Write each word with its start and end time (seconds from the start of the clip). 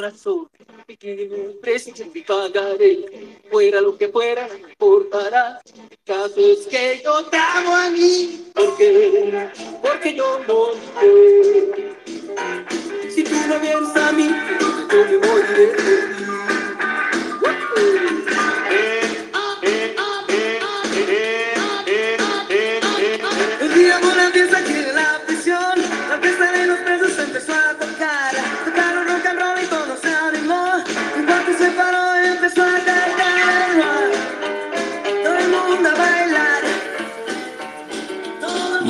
corazón, 0.00 0.48
que 0.98 1.58
precio 1.60 1.92
que 1.94 2.22
pagaré. 2.22 3.04
Fuera 3.50 3.82
lo 3.82 3.98
que 3.98 4.08
fuera, 4.08 4.48
no 4.48 4.54
me 4.54 4.70
importará. 4.70 5.60
El 5.90 5.98
caso 6.06 6.40
es 6.40 6.66
que 6.68 7.02
yo 7.04 7.26
te 7.26 7.36
amo 7.36 7.76
a 7.76 7.90
mí. 7.90 8.46
Porque, 8.54 9.50
porque 9.82 10.14
yo 10.14 10.40
no 10.48 10.68
sé. 10.98 11.94
Si 13.10 13.24
tú 13.24 13.36
no 13.46 13.60
vienes 13.60 13.94
a 13.94 14.12
mí, 14.12 14.30
yo 14.90 15.04
me 15.04 15.18
moriré 15.26 16.09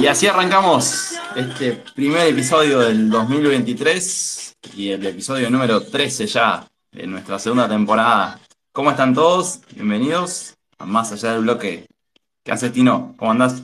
Y 0.01 0.07
así 0.07 0.27
arrancamos 0.27 1.13
este 1.37 1.75
primer 1.95 2.27
episodio 2.27 2.79
del 2.79 3.11
2023 3.11 4.57
y 4.75 4.93
el 4.93 5.05
episodio 5.05 5.51
número 5.51 5.83
13 5.83 6.27
ya 6.27 6.67
de 6.91 7.07
nuestra 7.07 7.39
segunda 7.39 7.69
temporada. 7.69 8.41
¿Cómo 8.73 8.91
están 8.91 9.13
todos? 9.13 9.61
Bienvenidos 9.75 10.57
a 10.79 10.87
Más 10.87 11.13
Allá 11.13 11.33
del 11.35 11.43
Bloque. 11.43 11.85
¿Qué 12.43 12.51
haces, 12.51 12.73
Tino? 12.73 13.13
¿Cómo 13.19 13.33
andás? 13.33 13.63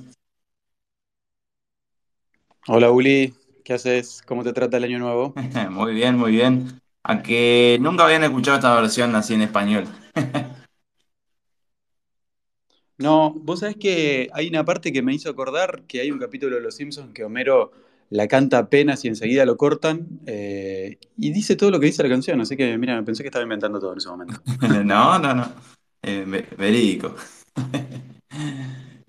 Hola 2.66 2.91
Uli, 2.91 3.32
¿qué 3.64 3.72
haces? 3.72 4.20
¿Cómo 4.26 4.44
te 4.44 4.52
trata 4.52 4.76
el 4.76 4.84
año 4.84 4.98
nuevo? 4.98 5.32
Muy 5.70 5.94
bien, 5.94 6.19
muy 6.19 6.32
bien. 6.32 6.82
A 7.02 7.22
que 7.22 7.78
nunca 7.80 8.04
habían 8.04 8.25
escuchado 8.25 8.58
esta 8.58 8.78
versión 8.78 9.16
así 9.16 9.32
en 9.32 9.41
español. 9.41 9.86
No, 12.98 13.34
vos 13.34 13.60
sabés 13.60 13.76
que 13.76 14.30
hay 14.32 14.48
una 14.48 14.64
parte 14.64 14.92
que 14.92 15.02
me 15.02 15.12
hizo 15.14 15.28
acordar 15.28 15.82
que 15.86 16.00
hay 16.00 16.10
un 16.10 16.18
capítulo 16.18 16.56
de 16.56 16.62
Los 16.62 16.76
Simpsons 16.76 17.12
que 17.12 17.24
Homero 17.24 17.72
la 18.08 18.26
canta 18.28 18.58
apenas 18.58 19.04
y 19.04 19.08
enseguida 19.08 19.44
lo 19.44 19.56
cortan 19.56 20.06
eh, 20.26 20.98
y 21.18 21.30
dice 21.32 21.56
todo 21.56 21.70
lo 21.70 21.80
que 21.80 21.86
dice 21.86 22.02
la 22.02 22.08
canción, 22.08 22.40
así 22.40 22.56
que 22.56 22.78
mira, 22.78 23.02
pensé 23.04 23.22
que 23.22 23.28
estaba 23.28 23.42
inventando 23.42 23.78
todo 23.80 23.92
en 23.92 23.98
ese 23.98 24.08
momento. 24.08 24.40
No, 24.84 25.18
no, 25.18 25.34
no. 25.34 25.46
Eh, 26.02 26.24
ve- 26.26 26.46
verídico. 26.56 27.14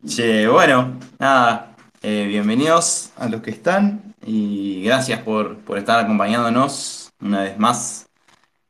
Che, 0.05 0.47
bueno, 0.47 0.97
nada. 1.19 1.75
eh, 2.01 2.25
bienvenidos 2.27 3.11
a 3.17 3.27
los 3.27 3.41
que 3.41 3.51
están 3.51 4.13
y 4.25 4.83
gracias 4.83 5.21
por, 5.21 5.57
por 5.59 5.77
estar 5.77 5.99
acompañándonos 6.03 7.09
una 7.19 7.43
vez 7.43 7.57
más 7.57 8.05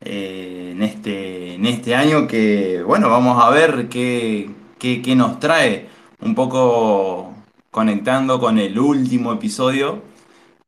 en 0.01 0.81
este, 0.83 1.55
en 1.55 1.65
este 1.65 1.95
año 1.95 2.27
que, 2.27 2.83
bueno, 2.83 3.09
vamos 3.09 3.43
a 3.43 3.49
ver 3.51 3.89
qué, 3.89 4.49
qué, 4.79 5.01
qué 5.01 5.15
nos 5.15 5.39
trae. 5.39 5.89
Un 6.21 6.35
poco 6.35 7.33
conectando 7.71 8.39
con 8.39 8.57
el 8.59 8.79
último 8.79 9.33
episodio 9.33 10.01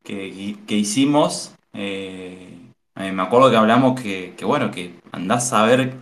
que, 0.03 0.58
que 0.68 0.75
hicimos. 0.78 1.53
eh, 1.74 2.56
eh, 2.96 3.12
me 3.12 3.22
acuerdo 3.24 3.50
que 3.50 3.58
hablamos 3.58 4.00
que, 4.02 4.34
que, 4.38 4.46
bueno, 4.46 4.72
que 4.72 4.96
andás 5.12 5.53
a 5.53 5.64
ver 5.66 5.96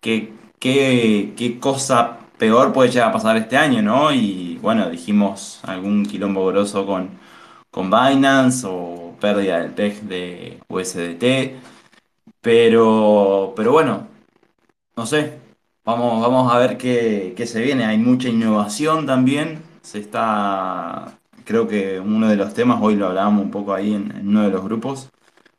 qué, 0.00 0.32
qué, 0.58 1.32
qué 1.36 1.58
cosa 1.60 2.18
peor 2.38 2.72
puede 2.72 2.90
llegar 2.90 3.10
a 3.10 3.12
pasar 3.12 3.36
este 3.36 3.56
año, 3.56 3.82
¿no? 3.82 4.12
Y 4.12 4.58
bueno, 4.62 4.90
dijimos 4.90 5.60
algún 5.64 6.04
quilombo 6.06 6.46
grosso 6.46 6.86
con, 6.86 7.10
con 7.70 7.90
Binance 7.90 8.66
o 8.68 9.14
pérdida 9.20 9.60
del 9.60 9.72
PEG 9.72 10.02
de 10.02 10.60
USDT. 10.68 11.54
Pero, 12.40 13.52
pero 13.56 13.72
bueno, 13.72 14.08
no 14.96 15.06
sé. 15.06 15.40
Vamos, 15.90 16.22
vamos 16.22 16.52
a 16.52 16.58
ver 16.58 16.78
qué, 16.78 17.34
se 17.46 17.60
viene. 17.60 17.84
Hay 17.84 17.98
mucha 17.98 18.28
innovación 18.28 19.06
también. 19.06 19.60
Se 19.82 19.98
está, 19.98 21.18
creo 21.44 21.66
que 21.66 21.98
uno 21.98 22.28
de 22.28 22.36
los 22.36 22.54
temas, 22.54 22.78
hoy 22.80 22.94
lo 22.94 23.08
hablábamos 23.08 23.42
un 23.42 23.50
poco 23.50 23.74
ahí 23.74 23.94
en, 23.94 24.28
uno 24.28 24.44
de 24.44 24.50
los 24.50 24.62
grupos, 24.62 25.10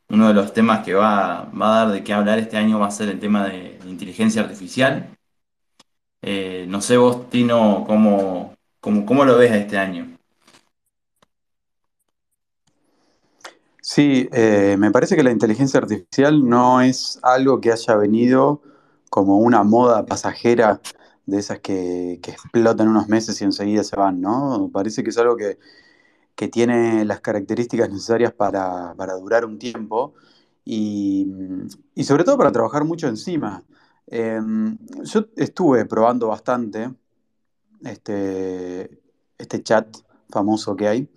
uno 0.08 0.30
de 0.30 0.34
los 0.34 0.54
temas 0.54 0.86
que 0.86 0.94
va, 0.94 1.52
va 1.52 1.82
a 1.82 1.84
dar 1.84 1.94
de 1.94 2.04
qué 2.06 2.14
hablar 2.14 2.40
este 2.40 2.56
año 2.56 2.80
va 2.80 2.88
a 2.88 2.92
ser 2.92 3.10
el 3.10 3.20
tema 3.20 3.46
de, 3.46 3.78
inteligencia 3.86 4.42
artificial. 4.42 5.10
Eh, 6.22 6.66
no 6.70 6.80
sé 6.80 6.96
vos, 6.96 7.30
Tino, 7.30 7.84
cómo, 7.86 8.56
cómo, 8.80 9.06
cómo 9.06 9.26
lo 9.26 9.38
ves 9.38 9.52
este 9.52 9.78
año. 9.78 10.08
Sí, 13.82 14.30
eh, 14.32 14.78
me 14.80 14.92
parece 14.92 15.18
que 15.18 15.24
la 15.24 15.32
inteligencia 15.32 15.82
artificial 15.82 16.48
no 16.48 16.80
es 16.80 17.20
algo 17.22 17.60
que 17.60 17.74
haya 17.74 17.96
venido 17.96 18.62
como 19.12 19.40
una 19.40 19.64
moda 19.64 20.06
pasajera 20.06 20.80
de 21.26 21.38
esas 21.38 21.60
que, 21.60 22.20
que 22.24 22.32
explotan 22.32 22.88
unos 22.88 23.10
meses 23.10 23.42
y 23.42 23.44
enseguida 23.44 23.84
se 23.84 23.98
van, 23.98 24.22
¿no? 24.22 24.70
Parece 24.72 25.04
que 25.04 25.10
es 25.10 25.18
algo 25.18 25.36
que, 25.36 25.60
que 26.34 26.48
tiene 26.48 27.04
las 27.04 27.20
características 27.20 27.90
necesarias 27.90 28.32
para, 28.32 28.96
para 28.96 29.16
durar 29.16 29.44
un 29.44 29.60
tiempo 29.60 30.14
y, 30.64 31.28
y 31.94 32.06
sobre 32.06 32.24
todo 32.24 32.38
para 32.38 32.54
trabajar 32.54 32.86
mucho 32.86 33.10
encima. 33.10 33.66
Eh, 34.08 34.40
yo 35.04 35.26
estuve 35.36 35.84
probando 35.84 36.30
bastante 36.30 36.90
este, 37.84 39.02
este 39.38 39.62
chat 39.62 39.94
famoso 40.30 40.74
que 40.78 40.88
hay. 40.88 41.10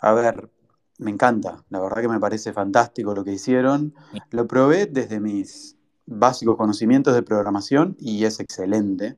A 0.00 0.12
ver, 0.12 0.50
me 0.98 1.10
encanta, 1.10 1.64
la 1.70 1.80
verdad 1.80 2.02
que 2.02 2.08
me 2.08 2.20
parece 2.20 2.52
fantástico 2.52 3.14
lo 3.14 3.24
que 3.24 3.32
hicieron. 3.32 3.94
Lo 4.28 4.46
probé 4.46 4.84
desde 4.84 5.20
mis 5.20 5.75
básicos 6.06 6.56
conocimientos 6.56 7.14
de 7.14 7.22
programación 7.22 7.96
y 7.98 8.24
es 8.24 8.40
excelente. 8.40 9.16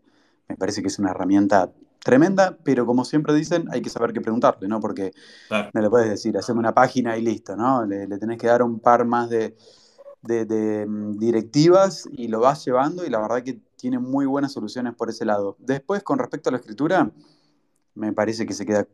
Me 0.48 0.56
parece 0.56 0.82
que 0.82 0.88
es 0.88 0.98
una 0.98 1.10
herramienta 1.10 1.72
tremenda, 2.02 2.56
pero 2.64 2.86
como 2.86 3.04
siempre 3.04 3.34
dicen, 3.34 3.66
hay 3.70 3.82
que 3.82 3.90
saber 3.90 4.12
qué 4.12 4.20
preguntarle, 4.20 4.68
¿no? 4.68 4.80
Porque 4.80 5.12
Claro. 5.48 5.70
no 5.74 5.80
le 5.82 5.90
puedes 5.90 6.08
decir, 6.10 6.36
haceme 6.38 6.60
una 6.60 6.74
página 6.74 7.16
y 7.18 7.22
listo, 7.22 7.56
¿no? 7.56 7.84
Le, 7.86 8.06
le 8.06 8.18
tenés 8.18 8.38
que 8.38 8.46
dar 8.46 8.62
un 8.62 8.80
par 8.80 9.04
más 9.04 9.30
de, 9.30 9.56
de- 10.22 10.44
de, 10.46 10.86
mm, 10.86 11.18
directivas 11.18 12.08
y 12.12 12.28
lo 12.28 12.40
vas 12.40 12.64
llevando 12.64 13.04
y 13.06 13.10
la 13.10 13.20
verdad 13.20 13.42
que 13.42 13.60
tiene 13.76 13.98
muy 13.98 14.26
buenas 14.26 14.52
soluciones 14.52 14.94
por 14.94 15.10
ese 15.10 15.24
lado. 15.24 15.56
Después, 15.60 16.02
con 16.02 16.18
respecto 16.18 16.48
a 16.50 16.52
la 16.52 16.58
escritura, 16.58 17.10
me 17.94 18.12
parece 18.12 18.46
que 18.46 18.54
se 18.54 18.66
queda 18.66 18.86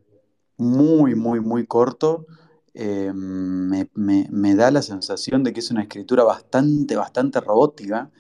muy, 0.57 1.15
muy, 1.15 1.41
muy 1.41 1.67
corto, 1.67 2.27
eh, 2.75 3.13
me, 3.15 4.55
da 4.57 4.71
la 4.71 4.83
sensación 4.83 5.45
de 5.45 5.53
que 5.53 5.61
es 5.61 5.71
una 5.71 5.83
escritura 5.83 6.25
bastante, 6.25 6.97
bastante 6.97 7.41
robótica, 7.41 8.11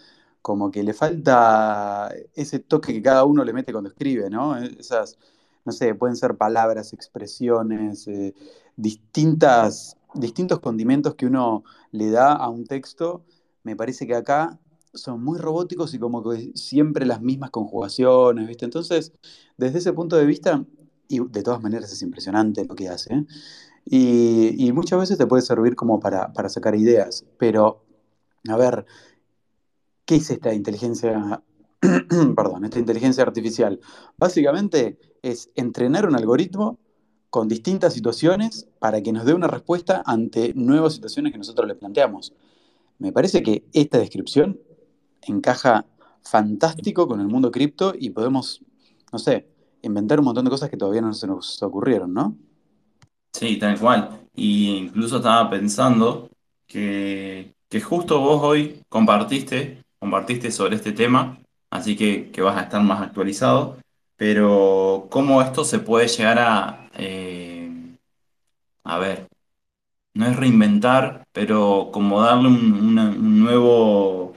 como 0.43 0.71
que 0.71 0.83
le 0.85 0.95
falta 0.95 2.13
ese 2.35 2.61
toque 2.61 2.93
que 2.93 3.03
cada 3.03 3.25
uno 3.25 3.45
le 3.45 3.53
mete 3.53 3.73
cuando 3.73 3.91
escribe, 3.91 4.31
¿no? 4.31 4.57
Esas, 4.57 5.19
no 5.65 5.73
sé, 5.73 5.95
pueden 5.95 6.17
ser 6.17 6.37
palabras, 6.37 6.93
expresiones, 6.93 8.07
eh, 8.09 8.35
distintas, 8.77 9.97
distintos 10.15 10.61
condimentos 10.61 11.15
que 11.17 11.27
uno 11.27 11.65
le 11.91 12.11
da 12.11 12.33
a 12.35 12.49
un 12.49 12.65
texto. 12.67 13.25
Me 13.65 13.77
parece 13.77 14.07
que 14.07 14.15
acá 14.15 14.59
son 14.93 15.25
muy 15.25 15.39
robóticos 15.39 15.95
y 15.95 15.99
como 15.99 16.23
que 16.23 16.53
siempre 16.55 17.07
las 17.07 17.21
mismas 17.23 17.51
conjugaciones, 17.51 18.47
¿viste? 18.47 18.65
Entonces, 18.67 19.13
desde 19.57 19.79
ese 19.79 19.93
punto 19.93 20.17
de 20.17 20.27
vista, 20.27 20.65
y 21.09 21.21
de 21.29 21.43
todas 21.43 21.63
maneras 21.63 21.93
es 21.93 22.03
impresionante 22.03 22.65
lo 22.65 22.75
que 22.75 22.89
hace, 22.89 23.15
¿eh? 23.15 23.27
Y, 23.87 24.73
muchas 24.73 24.99
veces 24.99 25.19
te 25.19 25.27
puede 25.27 25.43
servir 25.43 25.77
como 25.77 26.01
para, 26.01 26.33
para 26.33 26.49
sacar 26.49 26.75
ideas, 26.75 27.27
pero 27.39 27.85
a 28.49 28.57
ver, 28.57 28.87
¿qué 30.05 30.17
es 30.17 30.31
esta 30.31 30.55
inteligencia, 30.55 31.43
perdón, 32.37 32.65
esta 32.65 32.79
inteligencia 32.79 33.23
artificial? 33.23 33.81
Básicamente 34.17 34.99
es 35.23 35.51
entrenar 35.55 36.09
un 36.09 36.17
algoritmo 36.17 36.79
con 37.31 37.49
distintas 37.49 37.95
situaciones 37.95 38.69
para 38.79 39.03
que 39.03 39.13
nos 39.13 39.25
dé 39.25 39.35
una 39.35 39.49
respuesta 39.49 40.03
ante 40.07 40.55
nuevas 40.55 40.95
situaciones 40.95 41.33
que 41.33 41.39
nosotros 41.39 41.67
le 41.67 41.75
planteamos. 41.75 42.33
Me 42.99 43.13
parece 43.13 43.43
que 43.43 43.65
esta 43.73 43.99
descripción 43.99 44.61
encaja 45.23 45.87
fantástico 46.23 47.09
con 47.09 47.21
el 47.21 47.27
mundo 47.27 47.51
cripto 47.51 47.93
y 47.99 48.11
podemos, 48.11 48.63
no 49.13 49.19
sé, 49.19 49.49
inventar 49.83 50.21
un 50.21 50.27
montón 50.27 50.45
de 50.45 50.51
cosas 50.51 50.71
que 50.71 50.77
todavía 50.77 51.01
no 51.01 51.13
se 51.13 51.27
nos 51.27 51.63
ocurrieron, 51.63 52.15
¿no? 52.15 52.37
Sí, 53.35 53.59
tal 53.59 53.79
cual. 53.79 54.21
Y 54.35 54.77
incluso 54.77 55.17
estaba 55.19 55.51
pensando 55.51 56.31
que, 56.67 57.55
que 57.69 57.81
justo 57.81 58.21
vos 58.21 58.43
hoy 58.43 58.81
compartiste, 58.89 59.83
compartiste 59.99 60.51
sobre 60.51 60.77
este 60.77 60.93
tema, 60.93 61.39
así 61.71 61.97
que, 61.97 62.31
que 62.31 62.43
vas 62.43 62.57
a 62.57 62.63
estar 62.63 62.83
más 62.83 63.03
actualizado, 63.03 63.77
pero 64.17 65.09
cómo 65.11 65.43
esto 65.43 65.65
se 65.65 65.81
puede 65.81 66.07
llegar 66.09 66.39
a, 66.39 66.91
eh, 66.97 67.97
a 68.85 68.99
ver, 68.99 69.29
no 70.15 70.27
es 70.27 70.37
reinventar, 70.37 71.25
pero 71.33 71.91
como 71.93 72.23
darle 72.23 72.49
un, 72.49 72.99
un 72.99 73.41
nuevo, 73.41 74.35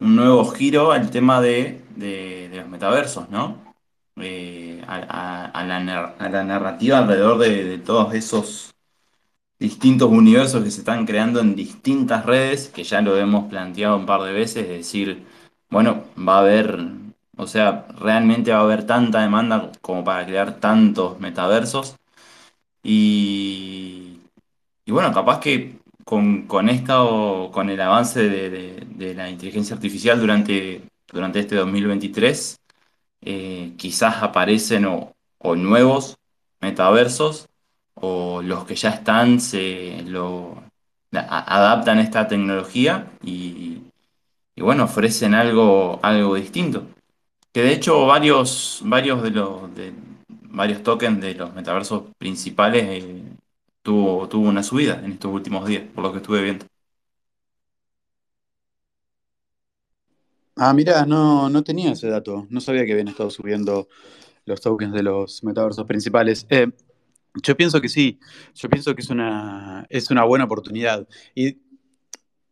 un 0.00 0.16
nuevo 0.16 0.44
giro 0.52 0.92
al 0.92 1.10
tema 1.10 1.40
de- 1.40 1.82
de 1.96 2.50
los 2.54 2.68
metaversos, 2.68 3.30
¿no? 3.30 3.71
Eh, 4.20 4.82
a, 4.86 5.64
la, 5.64 6.44
narrativa 6.44 6.98
alrededor 6.98 7.38
de 7.38 7.78
todos 7.78 8.14
esos 8.14 8.74
distintos 9.58 10.10
universos 10.10 10.64
que 10.64 10.70
se 10.70 10.80
están 10.80 11.06
creando 11.06 11.40
en 11.40 11.54
distintas 11.56 12.26
redes, 12.26 12.68
que 12.68 12.84
ya 12.84 13.00
lo 13.00 13.16
hemos 13.16 13.46
planteado 13.48 13.96
un 13.96 14.06
par 14.06 14.22
de 14.22 14.32
veces, 14.32 14.64
es 14.64 14.68
decir, 14.70 15.24
bueno, 15.70 16.04
va 16.18 16.36
a 16.36 16.40
haber, 16.40 16.78
o 17.36 17.46
sea, 17.46 17.86
realmente 17.98 18.52
va 18.52 18.58
a 18.58 18.62
haber 18.62 18.86
tanta 18.86 19.20
demanda 19.22 19.70
como 19.80 20.04
para 20.04 20.26
crear 20.26 20.58
tantos 20.60 21.20
metaversos. 21.20 21.96
Y, 22.82 24.18
y 24.86 24.92
bueno, 24.92 25.12
capaz 25.12 25.40
que 25.40 25.78
con, 26.04 26.46
con 26.46 26.68
esto, 26.68 27.50
con 27.52 27.70
el 27.70 27.80
avance 27.80 28.20
de, 28.28 28.50
de- 28.50 28.86
de 28.90 29.14
la 29.14 29.30
inteligencia 29.30 29.76
artificial 29.76 30.20
durante, 30.20 30.82
durante 31.12 31.40
este 31.40 31.56
2023, 31.56 32.60
eh, 33.22 33.72
quizás 33.76 34.22
aparecen 34.22 34.84
o, 34.86 35.14
nuevos 35.56 36.16
metaversos 36.60 37.48
o 37.94 38.42
los 38.42 38.64
que 38.64 38.76
ya 38.76 38.90
están 38.90 39.40
se 39.40 40.02
lo 40.06 40.62
a- 41.12 41.56
adaptan 41.56 41.98
esta 41.98 42.28
tecnología 42.28 43.10
y, 43.22 43.82
y 44.54 44.62
bueno, 44.62 44.84
ofrecen 44.84 45.34
algo, 45.34 45.98
algo 46.02 46.34
distinto. 46.36 46.86
Que 47.52 47.62
de 47.62 47.72
hecho 47.72 48.06
varios, 48.06 48.80
varios 48.84 49.22
de 49.22 49.30
los 49.30 49.74
de, 49.74 49.92
varios 50.28 50.82
tokens 50.82 51.20
de 51.20 51.34
los 51.34 51.54
metaversos 51.54 52.04
principales 52.18 52.84
eh, 52.84 53.22
tuvo, 53.82 54.28
tuvo 54.28 54.48
una 54.48 54.62
subida 54.62 55.00
en 55.04 55.12
estos 55.12 55.32
últimos 55.32 55.66
días, 55.66 55.84
por 55.94 56.04
lo 56.04 56.12
que 56.12 56.18
estuve 56.18 56.42
viendo. 56.42 56.66
Ah, 60.64 60.72
mira, 60.74 61.04
no, 61.06 61.48
no 61.50 61.64
tenía 61.64 61.90
ese 61.90 62.06
dato. 62.08 62.46
No 62.48 62.60
sabía 62.60 62.86
que 62.86 62.92
habían 62.92 63.08
estado 63.08 63.30
subiendo 63.30 63.88
los 64.44 64.60
tokens 64.60 64.92
de 64.94 65.02
los 65.02 65.42
metaversos 65.42 65.86
principales. 65.86 66.46
Eh, 66.50 66.68
yo 67.42 67.56
pienso 67.56 67.80
que 67.80 67.88
sí, 67.88 68.20
yo 68.54 68.70
pienso 68.70 68.94
que 68.94 69.02
es 69.02 69.10
una, 69.10 69.84
es 69.90 70.12
una 70.12 70.22
buena 70.22 70.44
oportunidad. 70.44 71.08
Y 71.34 71.58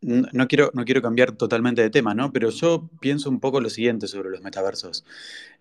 no 0.00 0.48
quiero, 0.48 0.72
no 0.74 0.84
quiero 0.84 1.02
cambiar 1.02 1.36
totalmente 1.36 1.82
de 1.82 1.90
tema, 1.90 2.12
¿no? 2.12 2.32
Pero 2.32 2.50
yo 2.50 2.90
pienso 3.00 3.30
un 3.30 3.38
poco 3.38 3.60
lo 3.60 3.70
siguiente 3.70 4.08
sobre 4.08 4.30
los 4.30 4.42
metaversos. 4.42 5.04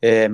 Eh, 0.02 0.28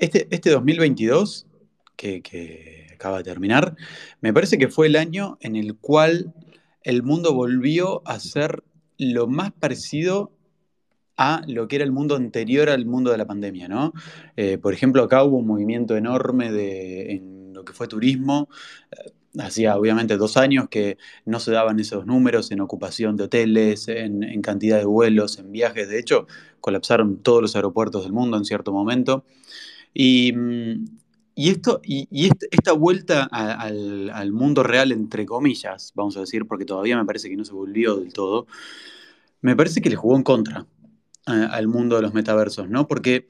este, 0.00 0.26
este 0.28 0.50
2022, 0.50 1.46
que, 1.94 2.20
que 2.20 2.88
acaba 2.94 3.18
de 3.18 3.24
terminar, 3.24 3.76
me 4.20 4.32
parece 4.32 4.58
que 4.58 4.66
fue 4.66 4.88
el 4.88 4.96
año 4.96 5.38
en 5.40 5.54
el 5.54 5.76
cual 5.76 6.34
el 6.82 7.04
mundo 7.04 7.32
volvió 7.32 8.02
a 8.08 8.18
ser 8.18 8.64
lo 8.98 9.28
más 9.28 9.52
parecido 9.52 10.32
a 11.16 11.42
lo 11.46 11.68
que 11.68 11.76
era 11.76 11.84
el 11.84 11.92
mundo 11.92 12.16
anterior 12.16 12.70
al 12.70 12.86
mundo 12.86 13.10
de 13.10 13.18
la 13.18 13.26
pandemia, 13.26 13.68
¿no? 13.68 13.92
Eh, 14.36 14.58
por 14.58 14.74
ejemplo, 14.74 15.02
acá 15.02 15.22
hubo 15.24 15.38
un 15.38 15.46
movimiento 15.46 15.96
enorme 15.96 16.50
de, 16.52 17.12
en 17.12 17.52
lo 17.54 17.64
que 17.64 17.72
fue 17.72 17.88
turismo. 17.88 18.48
Eh, 18.92 19.12
Hacía 19.38 19.78
obviamente 19.78 20.18
dos 20.18 20.36
años 20.36 20.68
que 20.68 20.98
no 21.24 21.40
se 21.40 21.52
daban 21.52 21.80
esos 21.80 22.04
números 22.04 22.50
en 22.50 22.60
ocupación 22.60 23.16
de 23.16 23.24
hoteles, 23.24 23.88
en, 23.88 24.42
cantidad 24.42 24.76
de 24.78 24.84
vuelos, 24.84 25.38
en 25.38 25.50
viajes. 25.50 25.88
De 25.88 25.98
hecho, 25.98 26.26
colapsaron 26.60 27.16
todos 27.22 27.40
los 27.40 27.56
aeropuertos 27.56 28.02
del 28.02 28.12
mundo 28.12 28.36
en 28.36 28.44
cierto 28.44 28.72
momento. 28.72 29.24
Y, 29.94 30.32
mm, 30.34 30.84
esto, 31.36 31.80
y, 31.84 32.08
y 32.10 32.26
est- 32.26 32.44
esta 32.50 32.72
vuelta 32.72 33.24
al, 33.24 34.10
al 34.10 34.32
mundo 34.32 34.62
real, 34.62 34.92
entre 34.92 35.26
comillas, 35.26 35.92
vamos 35.94 36.16
a 36.16 36.20
decir, 36.20 36.46
porque 36.46 36.64
todavía 36.64 36.96
me 36.96 37.04
parece 37.06 37.28
que 37.30 37.36
no 37.36 37.44
se 37.44 37.52
volvió 37.52 37.96
del 37.96 38.12
todo, 38.12 38.46
me 39.40 39.56
parece 39.56 39.80
que 39.80 39.90
le 39.90 39.96
jugó 39.96 40.16
en 40.16 40.22
contra 40.22 40.66
al 41.26 41.68
mundo 41.68 41.96
de 41.96 42.02
los 42.02 42.14
metaversos, 42.14 42.68
¿no? 42.68 42.88
Porque 42.88 43.26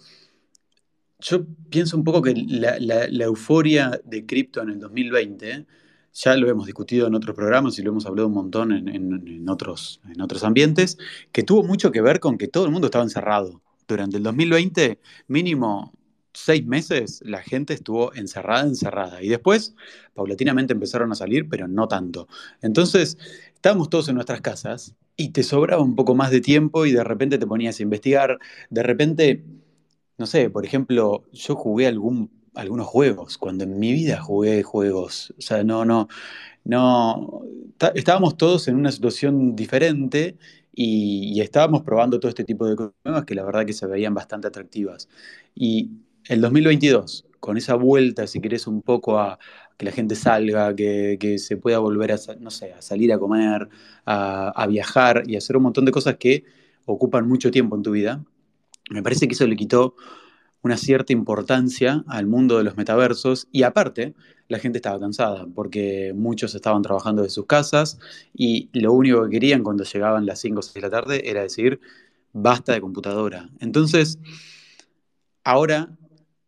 yo 1.18 1.46
pienso 1.70 1.96
un 1.96 2.04
poco 2.04 2.22
que 2.22 2.34
la, 2.34 3.25
euforia 3.25 4.00
de 4.04 4.26
cripto 4.26 4.61
en 4.62 4.70
el 4.70 4.80
2020, 4.80 5.66
ya 6.14 6.37
lo 6.37 6.50
hemos 6.50 6.66
discutido 6.66 7.06
en 7.06 7.14
otros 7.14 7.34
programas 7.34 7.78
y 7.78 7.82
lo 7.82 7.90
hemos 7.90 8.06
hablado 8.06 8.28
un 8.28 8.34
montón 8.34 8.72
en 8.72 9.49
otros, 9.49 10.00
en 10.12 10.20
otros 10.20 10.44
ambientes, 10.44 10.99
que 11.30 11.42
tuvo 11.42 11.62
mucho 11.62 11.90
que 11.92 12.02
ver 12.02 12.20
con 12.20 12.38
que 12.38 12.49
todo 12.49 12.64
el 12.64 12.70
mundo 12.70 12.88
estaba 12.88 13.04
encerrado. 13.04 13.62
Durante 13.87 14.16
el 14.16 14.22
2020, 14.22 15.00
mínimo 15.28 15.92
seis 16.32 16.64
meses, 16.64 17.20
la 17.25 17.42
gente 17.42 17.75
estuvo 17.75 18.14
encerrada, 18.14 18.66
encerrada. 18.66 19.22
Y 19.22 19.28
después, 19.28 19.75
paulatinamente 20.14 20.72
empezaron 20.72 21.12
a 21.12 21.14
salir, 21.14 21.49
pero 21.49 21.68
no 21.68 21.88
tanto. 21.88 22.28
Entonces, 22.62 23.18
estábamos 23.62 23.90
todos 23.90 24.09
en 24.09 24.16
nuestras 24.16 24.40
casas 24.40 24.97
y 25.16 25.31
te 25.31 25.42
sobraba 25.45 25.83
un 25.83 25.95
poco 25.97 26.14
más 26.14 26.31
de 26.31 26.40
tiempo 26.40 26.85
y 26.87 26.92
de 26.92 27.04
repente 27.04 27.38
te 27.38 27.47
ponías 27.47 27.78
a 27.81 27.83
investigar, 27.85 28.38
de 28.71 28.83
repente 28.83 29.45
no 30.19 30.26
sé, 30.26 30.50
por 30.50 30.64
ejemplo, 30.64 31.25
yo 31.33 31.57
jugué 31.57 31.87
algún, 31.87 32.31
algunos 32.54 32.87
juegos, 32.87 33.38
cuando 33.38 33.64
en 33.64 33.78
mi 33.78 33.92
vida 33.92 34.21
jugué 34.21 34.62
juegos. 34.62 35.35
O 35.38 35.42
sea, 35.42 35.64
no, 35.64 35.85
no, 35.85 36.09
no. 36.64 37.42
Estábamos 37.95 38.37
todos 38.37 38.69
en 38.69 38.76
una 38.76 38.92
situación 38.92 39.57
diferente 39.57 40.38
y, 40.75 41.33
y 41.35 41.40
estábamos 41.40 41.83
probando 41.83 42.21
todo 42.21 42.28
este 42.31 42.45
tipo 42.45 42.66
de 42.66 42.76
cosas 42.76 43.25
que 43.26 43.35
la 43.35 43.45
verdad 43.45 43.66
que 43.66 43.73
se 43.73 43.87
veían 43.87 44.14
bastante 44.14 44.49
atractivas. 44.49 45.09
Y 45.54 45.90
el 46.28 46.40
2022, 46.40 47.26
con 47.40 47.57
esa 47.57 47.75
vuelta, 47.75 48.26
si 48.26 48.40
querés, 48.40 48.66
un 48.66 48.83
poco 48.83 49.19
a 49.19 49.38
que 49.82 49.86
la 49.86 49.92
gente 49.92 50.14
salga, 50.14 50.76
que, 50.76 51.36
se 51.38 51.56
pueda 51.56 51.80
volver 51.80 52.12
a, 52.12 52.16
no 52.38 52.52
sé, 52.52 52.72
a 52.72 52.80
salir 52.80 53.12
a 53.12 53.18
comer, 53.18 53.68
a, 54.06 54.50
a 54.50 54.66
viajar 54.68 55.24
y 55.26 55.34
hacer 55.34 55.56
un 55.56 55.64
montón 55.64 55.84
de 55.84 55.90
cosas 55.90 56.18
que 56.18 56.44
ocupan 56.86 57.26
mucho 57.26 57.50
tiempo 57.50 57.74
en 57.74 57.82
tu 57.82 57.90
vida. 57.90 58.24
Me 58.90 59.02
parece 59.02 59.26
que 59.26 59.34
eso 59.34 59.44
le 59.44 59.56
quitó 59.56 59.96
una 60.62 60.76
cierta 60.76 61.12
importancia 61.12 62.04
al 62.06 62.26
mundo 62.28 62.58
de 62.58 62.64
los 62.64 62.76
metaversos 62.76 63.48
y 63.50 63.64
aparte 63.64 64.14
la 64.46 64.60
gente 64.60 64.78
estaba 64.78 65.00
cansada 65.00 65.48
porque 65.52 66.12
muchos 66.14 66.54
estaban 66.54 66.82
trabajando 66.82 67.22
de 67.24 67.30
sus 67.30 67.46
casas 67.46 67.98
y 68.32 68.70
lo 68.72 68.92
único 68.92 69.24
que 69.24 69.30
querían 69.30 69.64
cuando 69.64 69.82
llegaban 69.82 70.26
las 70.26 70.38
5 70.38 70.60
o 70.60 70.62
6 70.62 70.74
de 70.74 70.80
la 70.80 70.90
tarde 70.90 71.28
era 71.28 71.42
decir 71.42 71.80
basta 72.32 72.72
de 72.72 72.80
computadora. 72.80 73.50
Entonces, 73.58 74.20
ahora, 75.42 75.98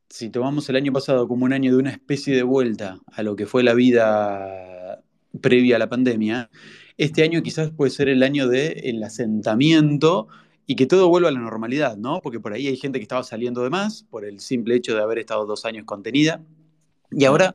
si 0.09 0.31
tomamos 0.31 0.69
el 0.69 0.77
año 0.77 0.93
pasado 0.93 1.27
como 1.29 1.45
un 1.45 1.53
año 1.53 1.73
de 1.73 1.79
una 1.79 1.91
especie 1.91 2.35
de 2.35 2.43
vuelta 2.43 2.99
a 3.13 3.23
lo 3.23 3.37
que 3.37 3.47
fue 3.47 3.63
la 3.63 3.75
vida 3.75 5.03
previa 5.41 5.77
a 5.77 5.79
la 5.79 5.89
pandemia, 5.89 6.51
este 6.97 7.23
año 7.23 7.43
quizás 7.43 7.71
puede 7.71 7.91
ser 7.91 8.09
el 8.09 8.23
año 8.23 8.49
del 8.49 9.03
asentamiento 9.03 10.29
y 10.67 10.77
que 10.77 10.87
todo 10.87 11.09
vuelva 11.09 11.29
a 11.29 11.33
la 11.33 11.41
normalidad, 11.41 11.97
¿no? 11.97 12.21
Porque 12.23 12.41
por 12.41 12.53
ahí 12.53 12.69
hay 12.69 12.77
gente 12.77 12.99
que 12.99 13.03
estaba 13.03 13.23
saliendo 13.23 13.63
de 13.63 13.71
más 13.71 14.05
por 14.05 14.25
el 14.25 14.41
simple 14.41 14.77
hecho 14.77 14.95
de 14.95 15.03
haber 15.03 15.19
estado 15.19 15.45
dos 15.47 15.65
años 15.65 15.85
contenida. 15.85 16.43
Y 17.11 17.25
ahora 17.25 17.55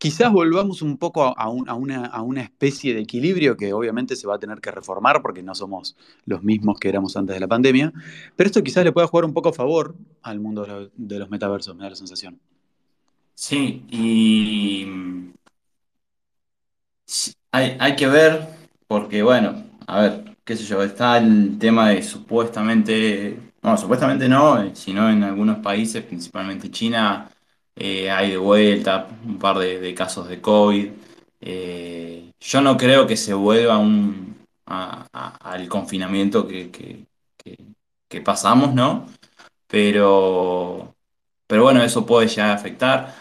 quizás 0.00 0.32
volvamos 0.32 0.80
un 0.80 0.96
poco 0.96 1.38
a, 1.38 1.48
una, 1.50 2.40
especie 2.40 2.94
de 2.94 3.02
equilibrio 3.02 3.54
que 3.54 3.74
obviamente 3.74 4.16
se 4.16 4.26
va 4.26 4.36
a 4.36 4.38
tener 4.38 4.58
que 4.58 4.70
reformar 4.70 5.20
porque 5.20 5.42
no 5.42 5.54
somos 5.54 5.94
los 6.24 6.42
mismos 6.42 6.80
que 6.80 6.88
éramos 6.88 7.18
antes 7.18 7.34
de 7.34 7.40
la 7.40 7.46
pandemia, 7.46 7.92
pero 8.34 8.48
esto 8.48 8.62
quizás 8.62 8.82
le 8.82 8.92
pueda 8.92 9.06
jugar 9.06 9.26
un 9.26 9.34
poco 9.34 9.50
a 9.50 9.52
favor 9.52 9.94
al 10.22 10.40
mundo 10.40 10.90
de 10.96 11.18
los 11.18 11.28
metaversos, 11.28 11.76
me 11.76 11.84
da 11.84 11.90
la 11.90 11.96
sensación. 11.96 12.40
Sí, 13.34 13.84
y 13.90 14.86
hay, 17.52 17.76
hay 17.78 17.94
que 17.94 18.06
ver, 18.06 18.48
porque 18.88 19.22
bueno, 19.22 19.64
a 19.86 20.00
ver, 20.00 20.36
qué 20.44 20.56
sé 20.56 20.64
yo, 20.64 20.82
está 20.82 21.18
el 21.18 21.58
tema 21.58 21.90
de 21.90 22.02
supuestamente, 22.02 23.38
no, 23.62 23.76
supuestamente 23.76 24.30
no, 24.30 24.74
sino 24.74 25.10
en 25.10 25.24
algunos 25.24 25.58
países, 25.58 26.02
principalmente 26.04 26.70
China, 26.70 27.30
eh, 27.82 28.10
hay 28.10 28.32
de 28.32 28.36
vuelta 28.36 29.08
un 29.24 29.38
par 29.38 29.58
de, 29.58 29.94
casos 29.94 30.28
de 30.28 30.42
COVID. 30.42 30.90
Eh, 31.40 32.30
yo 32.38 32.60
no 32.60 32.76
creo 32.76 33.06
que 33.06 33.16
se 33.16 33.32
vuelva 33.32 33.78
un, 33.78 34.36
al 34.66 35.66
confinamiento 35.68 36.46
que, 36.46 36.70
que, 36.70 38.20
pasamos, 38.20 38.74
¿no? 38.74 39.06
Pero, 39.66 40.94
pero 41.46 41.62
bueno, 41.62 41.82
eso 41.82 42.04
puede 42.04 42.28
ya 42.28 42.52
afectar. 42.52 43.14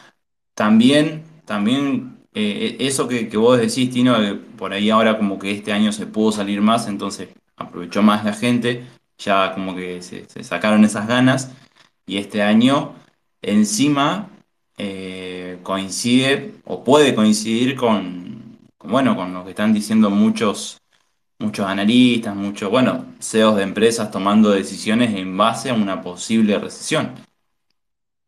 También, 0.54 1.24
también 1.46 2.18
eh, 2.34 2.76
eso 2.82 3.08
que, 3.08 3.30
vos 3.38 3.60
decís, 3.60 3.92
Tino, 3.92 4.18
por 4.58 4.74
ahí 4.74 4.90
ahora 4.90 5.18
como 5.18 5.40
que 5.40 5.52
este 5.52 5.72
año 5.72 5.94
se 5.94 6.06
pudo 6.06 6.34
salir 6.34 6.60
más, 6.62 6.88
entonces 6.88 7.30
aprovechó 7.56 8.02
más 8.04 8.26
la 8.26 8.34
gente, 8.34 8.86
ya 9.18 9.54
como 9.54 9.74
que 9.74 10.02
se, 10.02 10.26
sacaron 10.44 10.84
esas 10.84 11.08
ganas, 11.08 11.54
y 12.06 12.18
este 12.18 12.42
año 12.42 12.96
encima 13.42 14.30
eh, 14.80 15.60
coincide 15.62 16.54
o 16.66 16.84
puede 16.84 17.14
coincidir 17.14 17.76
con, 17.76 18.58
bueno, 18.84 19.16
con 19.16 19.34
lo 19.34 19.44
que 19.44 19.52
están 19.52 19.74
diciendo 19.74 20.10
muchos, 20.10 20.80
muchos 21.38 21.66
analistas, 21.68 22.36
muchos, 22.36 22.72
bueno, 22.72 23.06
CEOs 23.20 23.58
de 23.58 23.64
empresas 23.64 24.10
tomando 24.10 24.52
decisiones 24.52 25.14
en 25.16 25.38
base 25.38 25.70
a 25.70 25.74
una 25.74 26.02
posible 26.02 26.58
recesión. 26.60 27.14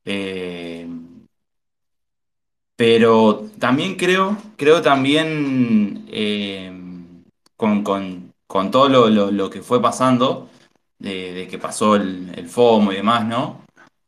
Eh, 0.06 0.88
pero 2.76 3.50
también 3.60 3.96
creo, 3.96 4.38
creo 4.58 4.82
también 4.82 6.06
eh, 6.10 6.72
con, 7.56 7.84
todo 8.72 8.90
lo, 8.90 9.50
que 9.50 9.62
fue 9.62 9.82
pasando, 9.82 10.50
de, 11.00 11.48
que 11.50 11.58
pasó 11.60 11.96
el, 11.96 12.48
FOMO 12.50 12.92
y 12.92 12.96
demás, 12.96 13.26
¿no? 13.26 13.62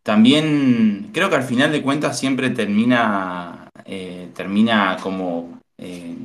También 0.03 1.09
creo 1.13 1.29
que 1.29 1.37
al 1.37 1.43
final 1.43 1.71
de 1.71 1.81
cuentas 1.81 2.19
siempre 2.19 2.49
termina, 2.49 3.69
eh, 3.85 4.29
termina 4.35 4.97
como 5.01 5.59
eh, 5.77 6.17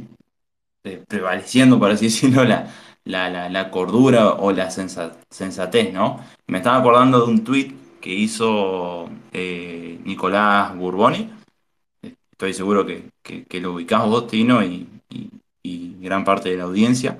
prevaleciendo, 1.07 1.79
por 1.79 1.91
así 1.91 2.05
decirlo, 2.07 2.45
la, 2.45 2.69
la, 3.05 3.71
cordura 3.71 4.31
o 4.33 4.53
la 4.53 4.71
sensatez, 4.71 5.93
¿no? 5.93 6.21
Me 6.49 6.59
estaba 6.59 6.79
acordando 6.79 7.25
de 7.25 7.31
un 7.33 7.45
tuit 7.45 7.75
que 8.01 8.13
hizo 8.13 9.09
Nicolás 10.05 10.77
Burboni, 10.77 11.31
estoy 12.39 12.55
seguro 12.55 12.87
que, 12.87 13.61
lo 13.61 13.73
ubicás 13.73 14.07
vos, 14.07 14.29
Tino, 14.29 14.63
y, 14.63 14.87
gran 16.01 16.25
parte 16.25 16.51
de 16.51 16.57
la 16.57 16.65
audiencia. 16.65 17.19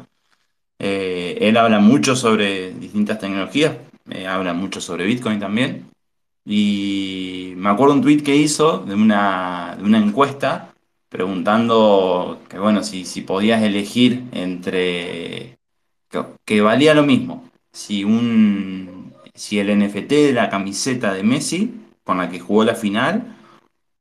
Eh, 0.79 1.37
él 1.41 1.57
habla 1.57 1.81
mucho 1.81 2.15
sobre 2.15 2.73
distintas 2.73 3.19
tecnologías, 3.19 3.77
eh, 4.11 4.27
habla 4.27 4.55
mucho 4.55 4.81
sobre 4.81 5.05
Bitcoin 5.05 5.41
también. 5.41 5.91
Y 6.51 7.53
me 7.57 7.69
acuerdo 7.69 7.93
un 7.93 8.01
tweet 8.01 8.23
que 8.23 8.35
hizo 8.35 8.79
de 8.79 8.95
una, 8.95 9.77
de 9.77 9.85
una 9.85 9.99
encuesta 9.99 10.73
preguntando 11.11 12.41
que, 12.49 12.59
bueno, 12.59 12.83
si, 12.83 13.05
si 13.05 13.21
podías 13.21 13.63
elegir 13.63 14.25
entre. 14.33 15.59
Que, 16.47 16.61
valía 16.63 16.95
lo 16.95 17.03
mismo. 17.03 17.51
Si, 17.71 18.03
un, 18.03 19.13
si 19.35 19.59
el 19.59 19.79
NFT 19.79 20.11
de 20.11 20.33
la 20.33 20.49
camiseta 20.49 21.13
de 21.13 21.23
Messi, 21.23 21.75
con 22.03 22.17
la 22.17 22.31
que 22.31 22.41
jugó 22.41 22.65
la 22.65 22.75
final, 22.75 23.37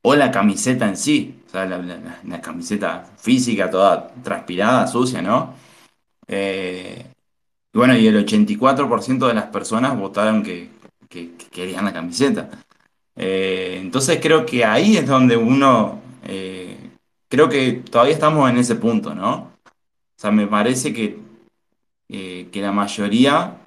o 0.01 0.15
la 0.15 0.31
camiseta 0.31 0.87
en 0.87 0.95
sí, 0.95 1.35
o 1.47 1.49
sea, 1.49 1.65
la, 1.65 2.41
camiseta 2.41 3.11
física 3.17 3.69
toda 3.69 4.07
transpirada, 4.23 4.87
sucia, 4.87 5.21
¿no? 5.21 5.53
Eh, 6.27 7.05
y 7.73 7.77
bueno, 7.77 7.97
y 7.97 8.07
el 8.07 8.25
84% 8.25 9.27
de 9.27 9.33
las 9.33 9.47
personas 9.47 9.99
votaron 9.99 10.43
que, 10.43 10.76
querían 11.07 11.85
la 11.85 11.93
camiseta. 11.93 12.49
Eh, 13.15 13.77
entonces 13.81 14.19
creo 14.21 14.45
que 14.45 14.63
ahí 14.65 14.97
es 14.97 15.07
donde 15.07 15.37
uno, 15.37 16.01
eh, 16.23 16.77
creo 17.29 17.49
que 17.49 17.73
todavía 17.89 18.13
estamos 18.13 18.49
en 18.49 18.57
ese 18.57 18.75
punto, 18.75 19.15
¿no? 19.15 19.51
O 19.65 20.19
sea, 20.19 20.31
me 20.31 20.47
parece 20.47 20.93
que, 20.93 21.19
que 22.07 22.61
la 22.61 22.71
mayoría 22.71 23.57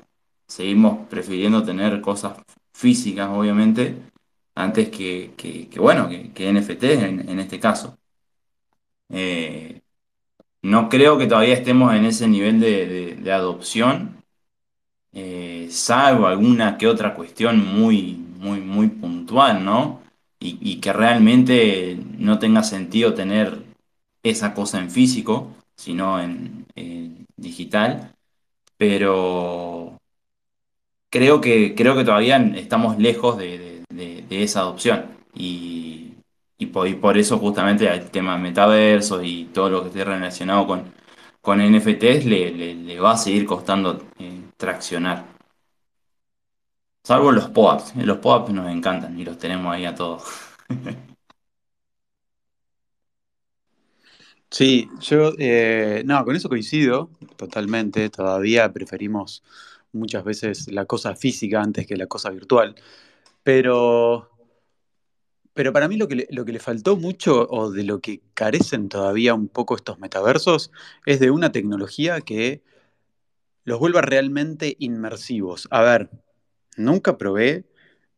seguimos 0.46 1.06
prefiriendo 1.08 1.62
tener 1.62 2.00
cosas 2.00 2.34
físicas, 2.72 3.28
obviamente, 3.30 3.96
antes 4.54 4.88
que, 4.90 5.68
bueno, 5.76 6.08
que, 6.08 6.52
NFT 6.52 6.84
en, 6.84 7.38
este 7.38 7.60
caso. 7.60 7.98
Eh, 9.08 9.80
no 10.62 10.88
creo 10.88 11.18
que 11.18 11.26
todavía 11.26 11.54
estemos 11.54 11.94
en 11.94 12.04
ese 12.04 12.28
nivel 12.28 12.60
de, 12.60 13.32
adopción, 13.32 14.19
eh, 15.12 15.68
salvo 15.70 16.26
alguna 16.26 16.78
que 16.78 16.86
otra 16.86 17.14
cuestión 17.14 17.64
muy, 17.66 18.14
muy, 18.38 18.60
muy 18.60 18.88
puntual, 18.88 19.64
¿no? 19.64 20.00
Y, 20.42 20.76
que 20.76 20.92
realmente 20.94 21.98
no 22.18 22.38
tenga 22.38 22.62
sentido 22.62 23.12
tener 23.12 23.62
esa 24.22 24.54
cosa 24.54 24.78
en 24.78 24.90
físico, 24.90 25.54
sino 25.76 26.20
en, 26.20 26.66
digital. 27.36 28.12
Pero 28.78 29.98
creo 31.10 31.40
que, 31.42 31.74
creo 31.74 31.94
que 31.96 32.04
todavía 32.04 32.38
estamos 32.56 32.98
lejos 32.98 33.36
de 33.38 33.84
esa 34.30 34.60
adopción. 34.60 35.06
Y, 35.34 35.80
y, 36.60 36.66
por, 36.66 37.16
eso 37.16 37.38
justamente 37.38 37.88
el 37.88 38.10
tema 38.10 38.36
metaverso 38.36 39.22
y 39.22 39.46
todo 39.46 39.70
lo 39.70 39.82
que 39.82 39.88
esté 39.88 40.04
relacionado 40.04 40.66
con, 40.66 40.84
con 41.40 41.58
NFTs 41.58 42.26
le, 42.26 43.00
va 43.00 43.12
a 43.12 43.16
seguir 43.16 43.46
costando 43.46 44.04
eh, 44.18 44.42
traccionar. 44.60 45.24
Salvo 47.02 47.32
los 47.32 47.48
POAPs. 47.48 47.96
Los 47.96 48.18
POAPs 48.18 48.52
nos 48.52 48.70
encantan 48.70 49.18
y 49.18 49.24
los 49.24 49.38
tenemos 49.38 49.74
ahí 49.74 49.84
a 49.86 49.94
todos. 49.94 50.22
Sí, 54.50 54.88
yo, 55.00 55.32
eh, 55.38 56.02
no, 56.04 56.24
con 56.24 56.34
eso 56.34 56.48
coincido 56.48 57.10
totalmente. 57.36 58.10
Todavía 58.10 58.72
preferimos 58.72 59.42
muchas 59.92 60.24
veces 60.24 60.68
la 60.72 60.86
cosa 60.86 61.14
física 61.16 61.60
antes 61.62 61.86
que 61.86 61.96
la 61.96 62.06
cosa 62.06 62.30
virtual. 62.30 62.74
Pero, 63.44 64.30
pero 65.54 65.72
para 65.72 65.88
mí 65.88 65.96
lo 65.96 66.08
que, 66.08 66.26
lo 66.30 66.44
que 66.44 66.52
le 66.52 66.58
faltó 66.60 66.96
mucho 66.96 67.46
o 67.48 67.70
de 67.70 67.84
lo 67.84 68.00
que 68.00 68.22
carecen 68.34 68.88
todavía 68.88 69.34
un 69.34 69.48
poco 69.48 69.76
estos 69.76 69.98
metaversos 69.98 70.70
es 71.06 71.20
de 71.20 71.30
una 71.30 71.52
tecnología 71.52 72.20
que 72.20 72.62
los 73.70 73.78
vuelva 73.78 74.02
realmente 74.02 74.76
inmersivos. 74.80 75.68
A 75.70 75.82
ver, 75.82 76.10
nunca 76.76 77.16
probé 77.16 77.64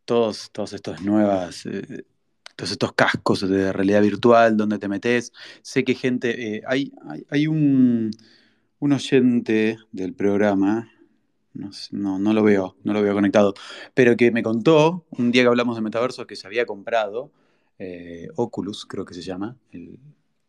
todos, 0.06 0.50
todos 0.50 0.72
estos 0.72 1.02
nuevas, 1.02 1.66
eh, 1.66 2.04
todos 2.56 2.72
estos 2.72 2.94
cascos 2.94 3.46
de 3.46 3.70
realidad 3.70 4.00
virtual 4.00 4.56
donde 4.56 4.78
te 4.78 4.88
metes. 4.88 5.32
Sé 5.60 5.84
que 5.84 5.94
gente, 5.94 6.56
eh, 6.56 6.62
hay, 6.66 6.90
hay, 7.28 7.46
un, 7.46 8.10
un 8.78 8.92
oyente 8.92 9.76
del 9.92 10.14
programa, 10.14 10.90
no, 11.52 12.18
no, 12.18 12.32
lo 12.32 12.42
veo, 12.42 12.76
no 12.82 12.94
lo 12.94 13.02
veo 13.02 13.12
conectado. 13.12 13.52
Pero 13.92 14.16
que 14.16 14.30
me 14.32 14.42
contó, 14.42 15.04
un 15.10 15.32
día 15.32 15.42
que 15.42 15.48
hablamos 15.48 15.76
de 15.76 15.82
metaversos, 15.82 16.26
que 16.26 16.34
se 16.34 16.46
había 16.46 16.64
comprado 16.64 17.30
eh, 17.78 18.28
Oculus, 18.36 18.86
creo 18.86 19.04
que 19.04 19.12
se 19.12 19.20
llama, 19.20 19.56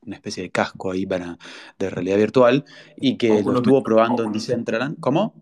una 0.05 0.15
especie 0.15 0.43
de 0.43 0.49
casco 0.49 0.91
ahí 0.91 1.05
para, 1.05 1.37
de 1.79 1.89
realidad 1.89 2.17
virtual, 2.17 2.65
y 2.97 3.17
que 3.17 3.43
lo 3.43 3.57
estuvo 3.57 3.83
probando 3.83 4.23
en 4.23 4.31
Decentraland. 4.31 4.99
¿Cómo? 4.99 5.33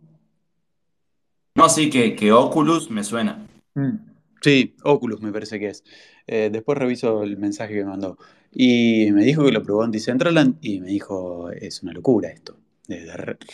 No, 1.55 1.69
sí, 1.69 1.89
que, 1.89 2.15
que 2.15 2.31
Oculus 2.31 2.89
me 2.89 3.03
suena. 3.03 3.45
Mm. 3.75 4.11
Sí, 4.41 4.75
Oculus 4.83 5.21
me 5.21 5.31
parece 5.31 5.59
que 5.59 5.69
es. 5.69 5.83
Eh, 6.27 6.49
después 6.51 6.77
reviso 6.77 7.23
el 7.23 7.37
mensaje 7.37 7.73
que 7.73 7.83
me 7.83 7.89
mandó. 7.89 8.17
Y 8.51 9.09
me 9.11 9.23
dijo 9.23 9.45
que 9.45 9.51
lo 9.51 9.61
probó 9.63 9.83
en 9.85 9.91
Decentraland 9.91 10.57
y 10.61 10.79
me 10.79 10.87
dijo, 10.87 11.49
es 11.51 11.83
una 11.83 11.93
locura 11.93 12.29
esto 12.29 12.57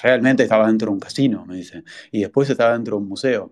realmente 0.01 0.43
estaba 0.43 0.67
dentro 0.67 0.87
de 0.87 0.93
un 0.93 0.99
casino, 0.99 1.45
me 1.45 1.55
dice, 1.55 1.83
y 2.11 2.21
después 2.21 2.49
estaba 2.49 2.73
dentro 2.73 2.97
de 2.97 3.03
un 3.03 3.09
museo. 3.09 3.51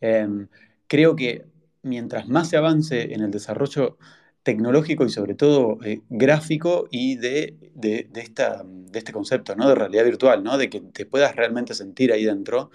Em, 0.00 0.48
creo 0.86 1.16
que 1.16 1.46
mientras 1.82 2.28
más 2.28 2.48
se 2.48 2.56
avance 2.56 3.12
en 3.12 3.22
el 3.22 3.30
desarrollo 3.30 3.98
tecnológico 4.42 5.04
y 5.04 5.10
sobre 5.10 5.34
todo 5.34 5.78
eh, 5.84 6.00
gráfico 6.08 6.88
y 6.90 7.16
de, 7.16 7.56
de, 7.74 8.08
esta, 8.16 8.62
de 8.64 8.98
este 8.98 9.12
concepto 9.12 9.54
¿no? 9.54 9.68
de 9.68 9.74
realidad 9.74 10.04
virtual, 10.04 10.42
¿no? 10.42 10.58
de 10.58 10.70
que 10.70 10.80
te 10.80 11.06
puedas 11.06 11.36
realmente 11.36 11.74
sentir 11.74 12.12
ahí 12.12 12.24
dentro, 12.24 12.70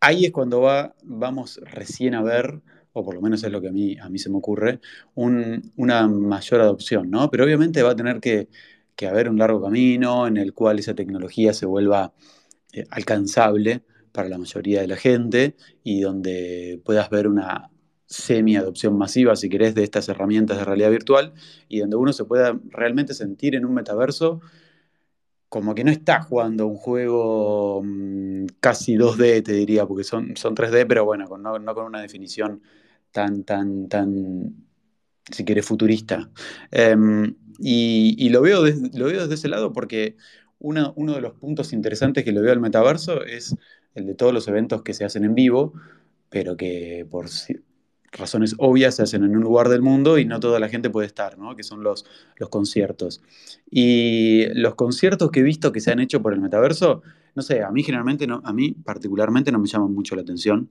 ahí 0.00 0.24
es 0.26 0.32
cuando 0.32 0.60
va, 0.60 0.94
vamos 1.02 1.60
recién 1.64 2.14
a 2.14 2.22
ver 2.22 2.62
o 2.92 3.04
por 3.04 3.14
lo 3.14 3.20
menos 3.20 3.42
es 3.42 3.50
lo 3.50 3.60
que 3.60 3.68
a 3.68 3.72
mí, 3.72 3.96
a 3.98 4.08
mí 4.08 4.18
se 4.18 4.30
me 4.30 4.36
ocurre, 4.36 4.80
una 5.14 6.08
mayor 6.08 6.60
adopción, 6.60 7.10
¿no? 7.10 7.30
Pero 7.30 7.44
obviamente 7.44 7.82
va 7.82 7.92
a 7.92 7.96
tener 7.96 8.20
que, 8.20 8.48
haber 9.08 9.28
un 9.28 9.36
largo 9.36 9.60
camino 9.60 10.28
en 10.28 10.36
el 10.36 10.54
cual 10.54 10.78
esa 10.78 10.94
tecnología 10.94 11.52
se 11.52 11.66
vuelva 11.66 12.12
eh, 12.72 12.84
alcanzable 12.88 13.82
para 14.12 14.28
la 14.28 14.38
mayoría 14.38 14.80
de 14.80 14.86
la 14.86 14.94
gente 14.94 15.56
y 15.82 16.02
donde 16.02 16.80
puedas 16.84 17.10
ver 17.10 17.26
una 17.26 17.71
semi-adopción 18.12 18.96
masiva, 18.96 19.36
si 19.36 19.48
querés, 19.48 19.74
de 19.74 19.84
estas 19.84 20.08
herramientas 20.08 20.58
de 20.58 20.64
realidad 20.64 20.90
virtual 20.90 21.32
y 21.68 21.80
donde 21.80 21.96
uno 21.96 22.12
se 22.12 22.24
pueda 22.24 22.58
realmente 22.70 23.14
sentir 23.14 23.54
en 23.54 23.64
un 23.64 23.74
metaverso 23.74 24.40
como 25.48 25.74
que 25.74 25.84
no 25.84 25.90
está 25.90 26.22
jugando 26.22 26.66
un 26.66 26.76
juego 26.76 27.82
mm, 27.84 28.46
casi 28.60 28.96
2D, 28.96 29.42
te 29.42 29.52
diría, 29.52 29.86
porque 29.86 30.04
son, 30.04 30.36
son 30.36 30.54
3D, 30.54 30.86
pero 30.86 31.04
bueno, 31.04 31.26
no, 31.36 31.74
con 31.74 31.84
una 31.86 32.00
definición 32.00 32.62
tan, 33.10 33.44
tan, 33.44 33.88
tan, 33.88 34.54
si 35.30 35.44
querés, 35.44 35.66
futurista. 35.66 36.30
Em, 36.70 37.34
y, 37.58 38.28
lo, 38.30 38.40
veo 38.42 38.62
desde, 38.62 38.98
lo 38.98 39.06
veo 39.06 39.20
desde 39.22 39.34
ese 39.34 39.48
lado 39.48 39.72
porque 39.72 40.16
uno 40.58 40.94
de 40.96 41.20
los 41.20 41.34
puntos 41.34 41.72
interesantes 41.72 42.24
que 42.24 42.32
le 42.32 42.40
veo 42.40 42.52
al 42.52 42.60
metaverso 42.60 43.24
es 43.24 43.54
el 43.94 44.06
de 44.06 44.14
todos 44.14 44.32
los 44.32 44.48
eventos 44.48 44.82
que 44.82 44.94
se 44.94 45.04
hacen 45.04 45.24
en 45.24 45.34
vivo, 45.34 45.74
pero 46.30 46.56
que 46.56 47.06
por 47.10 47.28
razones 48.12 48.54
obvias 48.58 48.96
se 48.96 49.02
hacen 49.02 49.24
en 49.24 49.36
un 49.36 49.42
lugar 49.42 49.68
del 49.68 49.82
mundo 49.82 50.18
y 50.18 50.24
no 50.24 50.38
toda 50.38 50.60
la 50.60 50.68
gente 50.68 50.90
puede 50.90 51.06
estar, 51.06 51.38
¿no? 51.38 51.56
que 51.56 51.62
son 51.62 51.82
los, 51.82 52.04
los 52.36 52.48
conciertos. 52.50 53.22
Y 53.70 54.46
los 54.54 54.74
conciertos 54.74 55.30
que 55.30 55.40
he 55.40 55.42
visto 55.42 55.72
que 55.72 55.80
se 55.80 55.90
han 55.90 56.00
hecho 56.00 56.22
por 56.22 56.34
el 56.34 56.40
metaverso, 56.40 57.02
no 57.34 57.42
sé, 57.42 57.62
a 57.62 57.70
mí 57.70 57.82
generalmente, 57.82 58.26
no, 58.26 58.42
a 58.44 58.52
mí 58.52 58.72
particularmente 58.72 59.50
no 59.50 59.58
me 59.58 59.66
llaman 59.66 59.92
mucho 59.94 60.14
la 60.14 60.22
atención. 60.22 60.70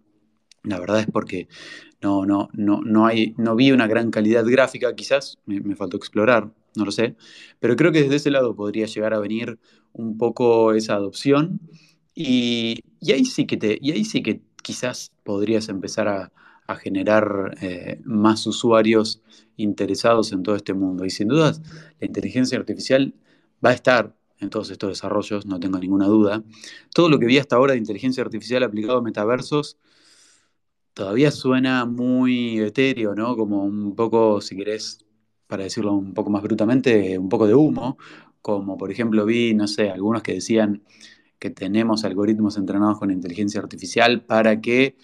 La 0.63 0.79
verdad 0.79 0.99
es 0.99 1.07
porque 1.07 1.47
no, 2.01 2.25
no, 2.25 2.49
no, 2.53 2.81
no, 2.83 3.07
hay, 3.07 3.33
no 3.37 3.55
vi 3.55 3.71
una 3.71 3.87
gran 3.87 4.11
calidad 4.11 4.45
gráfica, 4.45 4.95
quizás 4.95 5.39
me, 5.45 5.75
faltó 5.75 5.97
explorar, 5.97 6.51
no 6.75 6.85
lo 6.85 6.91
sé, 6.91 7.15
pero 7.59 7.75
creo 7.75 7.91
que 7.91 8.03
desde 8.03 8.17
ese 8.17 8.29
lado 8.29 8.55
podría 8.55 8.85
llegar 8.85 9.15
a 9.15 9.19
venir 9.19 9.57
un 9.91 10.19
poco 10.19 10.73
esa 10.73 10.93
adopción 10.93 11.59
y, 12.13 12.81
y 12.99 13.11
ahí 13.11 13.25
sí 13.25 13.47
que 13.47 13.57
te, 13.57 13.79
y 13.81 13.91
ahí 13.91 14.05
sí 14.05 14.21
que 14.21 14.41
quizás 14.61 15.11
podrías 15.23 15.67
empezar 15.67 16.07
a, 16.07 16.31
a 16.67 16.75
generar 16.75 17.57
eh, 17.61 17.99
más 18.03 18.45
usuarios 18.47 19.21
interesados 19.57 20.31
en 20.31 20.43
todo 20.43 20.55
este 20.55 20.73
mundo. 20.73 21.05
Y 21.05 21.09
sin 21.09 21.27
dudas, 21.27 21.61
la 21.99 22.07
inteligencia 22.07 22.57
artificial 22.57 23.13
va 23.63 23.71
a 23.71 23.73
estar 23.73 24.15
en 24.39 24.49
todos 24.49 24.71
estos 24.71 24.89
desarrollos, 24.89 25.45
no 25.45 25.59
tengo 25.59 25.77
ninguna 25.79 26.07
duda. 26.07 26.43
Todo 26.93 27.09
lo 27.09 27.19
que 27.19 27.27
vi 27.27 27.37
hasta 27.37 27.55
ahora 27.55 27.73
de 27.73 27.79
inteligencia 27.79 28.23
artificial 28.23 28.63
aplicado 28.63 28.97
a 28.99 29.01
metaversos 29.01 29.77
todavía 30.93 31.31
suena 31.31 31.85
muy 31.85 32.59
etéreo, 32.59 33.15
¿no? 33.15 33.35
Como 33.35 33.63
un 33.63 33.95
poco, 33.95 34.41
si 34.41 34.55
querés, 34.55 34.99
para 35.47 35.63
decirlo 35.63 35.93
un 35.93 36.13
poco 36.13 36.29
más 36.29 36.43
brutamente, 36.43 37.17
un 37.17 37.29
poco 37.29 37.47
de 37.47 37.53
humo. 37.55 37.97
Como 38.41 38.77
por 38.77 38.91
ejemplo 38.91 39.25
vi, 39.25 39.53
no 39.53 39.67
sé, 39.67 39.89
algunos 39.89 40.23
que 40.23 40.33
decían 40.33 40.83
que 41.39 41.49
tenemos 41.49 42.03
algoritmos 42.05 42.57
entrenados 42.57 42.99
con 42.99 43.11
inteligencia 43.11 43.61
artificial 43.61 44.23
para 44.25 44.61
que 44.61 44.95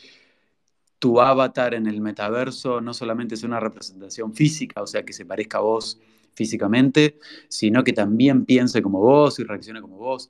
tu 0.99 1.21
avatar 1.21 1.73
en 1.73 1.87
el 1.87 2.01
metaverso 2.01 2.81
no 2.81 2.93
solamente 2.93 3.35
es 3.35 3.43
una 3.43 3.59
representación 3.59 4.33
física, 4.33 4.81
o 4.81 4.87
sea, 4.87 5.03
que 5.03 5.13
se 5.13 5.25
parezca 5.25 5.59
a 5.59 5.61
vos 5.61 5.99
físicamente, 6.33 7.17
sino 7.49 7.83
que 7.83 7.93
también 7.93 8.45
piense 8.45 8.81
como 8.81 8.99
vos 8.99 9.39
y 9.39 9.43
reaccione 9.43 9.81
como 9.81 9.97
vos. 9.97 10.29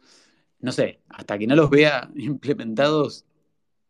No 0.59 0.71
sé, 0.71 1.01
hasta 1.09 1.37
que 1.37 1.47
no 1.47 1.55
los 1.55 1.69
vea 1.69 2.09
implementados, 2.15 3.25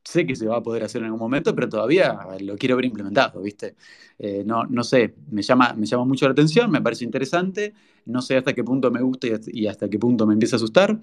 sé 0.04 0.26
que 0.26 0.36
se 0.36 0.48
va 0.48 0.58
a 0.58 0.64
poder 0.64 0.84
hacer 0.84 1.02
en 1.02 1.06
algún 1.06 1.20
momento, 1.20 1.54
pero 1.54 1.68
todavía 1.70 2.18
lo 2.40 2.56
quiero 2.58 2.76
ver 2.78 2.86
implementado, 2.86 3.42
¿viste? 3.42 3.76
Eh, 4.18 4.44
no, 4.46 4.64
no 4.66 4.84
sé, 4.84 5.16
me 5.30 5.42
llama, 5.42 5.74
me 5.74 5.86
llama 5.86 6.06
mucho 6.06 6.26
la 6.26 6.32
atención, 6.32 6.72
me 6.72 6.82
parece 6.82 7.04
interesante, 7.04 7.74
no 8.06 8.22
sé 8.22 8.38
hasta 8.38 8.54
qué 8.54 8.64
punto 8.64 8.90
me 8.90 9.02
gusta 9.02 9.28
y 9.48 9.68
hasta, 9.68 9.90
qué 9.90 10.00
punto 10.00 10.26
me 10.26 10.34
empieza 10.34 10.56
a 10.56 10.58
asustar, 10.58 10.98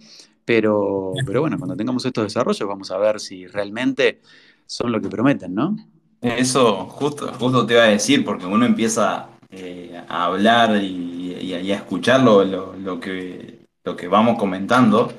pero, 0.44 1.12
pero 1.26 1.42
bueno, 1.42 1.58
cuando 1.58 1.76
tengamos 1.76 2.04
estos 2.06 2.24
desarrollos 2.24 2.66
vamos 2.68 2.90
a 2.90 2.98
ver 2.98 3.20
si 3.20 3.46
realmente 3.46 4.20
son 4.66 4.92
lo 4.92 5.00
que 5.00 5.08
prometen, 5.08 5.54
¿no? 5.54 5.76
Eso 6.20 6.86
justo, 6.86 7.32
justo 7.38 7.66
te 7.66 7.74
iba 7.74 7.82
a 7.82 7.88
decir, 7.88 8.24
porque 8.24 8.46
uno 8.46 8.64
empieza 8.64 9.28
eh, 9.50 10.02
a 10.08 10.24
hablar 10.24 10.82
y, 10.82 11.52
a 11.52 11.76
escuchar 11.76 12.22
lo, 12.22 12.98
que, 12.98 13.66
lo 13.84 13.96
que 13.96 14.08
vamos 14.08 14.38
comentando 14.38 15.12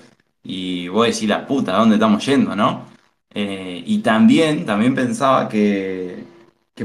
y 0.43 0.87
vos 0.87 1.05
decís 1.07 1.29
la 1.29 1.45
puta, 1.45 1.75
¿a 1.75 1.79
dónde 1.79 1.95
estamos 1.95 2.25
yendo, 2.25 2.55
no? 2.55 2.85
Eh, 3.33 3.83
y 3.85 3.99
también, 3.99 4.65
también 4.65 4.95
pensaba 4.95 5.47
que, 5.47 6.25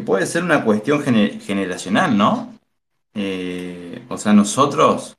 puede 0.05 0.27
ser 0.27 0.45
una 0.45 0.65
cuestión 0.65 1.03
generacional, 1.03 2.17
¿no? 2.17 2.55
Eh, 3.15 4.05
o 4.09 4.17
sea, 4.19 4.33
nosotros 4.33 5.17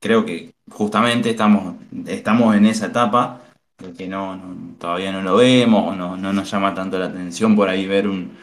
creo 0.00 0.24
que 0.24 0.54
justamente 0.70 1.30
estamos, 1.30 1.74
estamos 2.06 2.56
en 2.56 2.66
esa 2.66 2.86
etapa 2.86 3.40
que 3.96 4.08
no, 4.08 4.40
todavía 4.78 5.12
no 5.12 5.22
lo 5.22 5.36
vemos 5.36 5.88
o 5.88 5.96
no, 5.96 6.16
nos 6.16 6.50
llama 6.50 6.74
tanto 6.74 6.98
la 6.98 7.06
atención 7.06 7.56
por 7.56 7.68
ahí 7.68 7.86
ver 7.86 8.08
un, 8.08 8.36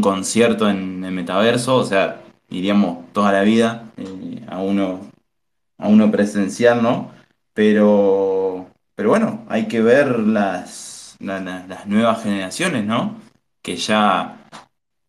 concierto 0.00 0.68
en 0.70 1.04
el 1.04 1.12
metaverso, 1.12 1.76
o 1.76 1.84
sea, 1.84 2.22
iríamos 2.48 3.12
toda 3.12 3.32
la 3.32 3.42
vida 3.42 3.92
eh, 3.98 4.42
a, 4.48 4.58
uno, 4.58 5.00
a 5.78 5.88
uno 5.88 6.10
presencial, 6.10 6.82
¿no? 6.82 7.10
Pero, 7.52 8.68
pero 8.94 9.10
bueno, 9.10 9.44
hay 9.48 9.68
que 9.68 9.82
ver 9.82 10.18
las, 10.20 11.16
las 11.20 11.86
nuevas 11.86 12.22
generaciones, 12.22 12.84
¿no? 12.86 13.16
Que 13.62 13.76
ya, 13.76 14.48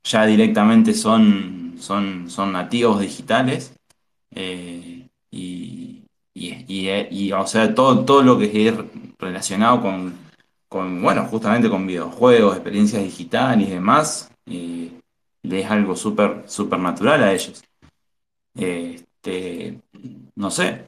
ya 0.03 0.25
directamente 0.25 0.93
son, 0.93 1.75
son, 1.79 2.29
son 2.29 2.51
nativos 2.51 2.99
digitales 2.99 3.73
eh, 4.31 5.07
y, 5.31 6.03
y, 6.33 7.31
o 7.31 7.47
sea, 7.47 7.73
todo, 7.73 8.03
todo 8.03 8.21
lo 8.23 8.37
que 8.37 8.67
es 8.67 8.75
relacionado 9.19 9.81
con, 9.81 10.17
con, 10.67 11.01
bueno, 11.01 11.25
justamente 11.25 11.69
con 11.69 11.87
videojuegos, 11.87 12.55
experiencias 12.55 13.03
digitales 13.03 13.67
y 13.67 13.71
demás, 13.71 14.31
y 14.45 14.93
es 15.43 15.71
algo 15.71 15.95
súper 15.95 16.43
super 16.47 16.79
natural 16.79 17.23
a 17.23 17.33
ellos. 17.33 17.63
Este, 18.55 19.79
no 20.35 20.51
sé, 20.51 20.87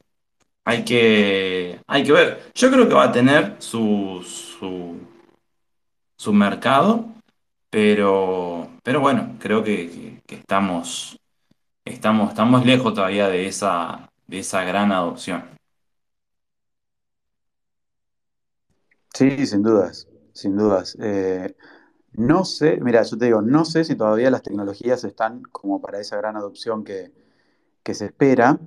hay 0.64 0.84
que, 0.84 1.80
hay 1.86 2.04
que 2.04 2.12
ver. 2.12 2.50
Yo 2.54 2.70
creo 2.70 2.88
que 2.88 2.94
va 2.94 3.04
a 3.04 3.12
tener 3.12 3.56
su, 3.58 4.22
su, 4.26 4.96
su 6.16 6.32
mercado, 6.32 7.06
pero, 7.70 8.70
pero 8.82 9.00
bueno, 9.00 9.36
creo 9.38 9.62
que, 9.64 10.20
estamos, 10.28 11.18
estamos, 11.84 12.30
estamos 12.30 12.66
lejos 12.66 12.94
todavía 12.94 13.28
de 13.28 13.46
esa, 13.46 14.10
de 14.26 14.40
esa 14.40 14.64
gran 14.64 14.92
adopción. 14.92 15.57
Sí, 19.18 19.46
sin 19.46 19.64
dudas, 19.64 20.06
sin 20.32 20.56
dudas. 20.56 20.96
Eh, 21.00 21.56
no 22.12 22.44
sé, 22.44 22.78
mira, 22.80 23.02
yo 23.02 23.18
te 23.18 23.24
digo, 23.24 23.42
no 23.42 23.64
sé 23.64 23.82
si 23.82 23.96
todavía 23.96 24.30
las 24.30 24.42
tecnologías 24.44 25.02
están 25.02 25.42
como 25.42 25.80
para 25.82 25.98
esa 25.98 26.16
gran 26.18 26.36
adopción 26.36 26.84
que, 26.84 27.12
se 27.92 28.04
espera, 28.04 28.60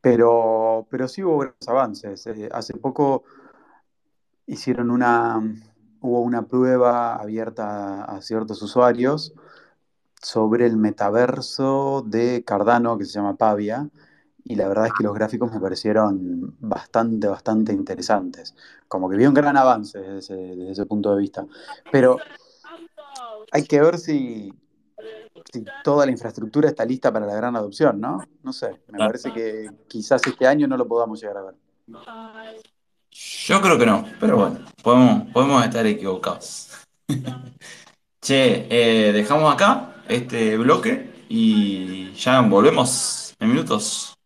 pero, 0.00 0.86
pero 0.90 1.06
sí 1.06 1.22
hubo 1.22 1.40
grandes 1.40 1.68
avances. 1.68 2.26
Eh, 2.28 2.48
hace 2.50 2.78
poco 2.78 3.24
hicieron 4.46 4.90
una, 4.90 5.38
hubo 6.00 6.22
una 6.22 6.46
prueba 6.46 7.16
abierta 7.16 8.04
a 8.04 8.22
ciertos 8.22 8.62
usuarios 8.62 9.34
sobre 10.22 10.64
el 10.64 10.78
metaverso 10.78 12.02
de 12.06 12.42
Cardano 12.42 12.96
que 12.96 13.04
se 13.04 13.12
llama 13.12 13.36
Pavia, 13.36 13.90
y 14.50 14.56
la 14.56 14.66
verdad 14.66 14.86
es 14.86 14.92
que 14.92 15.04
los 15.04 15.14
gráficos 15.14 15.52
me 15.52 15.60
parecieron 15.60 16.56
bastante, 16.58 17.28
bastante 17.28 17.72
interesantes. 17.72 18.56
Como 18.88 19.08
que 19.08 19.16
vi 19.16 19.24
un 19.24 19.32
gran 19.32 19.56
avance 19.56 20.00
desde 20.00 20.72
ese, 20.72 20.86
punto 20.86 21.14
de 21.14 21.20
vista. 21.20 21.46
Pero 21.92 22.16
hay 23.52 23.62
que 23.62 23.80
ver 23.80 23.96
si, 23.96 24.52
si, 25.52 25.64
toda 25.84 26.04
la 26.04 26.10
infraestructura 26.10 26.68
está 26.68 26.84
lista 26.84 27.12
para 27.12 27.26
la 27.26 27.34
gran 27.36 27.54
adopción, 27.54 28.00
¿no? 28.00 28.24
No 28.42 28.52
sé, 28.52 28.80
me 28.88 28.98
parece 28.98 29.32
que 29.32 29.70
quizás 29.86 30.20
este 30.26 30.48
año 30.48 30.66
no 30.66 30.76
lo 30.76 30.88
podamos 30.88 31.20
llegar 31.20 31.36
a 31.36 31.42
ver. 31.42 31.54
Yo 33.12 33.60
creo 33.60 33.78
que 33.78 33.86
no, 33.86 34.04
pero 34.18 34.36
bueno, 34.36 34.64
podemos, 34.82 35.30
podemos 35.30 35.64
estar 35.64 35.86
equivocados. 35.86 36.70
che, 38.20 38.66
eh, 38.68 39.12
dejamos 39.12 39.54
acá 39.54 40.02
este 40.08 40.56
bloque 40.56 41.24
y 41.28 42.12
ya 42.14 42.40
volvemos 42.40 43.32
en 43.38 43.48
minutos. 43.48 44.16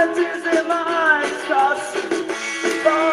The 0.00 0.14
tears 0.14 0.46
in 0.58 0.66
my 0.66 0.82
eyes, 0.86 1.44
cause 1.46 3.09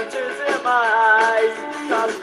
antes 0.00 0.16
e 0.16 0.62
mais. 0.62 2.19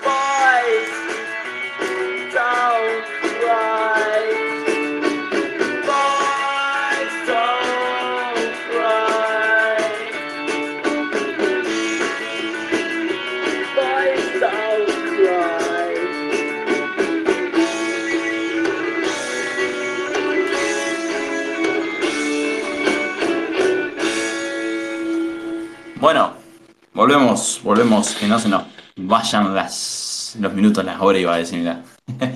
Volvemos, 27.63 28.15
que 28.15 28.28
no 28.28 28.39
se 28.39 28.50
nos 28.50 28.63
vayan 28.95 29.54
las, 29.56 30.36
los 30.39 30.54
minutos, 30.54 30.84
las 30.86 31.00
horas, 31.02 31.21
iba 31.21 31.34
a 31.34 31.38
decir, 31.38 31.60
mirá. 31.60 31.84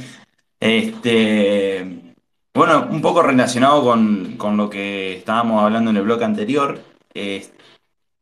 Este, 0.60 2.16
bueno, 2.54 2.88
un 2.92 3.02
poco 3.02 3.24
relacionado 3.24 3.84
con, 3.84 4.38
con 4.38 4.58
lo 4.58 4.70
que 4.70 5.18
estábamos 5.18 5.64
hablando 5.64 5.90
en 5.92 5.98
el 5.98 6.04
bloque 6.04 6.24
anterior, 6.24 6.82
es 7.14 7.52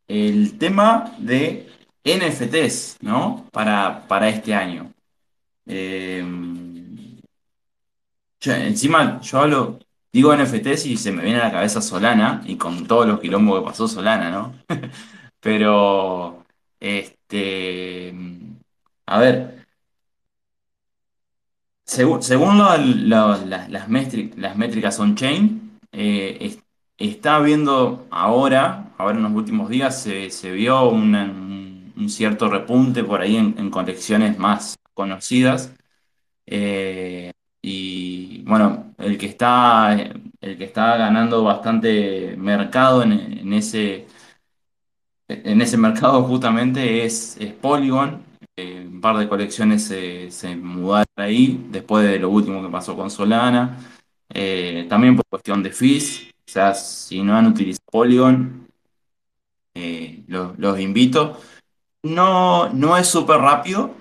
el 0.08 0.58
tema 0.58 1.14
de 1.20 1.70
NFTs, 2.04 2.98
¿no? 3.02 3.48
Para, 3.52 4.08
para 4.08 4.30
este 4.30 4.54
año. 4.56 4.92
Yo- 8.40 8.54
encima, 8.54 9.20
yo 9.22 9.40
hablo, 9.40 9.80
digo 10.14 10.34
NFTs 10.34 10.86
y 10.86 10.98
se 10.98 11.12
me 11.12 11.24
viene 11.24 11.40
a 11.40 11.46
la 11.46 11.52
cabeza 11.52 11.82
Solana 11.82 12.42
y 12.46 12.56
con 12.58 12.88
todos 12.88 13.06
los 13.08 13.20
quilombos 13.20 13.60
que 13.60 13.66
pasó 13.66 13.88
Solana, 13.88 14.32
¿no? 14.32 14.54
Pero, 15.42 16.39
este, 16.80 18.14
a 19.06 19.20
ver, 19.20 19.66
según, 21.86 22.22
según 22.24 22.58
las, 22.60 23.90
métri- 23.90 24.34
las 24.36 24.56
métricas 24.58 25.00
on-chain, 25.00 25.80
eh, 25.92 26.38
es- 26.42 26.60
está 26.98 27.36
habiendo 27.38 28.08
ahora, 28.12 28.94
ahora 28.98 29.18
en 29.18 29.24
los 29.24 29.32
últimos 29.34 29.70
días, 29.70 30.02
se, 30.02 30.30
se 30.30 30.52
vio 30.52 30.90
un, 30.90 31.16
cierto 32.10 32.50
repunte 32.50 33.04
por 33.04 33.22
ahí 33.22 33.38
en, 33.38 33.70
colecciones 33.70 34.38
más 34.38 34.76
conocidas. 34.94 35.74
Eh, 36.48 37.32
y 37.62 38.44
bueno, 38.44 38.94
el 39.00 39.18
que 39.18 39.28
está, 39.28 39.94
el 39.94 40.58
que 40.58 40.66
está 40.66 40.98
ganando 40.98 41.44
bastante 41.44 42.36
mercado 42.38 43.04
en 43.04 43.54
ese 43.54 44.08
en 45.30 45.62
ese 45.62 45.78
mercado 45.78 46.24
justamente 46.24 47.06
es, 47.06 47.38
Polygon. 47.62 48.24
Eh, 48.56 48.86
un 48.92 49.00
par 49.00 49.18
de 49.18 49.30
colecciones 49.30 49.84
se, 49.86 50.56
mudaron 50.58 51.06
ahí 51.16 51.66
después 51.70 52.06
de 52.06 52.20
lo 52.20 52.30
último 52.30 52.62
que 52.62 52.70
pasó 52.70 52.96
con 52.96 53.10
Solana. 53.10 53.78
Eh, 54.30 54.86
también 54.90 55.16
por 55.16 55.26
cuestión 55.30 55.64
de 55.64 55.72
fees. 55.72 56.28
Sea, 56.46 56.74
si 56.74 57.22
no 57.22 57.36
han 57.38 57.48
utilizado 57.48 57.86
Polygon, 57.92 58.68
eh, 59.76 60.24
los, 60.28 60.58
los 60.58 60.80
invito. 60.80 61.40
No, 62.04 62.70
no 62.74 62.98
es 62.98 63.08
súper 63.08 63.40
rápido. 63.40 63.96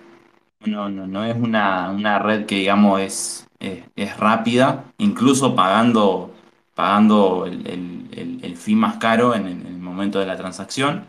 No, 0.66 0.88
no, 0.90 1.06
no 1.06 1.24
es 1.24 1.36
una, 1.36 1.90
una 1.90 2.18
red 2.18 2.46
que 2.46 2.56
digamos 2.56 3.00
es, 3.00 3.48
es, 3.60 3.84
es 3.96 4.16
rápida. 4.18 4.86
Incluso 4.98 5.54
pagando, 5.54 6.34
pagando 6.74 7.46
el, 7.46 7.66
el- 7.68 8.56
fee 8.56 8.76
más 8.76 8.96
caro 8.98 9.34
en 9.34 9.46
el 9.46 9.78
momento 9.78 10.18
de 10.20 10.26
la 10.26 10.36
transacción 10.36 11.06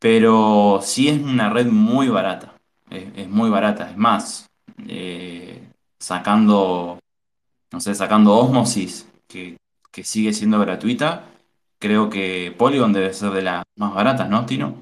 pero 0.00 0.80
sí 0.82 1.08
es 1.10 1.20
una 1.22 1.50
red 1.50 1.68
muy 1.68 2.08
barata. 2.08 2.56
Es, 2.90 3.06
es 3.16 3.30
muy 3.30 3.50
barata. 3.50 3.90
Es 3.90 3.98
más, 3.98 4.48
eh, 4.88 5.62
sacando, 6.00 7.00
no 7.72 7.80
sé, 7.80 7.94
sacando 7.94 8.36
Osmosis, 8.36 9.08
que, 9.28 9.58
que 9.92 10.04
sigue 10.04 10.32
siendo 10.34 10.60
gratuita, 10.60 11.26
creo 11.78 12.10
que 12.10 12.54
Polygon 12.58 12.92
debe 12.92 13.12
ser 13.14 13.32
de 13.32 13.42
las 13.42 13.64
más 13.76 13.94
baratas, 13.94 14.28
¿no, 14.30 14.46
Tino? 14.46 14.76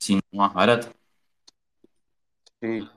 Si 0.00 0.16
no 0.16 0.20
más 0.32 0.52
barata. 0.52 0.92
Sí, 2.60 2.88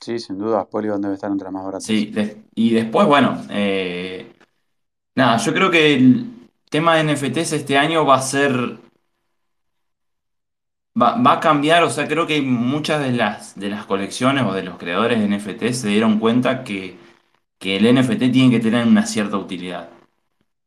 sí, 0.00 0.18
sin 0.18 0.38
duda, 0.38 0.64
Polygon 0.68 1.00
debe 1.00 1.14
estar 1.14 1.30
entre 1.30 1.44
las 1.46 1.52
más 1.52 1.64
baratas. 1.64 1.84
Sí, 1.84 2.06
de- 2.06 2.42
y 2.54 2.72
después, 2.74 3.06
bueno, 3.06 3.42
eh, 3.50 4.32
nada, 5.16 5.38
yo 5.38 5.52
creo 5.54 5.70
que 5.70 5.94
el 5.94 6.39
tema 6.70 6.96
de 6.96 7.04
NFTs 7.04 7.52
este 7.52 7.76
año 7.76 8.06
va 8.06 8.16
a 8.16 8.22
ser 8.22 8.78
Va, 11.00 11.16
va 11.16 11.34
a 11.34 11.40
cambiar, 11.40 11.84
o 11.84 11.90
sea, 11.90 12.08
creo 12.08 12.26
que 12.26 12.42
muchas 12.42 13.00
de 13.00 13.12
las, 13.12 13.58
de 13.58 13.70
las 13.70 13.86
colecciones 13.86 14.44
o 14.44 14.52
de 14.52 14.64
los 14.64 14.76
creadores 14.76 15.20
de 15.20 15.28
NFT 15.28 15.72
se 15.72 15.88
dieron 15.88 16.18
cuenta 16.18 16.64
que, 16.64 16.96
que 17.58 17.76
el 17.76 17.94
NFT 17.94 18.32
tiene 18.32 18.50
que 18.50 18.60
tener 18.60 18.86
una 18.86 19.06
cierta 19.06 19.36
utilidad. 19.36 19.88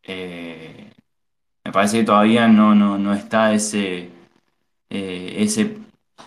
Eh, 0.04 0.92
me 1.66 1.72
parece 1.72 2.00
que 2.00 2.06
todavía 2.06 2.48
no, 2.48 2.76
no, 2.76 2.98
no 2.98 3.14
está 3.14 3.54
ese, 3.54 4.10
eh, 4.90 5.36
ese, 5.40 5.78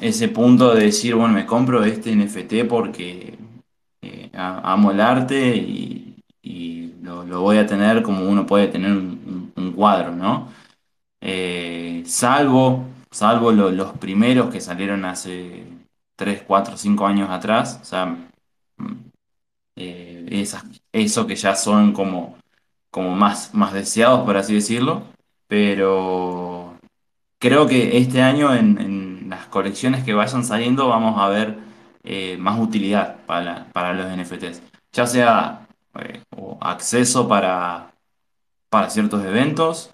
ese 0.00 0.28
punto 0.28 0.74
de 0.74 0.84
decir, 0.86 1.14
bueno, 1.14 1.34
me 1.34 1.46
compro 1.46 1.84
este 1.84 2.14
NFT 2.14 2.68
porque 2.68 3.38
eh, 4.02 4.30
amo 4.34 4.90
el 4.92 5.00
arte 5.00 5.56
y, 5.56 6.16
y 6.42 6.94
lo, 7.02 7.24
lo 7.24 7.40
voy 7.42 7.58
a 7.58 7.66
tener 7.66 8.02
como 8.02 8.28
uno 8.28 8.46
puede 8.46 8.68
tener 8.68 8.92
un, 8.92 9.35
un- 9.76 9.82
un 9.82 9.82
cuadro, 9.82 10.12
¿no? 10.12 10.48
Eh, 11.20 12.04
salvo, 12.06 12.86
salvo 13.10 13.52
lo- 13.52 13.70
los 13.70 13.92
primeros 13.98 14.50
que 14.52 14.60
salieron 14.60 15.04
hace 15.04 15.64
3 16.16 16.42
4 16.46 16.76
5 16.76 17.06
años 17.06 17.30
atrás, 17.30 17.80
o 17.82 17.84
sea, 17.84 18.06
mm, 18.06 18.94
eh, 19.76 20.26
esas, 20.30 20.64
eso 20.92 21.26
que 21.26 21.36
ya 21.36 21.54
son 21.56 21.92
como, 21.92 22.36
como 22.90 23.10
más, 23.16 23.54
más 23.54 23.72
deseados, 23.72 24.24
por 24.24 24.36
así 24.36 24.54
decirlo, 24.54 25.04
pero 25.48 26.76
creo 27.40 27.66
que 27.68 27.98
este 27.98 28.22
año 28.22 28.54
en, 28.54 29.28
las 29.30 29.46
colecciones 29.48 30.04
que 30.04 30.14
vayan 30.14 30.44
saliendo 30.44 30.88
vamos 30.88 31.20
a 31.20 31.28
ver 31.28 31.58
eh, 32.04 32.36
más 32.38 32.60
utilidad 32.60 33.18
para, 33.26 33.66
para 33.72 33.94
los 33.94 34.06
NFTs, 34.12 34.62
ya 34.92 35.06
sea 35.06 35.66
acceso 36.60 37.28
para 37.28 37.92
para 38.76 38.90
ciertos 38.90 39.24
eventos 39.24 39.90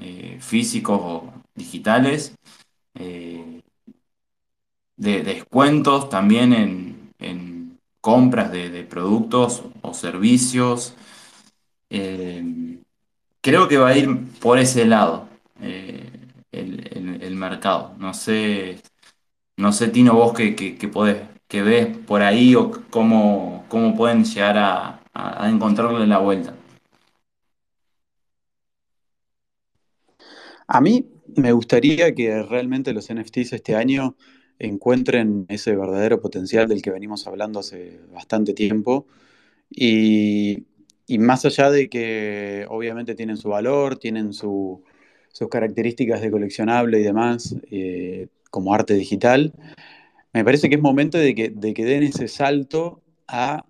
eh, 0.00 0.38
físicos 0.40 0.98
o 1.02 1.34
digitales, 1.54 2.34
eh, 2.94 3.60
de 4.96 5.22
descuentos 5.22 6.08
también 6.08 6.54
en, 7.18 7.78
compras 8.00 8.50
de, 8.50 8.84
productos 8.84 9.64
o 9.82 9.92
servicios. 9.92 10.94
Eh, 11.90 12.78
creo 13.42 13.68
que 13.68 13.76
va 13.76 13.88
a 13.88 13.98
ir 13.98 14.08
por 14.40 14.58
ese 14.58 14.86
lado 14.86 15.28
el, 15.60 17.36
mercado. 17.36 17.94
No 17.98 18.14
sé, 18.14 18.80
no 19.58 19.72
sé, 19.72 19.88
Tino, 19.88 20.14
vos 20.14 20.32
que, 20.32 20.54
que, 20.56 20.88
podés, 20.88 21.20
que 21.48 21.60
ves 21.60 21.98
por 22.06 22.22
ahí 22.22 22.54
o 22.54 22.70
cómo, 22.88 23.66
cómo 23.68 23.94
pueden 23.94 24.24
llegar 24.24 24.56
a 25.12 25.50
encontrarle 25.50 26.06
la 26.06 26.16
vuelta. 26.16 26.54
A 30.74 30.80
mí 30.80 31.04
me 31.36 31.52
gustaría 31.52 32.14
que 32.14 32.42
realmente 32.42 32.94
los 32.94 33.10
NFTs 33.10 33.52
este 33.52 33.74
año 33.76 34.16
encuentren 34.58 35.44
ese 35.50 35.76
verdadero 35.76 36.18
potencial 36.22 36.66
del 36.66 36.80
que 36.80 36.90
venimos 36.90 37.26
hablando 37.26 37.60
hace 37.60 38.00
bastante 38.10 38.54
tiempo 38.54 39.06
Y, 39.70 40.66
más 41.18 41.44
allá 41.46 41.70
de 41.70 41.88
que 41.90 42.66
obviamente 42.70 43.14
tienen 43.14 43.36
su 43.38 43.50
valor, 43.50 43.98
tienen 43.98 44.32
su, 44.34 44.84
sus 45.32 45.48
características 45.48 46.22
de 46.22 46.30
coleccionable 46.30 47.00
y 47.00 47.04
demás, 47.04 47.56
eh, 47.70 48.28
como 48.50 48.74
arte 48.74 48.94
digital, 48.94 49.54
me 50.32 50.44
parece 50.44 50.68
que 50.70 50.76
es 50.76 50.82
momento 50.82 51.18
de 51.18 51.34
que, 51.34 51.50
de 51.50 51.74
que 51.74 51.84
den 51.84 52.04
ese 52.04 52.28
salto 52.28 53.02
a 53.28 53.66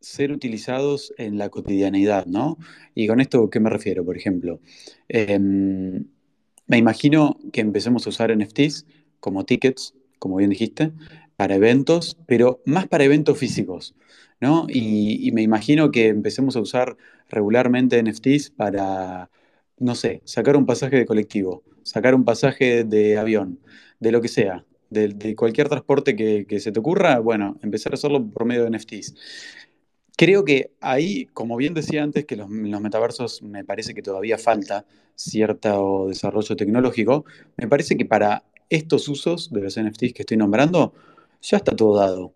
ser 0.00 0.32
utilizados 0.32 1.14
en 1.18 1.38
la 1.38 1.50
cotidianidad, 1.50 2.26
¿no? 2.26 2.58
Y 2.94 3.06
con 3.08 3.20
esto, 3.20 3.50
¿qué 3.50 3.60
me 3.60 3.70
refiero? 3.70 4.04
Por 4.04 4.16
ejemplo, 4.16 4.60
em, 5.08 6.06
me 6.70 6.78
imagino 6.78 7.36
que 7.52 7.60
empecemos 7.60 8.06
a 8.06 8.10
usar 8.10 8.30
NFTs 8.30 8.86
como 9.18 9.44
tickets, 9.44 9.92
como 10.20 10.36
bien 10.36 10.50
dijiste, 10.50 10.92
para 11.36 11.56
eventos, 11.56 12.16
pero 12.26 12.62
más 12.64 12.86
para 12.86 13.02
eventos 13.02 13.36
físicos, 13.38 13.96
¿no? 14.40 14.66
Y, 14.68 15.26
y 15.26 15.32
me 15.32 15.42
imagino 15.42 15.90
que 15.90 16.06
empecemos 16.06 16.54
a 16.54 16.60
usar 16.60 16.96
regularmente 17.28 18.00
NFTs 18.00 18.50
para, 18.50 19.30
no 19.78 19.96
sé, 19.96 20.22
sacar 20.24 20.56
un 20.56 20.64
pasaje 20.64 20.96
de 20.96 21.06
colectivo, 21.06 21.64
sacar 21.82 22.14
un 22.14 22.24
pasaje 22.24 22.84
de 22.84 23.18
avión, 23.18 23.58
de 23.98 24.12
lo 24.12 24.20
que 24.20 24.28
sea, 24.28 24.64
de, 24.90 25.08
de 25.08 25.34
cualquier 25.34 25.68
transporte 25.68 26.14
que, 26.14 26.46
que 26.46 26.60
se 26.60 26.70
te 26.70 26.78
ocurra, 26.78 27.18
bueno, 27.18 27.58
empezar 27.62 27.92
a 27.92 27.96
hacerlo 27.96 28.24
por 28.30 28.44
medio 28.44 28.62
de 28.62 28.70
NFTs. 28.70 29.16
Creo 30.20 30.44
que 30.44 30.74
ahí, 30.82 31.30
como 31.32 31.56
bien 31.56 31.72
decía 31.72 32.02
antes, 32.02 32.26
que 32.26 32.36
los, 32.36 32.50
los 32.50 32.80
metaversos 32.82 33.42
me 33.42 33.64
parece 33.64 33.94
que 33.94 34.02
todavía 34.02 34.36
falta 34.36 34.84
cierto 35.14 36.08
desarrollo 36.08 36.56
tecnológico, 36.56 37.24
me 37.56 37.66
parece 37.66 37.96
que 37.96 38.04
para 38.04 38.44
estos 38.68 39.08
usos 39.08 39.50
de 39.50 39.62
los 39.62 39.80
NFTs 39.80 40.12
que 40.12 40.20
estoy 40.20 40.36
nombrando, 40.36 40.92
ya 41.40 41.56
está 41.56 41.74
todo 41.74 41.96
dado. 41.96 42.34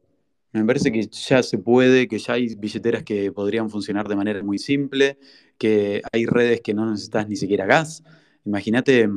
Me 0.52 0.64
parece 0.64 0.92
que 0.92 1.06
ya 1.08 1.42
se 1.42 1.58
puede, 1.58 2.08
que 2.08 2.18
ya 2.18 2.32
hay 2.32 2.54
billeteras 2.54 3.02
que 3.02 3.30
podrían 3.32 3.68
funcionar 3.68 4.08
de 4.08 4.16
manera 4.16 4.42
muy 4.42 4.56
simple, 4.58 5.18
que 5.58 6.00
hay 6.10 6.24
redes 6.24 6.62
que 6.62 6.72
no 6.72 6.90
necesitas 6.90 7.28
ni 7.28 7.36
siquiera 7.36 7.66
gas. 7.66 8.02
Imagínate 8.46 9.10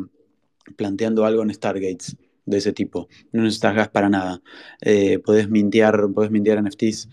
planteando 0.75 1.23
algo 1.23 1.41
en 1.41 1.53
Stargates 1.53 2.17
de 2.45 2.57
ese 2.57 2.73
tipo. 2.73 3.07
No 3.31 3.43
necesitas 3.43 3.75
gas 3.75 3.87
para 3.87 4.09
nada. 4.09 4.41
Eh, 4.81 5.19
podés 5.19 5.49
mintear, 5.49 6.09
podés 6.13 6.31
mintear 6.31 6.61
NFTs 6.61 7.07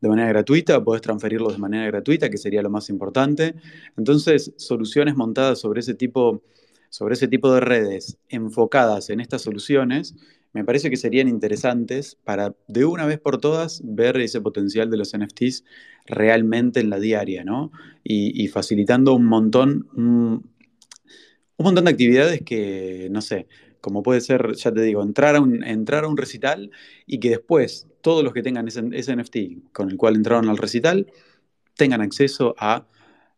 de 0.00 0.08
manera 0.08 0.28
gratuita, 0.28 0.82
podés 0.82 1.02
transferirlos 1.02 1.52
de 1.52 1.58
manera 1.58 1.86
gratuita, 1.86 2.30
que 2.30 2.38
sería 2.38 2.62
lo 2.62 2.70
más 2.70 2.88
importante. 2.88 3.54
Entonces, 3.96 4.52
soluciones 4.56 5.16
montadas 5.16 5.58
sobre 5.58 5.80
ese 5.80 5.94
tipo, 5.94 6.42
sobre 6.88 7.14
ese 7.14 7.28
tipo 7.28 7.52
de 7.52 7.60
redes 7.60 8.18
enfocadas 8.28 9.10
en 9.10 9.20
estas 9.20 9.42
soluciones, 9.42 10.14
me 10.52 10.64
parece 10.64 10.88
que 10.88 10.96
serían 10.96 11.28
interesantes 11.28 12.16
para 12.24 12.54
de 12.68 12.84
una 12.84 13.06
vez 13.06 13.18
por 13.18 13.38
todas 13.38 13.82
ver 13.84 14.16
ese 14.16 14.40
potencial 14.40 14.90
de 14.90 14.96
los 14.96 15.16
NFTs 15.16 15.64
realmente 16.06 16.80
en 16.80 16.90
la 16.90 16.98
diaria, 16.98 17.44
¿no? 17.44 17.70
Y, 18.02 18.48
facilitando 18.48 19.14
un 19.14 19.26
montón, 19.26 19.88
un 19.94 20.42
montón 21.58 21.84
de 21.84 21.90
actividades 21.90 22.40
que, 22.42 23.08
no 23.10 23.20
sé, 23.20 23.46
como 23.80 24.02
puede 24.02 24.20
ser, 24.20 24.54
ya 24.54 24.72
te 24.72 24.82
digo, 24.82 25.02
entrar 25.02 25.36
a 25.36 25.40
un, 25.40 25.62
entrar 25.64 26.04
a 26.04 26.08
un 26.08 26.16
recital 26.16 26.70
y 27.06 27.20
que 27.20 27.30
después 27.30 27.86
todos 28.00 28.24
los 28.24 28.32
que 28.32 28.42
tengan 28.42 28.68
ese, 28.68 28.82
ese 28.92 29.14
NFT 29.16 29.72
con 29.72 29.90
el 29.90 29.96
cual 29.96 30.16
entraron 30.16 30.48
al 30.48 30.58
recital 30.58 31.06
tengan 31.76 32.00
acceso 32.00 32.54
a 32.58 32.86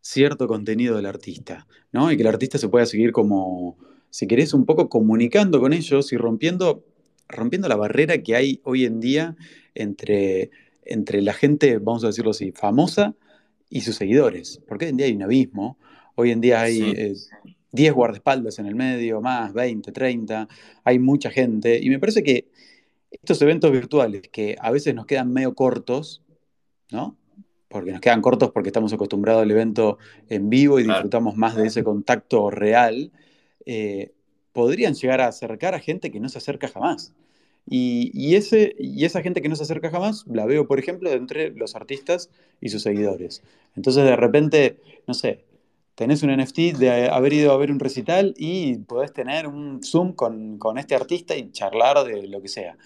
cierto 0.00 0.48
contenido 0.48 0.96
del 0.96 1.06
artista, 1.06 1.66
¿no? 1.92 2.10
Y 2.10 2.16
que 2.16 2.22
el 2.22 2.28
artista 2.28 2.58
se 2.58 2.68
pueda 2.68 2.86
seguir 2.86 3.12
como, 3.12 3.76
si 4.08 4.26
querés, 4.26 4.54
un 4.54 4.64
poco 4.64 4.88
comunicando 4.88 5.60
con 5.60 5.72
ellos 5.72 6.12
y 6.12 6.16
rompiendo, 6.16 6.84
rompiendo 7.28 7.68
la 7.68 7.76
barrera 7.76 8.18
que 8.22 8.34
hay 8.34 8.60
hoy 8.64 8.84
en 8.86 9.00
día 9.00 9.36
entre, 9.74 10.50
entre 10.84 11.22
la 11.22 11.34
gente, 11.34 11.78
vamos 11.78 12.04
a 12.04 12.08
decirlo 12.08 12.30
así, 12.30 12.52
famosa 12.52 13.14
y 13.68 13.82
sus 13.82 13.96
seguidores. 13.96 14.62
Porque 14.66 14.86
hoy 14.86 14.90
en 14.90 14.96
día 14.96 15.06
hay 15.06 15.12
un 15.12 15.22
abismo, 15.22 15.78
hoy 16.14 16.30
en 16.30 16.40
día 16.40 16.62
hay 16.62 16.78
Sí. 16.78 16.94
eh, 16.96 17.14
10 17.72 17.92
guardaespaldas 17.92 18.58
en 18.58 18.66
el 18.66 18.74
medio, 18.74 19.20
más 19.20 19.52
20, 19.52 19.92
30, 19.92 20.48
hay 20.84 20.98
mucha 20.98 21.30
gente. 21.30 21.78
Y 21.82 21.90
me 21.90 21.98
parece 21.98 22.22
que 22.22 22.48
estos 23.10 23.40
eventos 23.42 23.70
virtuales 23.72 24.22
que 24.30 24.56
a 24.60 24.70
veces 24.70 24.94
nos 24.94 25.06
quedan 25.06 25.32
medio 25.32 25.54
cortos, 25.54 26.22
¿no? 26.90 27.16
Porque 27.68 27.92
nos 27.92 28.00
quedan 28.00 28.20
cortos 28.20 28.50
porque 28.50 28.68
estamos 28.68 28.92
acostumbrados 28.92 29.42
al 29.42 29.50
evento 29.50 29.98
en 30.28 30.50
vivo 30.50 30.80
y 30.80 30.84
disfrutamos 30.84 31.36
más 31.36 31.56
de 31.56 31.66
ese 31.66 31.84
contacto 31.84 32.50
real, 32.50 33.12
eh, 33.64 34.12
podrían 34.52 34.94
llegar 34.94 35.20
a 35.20 35.28
acercar 35.28 35.74
a 35.74 35.78
gente 35.78 36.10
que 36.10 36.20
no 36.20 36.28
se 36.28 36.38
acerca 36.38 36.68
jamás. 36.68 37.14
Y, 37.68 38.10
y 38.14 38.34
ese, 38.34 38.74
y 38.78 39.04
esa 39.04 39.22
gente 39.22 39.42
que 39.42 39.48
no 39.48 39.54
se 39.54 39.62
acerca 39.62 39.90
jamás 39.90 40.24
la 40.26 40.46
veo, 40.46 40.66
por 40.66 40.80
ejemplo, 40.80 41.10
entre 41.12 41.50
los 41.50 41.76
artistas 41.76 42.30
y 42.60 42.70
sus 42.70 42.82
seguidores. 42.82 43.42
Entonces, 43.76 44.04
de 44.04 44.16
repente, 44.16 44.80
no 45.06 45.14
sé, 45.14 45.44
tenés 46.00 46.22
un 46.22 46.34
NFT 46.34 46.78
de 46.78 47.10
haber 47.10 47.34
ido 47.34 47.52
a 47.52 47.58
ver 47.58 47.70
un 47.70 47.78
recital 47.78 48.32
y 48.38 48.78
podés 48.78 49.12
tener 49.12 49.46
un 49.46 49.82
Zoom 49.84 50.14
con, 50.14 50.56
con 50.56 50.78
este 50.78 50.94
artista 50.94 51.36
y 51.36 51.52
charlar 51.52 52.06
de 52.06 52.26
lo 52.26 52.40
que 52.40 52.48
sea. 52.48 52.78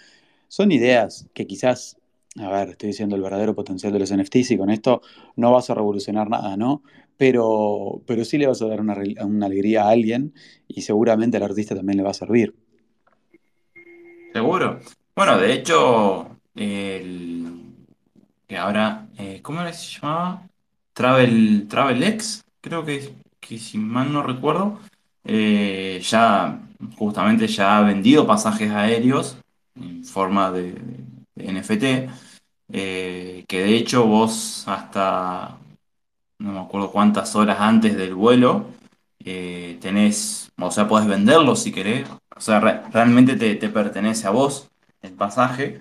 Son 0.48 0.72
ideas 0.72 1.24
que 1.32 1.46
quizás, 1.46 1.96
a 2.40 2.50
ver, 2.50 2.70
estoy 2.70 2.88
diciendo 2.88 3.14
el 3.14 3.22
verdadero 3.22 3.54
potencial 3.54 3.92
de 3.92 4.00
los 4.00 4.12
NFTs 4.12 4.50
y 4.50 4.58
con 4.58 4.68
esto 4.68 5.00
no 5.36 5.52
vas 5.52 5.70
a 5.70 5.74
revolucionar 5.74 6.28
nada, 6.28 6.56
¿no? 6.56 6.82
Pero, 7.16 8.02
pero 8.04 8.24
sí 8.24 8.36
le 8.36 8.48
vas 8.48 8.60
a 8.62 8.66
dar 8.66 8.80
una, 8.80 8.96
una 9.24 9.46
alegría 9.46 9.84
a 9.84 9.90
alguien 9.90 10.34
y 10.66 10.82
seguramente 10.82 11.36
al 11.36 11.44
artista 11.44 11.76
también 11.76 11.98
le 11.98 12.02
va 12.02 12.10
a 12.10 12.14
servir. 12.14 12.52
Seguro. 14.32 14.80
Bueno, 15.14 15.38
de 15.38 15.52
hecho, 15.52 16.40
el 16.56 17.76
que 18.48 18.56
ahora, 18.56 19.06
eh, 19.18 19.38
¿cómo 19.40 19.64
se 19.70 20.00
llamaba? 20.00 20.48
Travel, 20.94 21.68
TravelX, 21.68 22.43
creo 22.64 22.84
que, 22.84 23.14
que 23.40 23.58
si 23.58 23.76
mal 23.78 24.10
no 24.12 24.22
recuerdo, 24.22 24.80
eh, 25.24 26.00
ya 26.02 26.60
justamente 26.96 27.46
ya 27.46 27.78
ha 27.78 27.82
vendido 27.82 28.26
pasajes 28.26 28.70
aéreos 28.70 29.36
en 29.76 30.02
forma 30.04 30.50
de, 30.50 30.74
NFT, 31.36 32.08
eh, 32.72 33.44
que 33.46 33.62
de 33.62 33.76
hecho 33.76 34.06
vos 34.06 34.64
hasta 34.66 35.58
no 36.38 36.52
me 36.52 36.60
acuerdo 36.60 36.90
cuántas 36.90 37.36
horas 37.36 37.58
antes 37.60 37.96
del 37.96 38.14
vuelo, 38.14 38.66
eh, 39.24 39.78
tenés, 39.80 40.50
o 40.58 40.70
sea, 40.70 40.88
podés 40.88 41.06
venderlo 41.06 41.56
si 41.56 41.72
querés, 41.72 42.08
o 42.36 42.40
sea, 42.40 42.60
re- 42.60 42.82
realmente 42.92 43.36
te, 43.36 43.54
te 43.56 43.68
pertenece 43.68 44.26
a 44.26 44.30
vos 44.30 44.68
el 45.02 45.12
pasaje, 45.12 45.80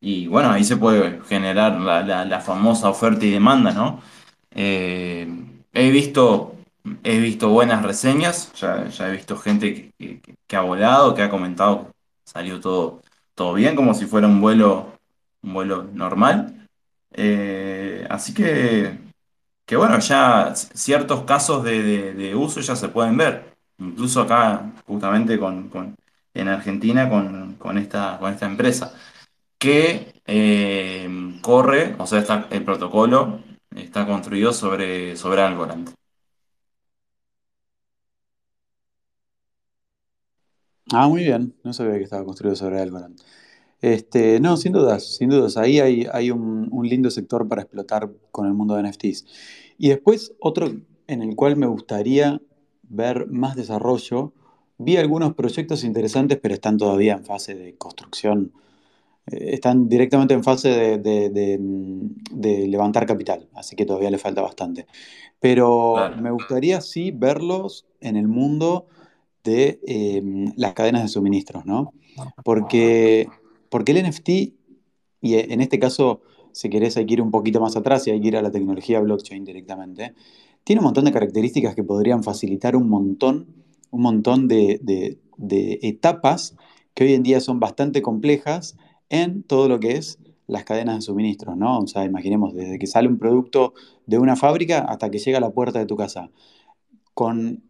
y 0.00 0.26
bueno, 0.28 0.50
ahí 0.50 0.64
se 0.64 0.76
puede 0.76 1.20
generar 1.28 1.80
la, 1.80 2.02
la- 2.02 2.24
la 2.24 2.40
famosa 2.40 2.88
oferta 2.88 3.24
y 3.24 3.30
demanda, 3.30 3.72
¿no? 3.72 4.00
Eh, 4.50 5.28
he 5.72 5.90
visto, 5.90 6.56
he 7.04 7.18
visto 7.18 7.48
buenas 7.50 7.82
reseñas, 7.84 8.52
ya, 8.54 8.86
he 9.08 9.12
visto 9.12 9.36
gente 9.36 9.92
que, 9.98 10.56
ha 10.56 10.60
volado, 10.60 11.14
que 11.14 11.22
ha 11.22 11.30
comentado 11.30 11.90
salió 12.24 12.60
todo, 12.60 13.02
todo 13.34 13.54
bien, 13.54 13.74
como 13.76 13.94
si 13.94 14.06
fuera 14.06 14.26
un 14.26 14.40
vuelo, 14.40 14.92
un 15.42 15.54
vuelo 15.54 15.84
normal. 15.92 16.68
Eh, 17.12 18.06
así 18.10 18.34
que, 18.34 18.98
que 19.66 19.76
bueno, 19.76 19.98
ya 19.98 20.54
ciertos 20.54 21.22
casos 21.24 21.64
de, 21.64 22.34
uso 22.34 22.60
ya 22.60 22.76
se 22.76 22.88
pueden 22.88 23.16
ver. 23.16 23.54
Incluso 23.78 24.22
acá, 24.22 24.72
justamente 24.86 25.38
con- 25.38 25.70
en 26.34 26.48
Argentina, 26.48 27.08
con, 27.08 27.54
con 27.54 27.78
esta, 27.78 28.18
con 28.18 28.32
esta 28.32 28.46
empresa, 28.46 28.94
que 29.58 30.14
eh, 30.26 31.08
corre, 31.42 31.94
o 31.98 32.06
sea, 32.06 32.20
está, 32.20 32.46
el 32.50 32.64
protocolo 32.64 33.40
está 33.74 34.06
construido 34.06 34.52
sobre, 34.52 35.16
sobre 35.16 35.42
Algorand. 35.42 35.90
Ah, 40.90 41.06
muy 41.06 41.24
bien, 41.24 41.54
no 41.64 41.72
sabía 41.72 41.98
que 41.98 42.04
estaba 42.04 42.24
construido 42.24 42.56
sobre 42.56 42.80
Algorand. 42.80 43.20
Este, 43.80 44.40
no, 44.40 44.56
sin 44.56 44.72
dudas, 44.72 45.16
sin 45.16 45.30
dudas. 45.30 45.56
Ahí 45.56 45.80
hay, 45.80 46.06
hay 46.12 46.30
un, 46.30 46.68
un 46.72 46.88
lindo 46.88 47.10
sector 47.10 47.46
para 47.46 47.62
explotar 47.62 48.10
con 48.32 48.46
el 48.46 48.54
mundo 48.54 48.74
de 48.74 48.82
NFTs. 48.82 49.26
Y 49.76 49.90
después 49.90 50.34
otro 50.40 50.72
en 51.08 51.22
el 51.22 51.34
cual 51.34 51.56
me 51.56 51.66
gustaría 51.66 52.40
ver 52.82 53.26
más 53.28 53.56
desarrollo. 53.56 54.32
Vi 54.78 54.96
algunos 54.96 55.34
proyectos 55.34 55.84
interesantes, 55.84 56.38
pero 56.40 56.54
están 56.54 56.78
todavía 56.78 57.14
en 57.14 57.24
fase 57.24 57.54
de 57.54 57.76
construcción. 57.76 58.52
Eh, 59.30 59.54
están 59.54 59.88
directamente 59.88 60.34
en 60.34 60.44
fase 60.44 60.68
de, 60.68 60.98
de- 60.98 61.30
de, 61.30 61.58
de 62.32 62.66
levantar 62.68 63.06
capital, 63.06 63.48
así 63.54 63.76
que 63.76 63.86
todavía 63.86 64.10
le 64.10 64.18
falta 64.18 64.42
bastante. 64.42 64.86
Pero 65.40 65.94
Claro. 66.08 66.22
me 66.22 66.30
gustaría 66.30 66.80
sí 66.80 67.10
verlos 67.12 67.86
en 68.00 68.16
el 68.16 68.28
mundo 68.28 68.86
de 69.44 69.80
eh, 69.86 70.22
las 70.56 70.74
cadenas 70.74 71.02
de 71.02 71.08
suministros, 71.08 71.64
¿no? 71.66 71.92
Porque, 72.44 73.28
porque 73.70 73.92
el 73.92 73.98
NFT, 73.98 74.54
y 75.20 75.34
en 75.34 75.60
este 75.60 75.78
caso, 75.78 76.20
si 76.52 76.68
querés, 76.68 76.96
hay 76.96 77.06
que 77.06 77.14
ir 77.14 77.22
un 77.22 77.30
poquito 77.30 77.60
más 77.60 77.76
atrás 77.76 78.06
y 78.06 78.10
hay 78.10 78.20
que 78.20 78.28
ir 78.28 78.36
a 78.36 78.42
la 78.42 78.50
tecnología 78.50 79.00
blockchain 79.00 79.44
directamente, 79.44 80.14
tiene 80.64 80.80
un 80.80 80.86
montón 80.86 81.04
de 81.04 81.12
características 81.12 81.74
que 81.74 81.84
podrían 81.84 82.22
facilitar 82.22 82.76
un 82.76 82.88
montón, 82.88 83.46
un 83.90 84.02
montón 84.02 84.48
de 84.48 85.18
etapas 85.82 86.56
que 86.94 87.04
hoy 87.04 87.14
en 87.14 87.22
día 87.22 87.40
son 87.40 87.60
bastante 87.60 88.02
complejas 88.02 88.76
en 89.10 89.42
todo 89.42 89.68
lo 89.68 89.80
que 89.80 89.96
es 89.96 90.18
las 90.46 90.64
cadenas 90.64 90.96
de 90.96 91.02
suministro, 91.02 91.56
¿no? 91.56 91.78
O 91.78 91.86
sea, 91.86 92.04
imaginemos, 92.04 92.54
desde 92.54 92.78
que 92.78 92.86
sale 92.86 93.08
un 93.08 93.18
producto 93.18 93.74
de 94.06 94.18
una 94.18 94.34
fábrica 94.34 94.80
hasta 94.80 95.10
que 95.10 95.18
llega 95.18 95.38
a 95.38 95.40
la 95.42 95.50
puerta 95.50 95.78
de 95.78 95.86
tu 95.86 95.96
casa. 95.96 96.30
Con, 97.14 97.62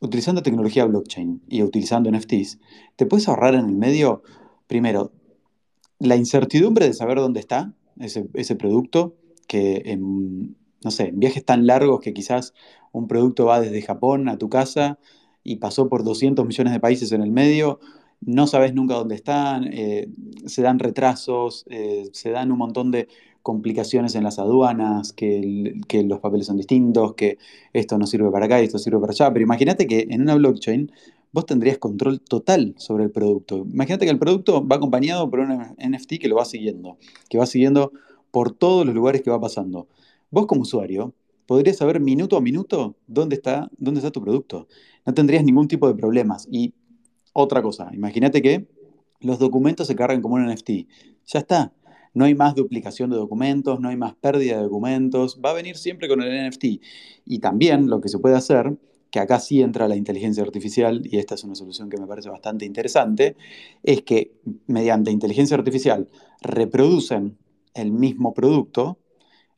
utilizando 0.00 0.42
tecnología 0.42 0.84
blockchain 0.84 1.42
y 1.48 1.62
utilizando 1.62 2.10
NFTs, 2.10 2.60
te 2.96 3.06
puedes 3.06 3.28
ahorrar 3.28 3.54
en 3.54 3.66
el 3.66 3.74
medio, 3.74 4.22
primero, 4.66 5.12
la 5.98 6.16
incertidumbre 6.16 6.86
de 6.86 6.94
saber 6.94 7.18
dónde 7.18 7.40
está 7.40 7.74
ese, 7.98 8.56
producto, 8.56 9.16
que 9.46 9.98
no 10.82 10.90
sé, 10.90 11.08
en 11.08 11.20
viajes 11.20 11.44
tan 11.44 11.66
largos 11.66 12.00
que 12.00 12.14
quizás 12.14 12.54
un 12.92 13.08
producto 13.08 13.46
va 13.46 13.60
desde 13.60 13.82
Japón 13.82 14.28
a 14.28 14.38
tu 14.38 14.48
casa 14.48 14.98
y 15.42 15.56
pasó 15.56 15.88
por 15.88 16.04
200 16.04 16.46
millones 16.46 16.72
de 16.72 16.80
países 16.80 17.12
en 17.12 17.22
el 17.22 17.30
medio, 17.30 17.80
no 18.20 18.46
sabes 18.46 18.74
nunca 18.74 18.94
dónde 18.94 19.14
están, 19.14 19.68
eh, 19.72 20.08
se 20.46 20.62
dan 20.62 20.78
retrasos, 20.78 21.64
eh, 21.70 22.08
se 22.12 22.30
dan 22.30 22.52
un 22.52 22.58
montón 22.58 22.90
de 22.90 23.08
complicaciones 23.42 24.14
en 24.14 24.24
las 24.24 24.38
aduanas, 24.38 25.12
que, 25.12 25.74
los 26.04 26.20
papeles 26.20 26.46
son 26.46 26.56
distintos, 26.56 27.14
que 27.14 27.38
esto 27.72 27.98
no 27.98 28.06
sirve 28.06 28.30
para 28.30 28.46
acá 28.46 28.60
y 28.60 28.64
esto 28.66 28.78
sirve 28.78 29.00
para 29.00 29.12
allá. 29.12 29.32
Pero 29.32 29.42
imagínate 29.44 29.86
que 29.86 30.06
en 30.10 30.22
una 30.22 30.34
blockchain 30.34 30.92
vos 31.32 31.46
tendrías 31.46 31.78
control 31.78 32.20
total 32.20 32.74
sobre 32.76 33.04
el 33.04 33.10
producto. 33.10 33.58
Imagínate 33.58 34.04
que 34.04 34.10
el 34.10 34.18
producto 34.18 34.66
va 34.66 34.76
acompañado 34.76 35.30
por 35.30 35.40
un 35.40 35.50
NFT 35.78 36.18
que 36.20 36.28
lo 36.28 36.36
va 36.36 36.44
siguiendo, 36.44 36.98
que 37.28 37.38
va 37.38 37.46
siguiendo 37.46 37.92
por 38.30 38.52
todos 38.52 38.84
los 38.84 38.94
lugares 38.94 39.22
que 39.22 39.30
va 39.30 39.40
pasando. 39.40 39.88
Vos 40.30 40.46
como 40.46 40.62
usuario 40.62 41.14
podrías 41.46 41.78
saber 41.78 42.00
minuto 42.00 42.36
a 42.36 42.40
minuto 42.40 42.96
dónde 43.06 43.36
está, 43.36 43.70
dónde 43.78 44.00
está 44.00 44.10
tu 44.10 44.20
producto. 44.20 44.68
No 45.06 45.14
tendrías 45.14 45.44
ningún 45.44 45.66
tipo 45.66 45.88
de 45.88 45.94
problemas. 45.94 46.46
Y 46.50 46.74
otra 47.40 47.62
cosa, 47.62 47.90
imagínate 47.92 48.42
que 48.42 48.66
los 49.20 49.38
documentos 49.38 49.86
se 49.86 49.94
cargan 49.94 50.22
como 50.22 50.36
un 50.36 50.46
NFT. 50.46 50.70
Ya 51.26 51.40
está. 51.40 51.72
No 52.12 52.24
hay 52.24 52.34
más 52.34 52.54
duplicación 52.54 53.10
de 53.10 53.16
documentos, 53.16 53.80
no 53.80 53.88
hay 53.88 53.96
más 53.96 54.14
pérdida 54.16 54.56
de 54.56 54.62
documentos. 54.62 55.40
Va 55.44 55.50
a 55.50 55.54
venir 55.54 55.76
siempre 55.76 56.08
con 56.08 56.22
el 56.22 56.48
NFT. 56.48 56.64
Y 57.26 57.38
también 57.38 57.88
lo 57.88 58.00
que 58.00 58.08
se 58.08 58.18
puede 58.18 58.34
hacer, 58.34 58.76
que 59.10 59.20
acá 59.20 59.38
sí 59.38 59.60
entra 59.60 59.88
la 59.88 59.96
inteligencia 59.96 60.42
artificial, 60.42 61.02
y 61.04 61.18
esta 61.18 61.34
es 61.34 61.44
una 61.44 61.54
solución 61.54 61.88
que 61.88 61.98
me 61.98 62.06
parece 62.06 62.30
bastante 62.30 62.64
interesante, 62.64 63.36
es 63.82 64.02
que 64.02 64.32
mediante 64.66 65.10
inteligencia 65.10 65.56
artificial 65.56 66.08
reproducen 66.40 67.38
el 67.74 67.92
mismo 67.92 68.34
producto 68.34 68.98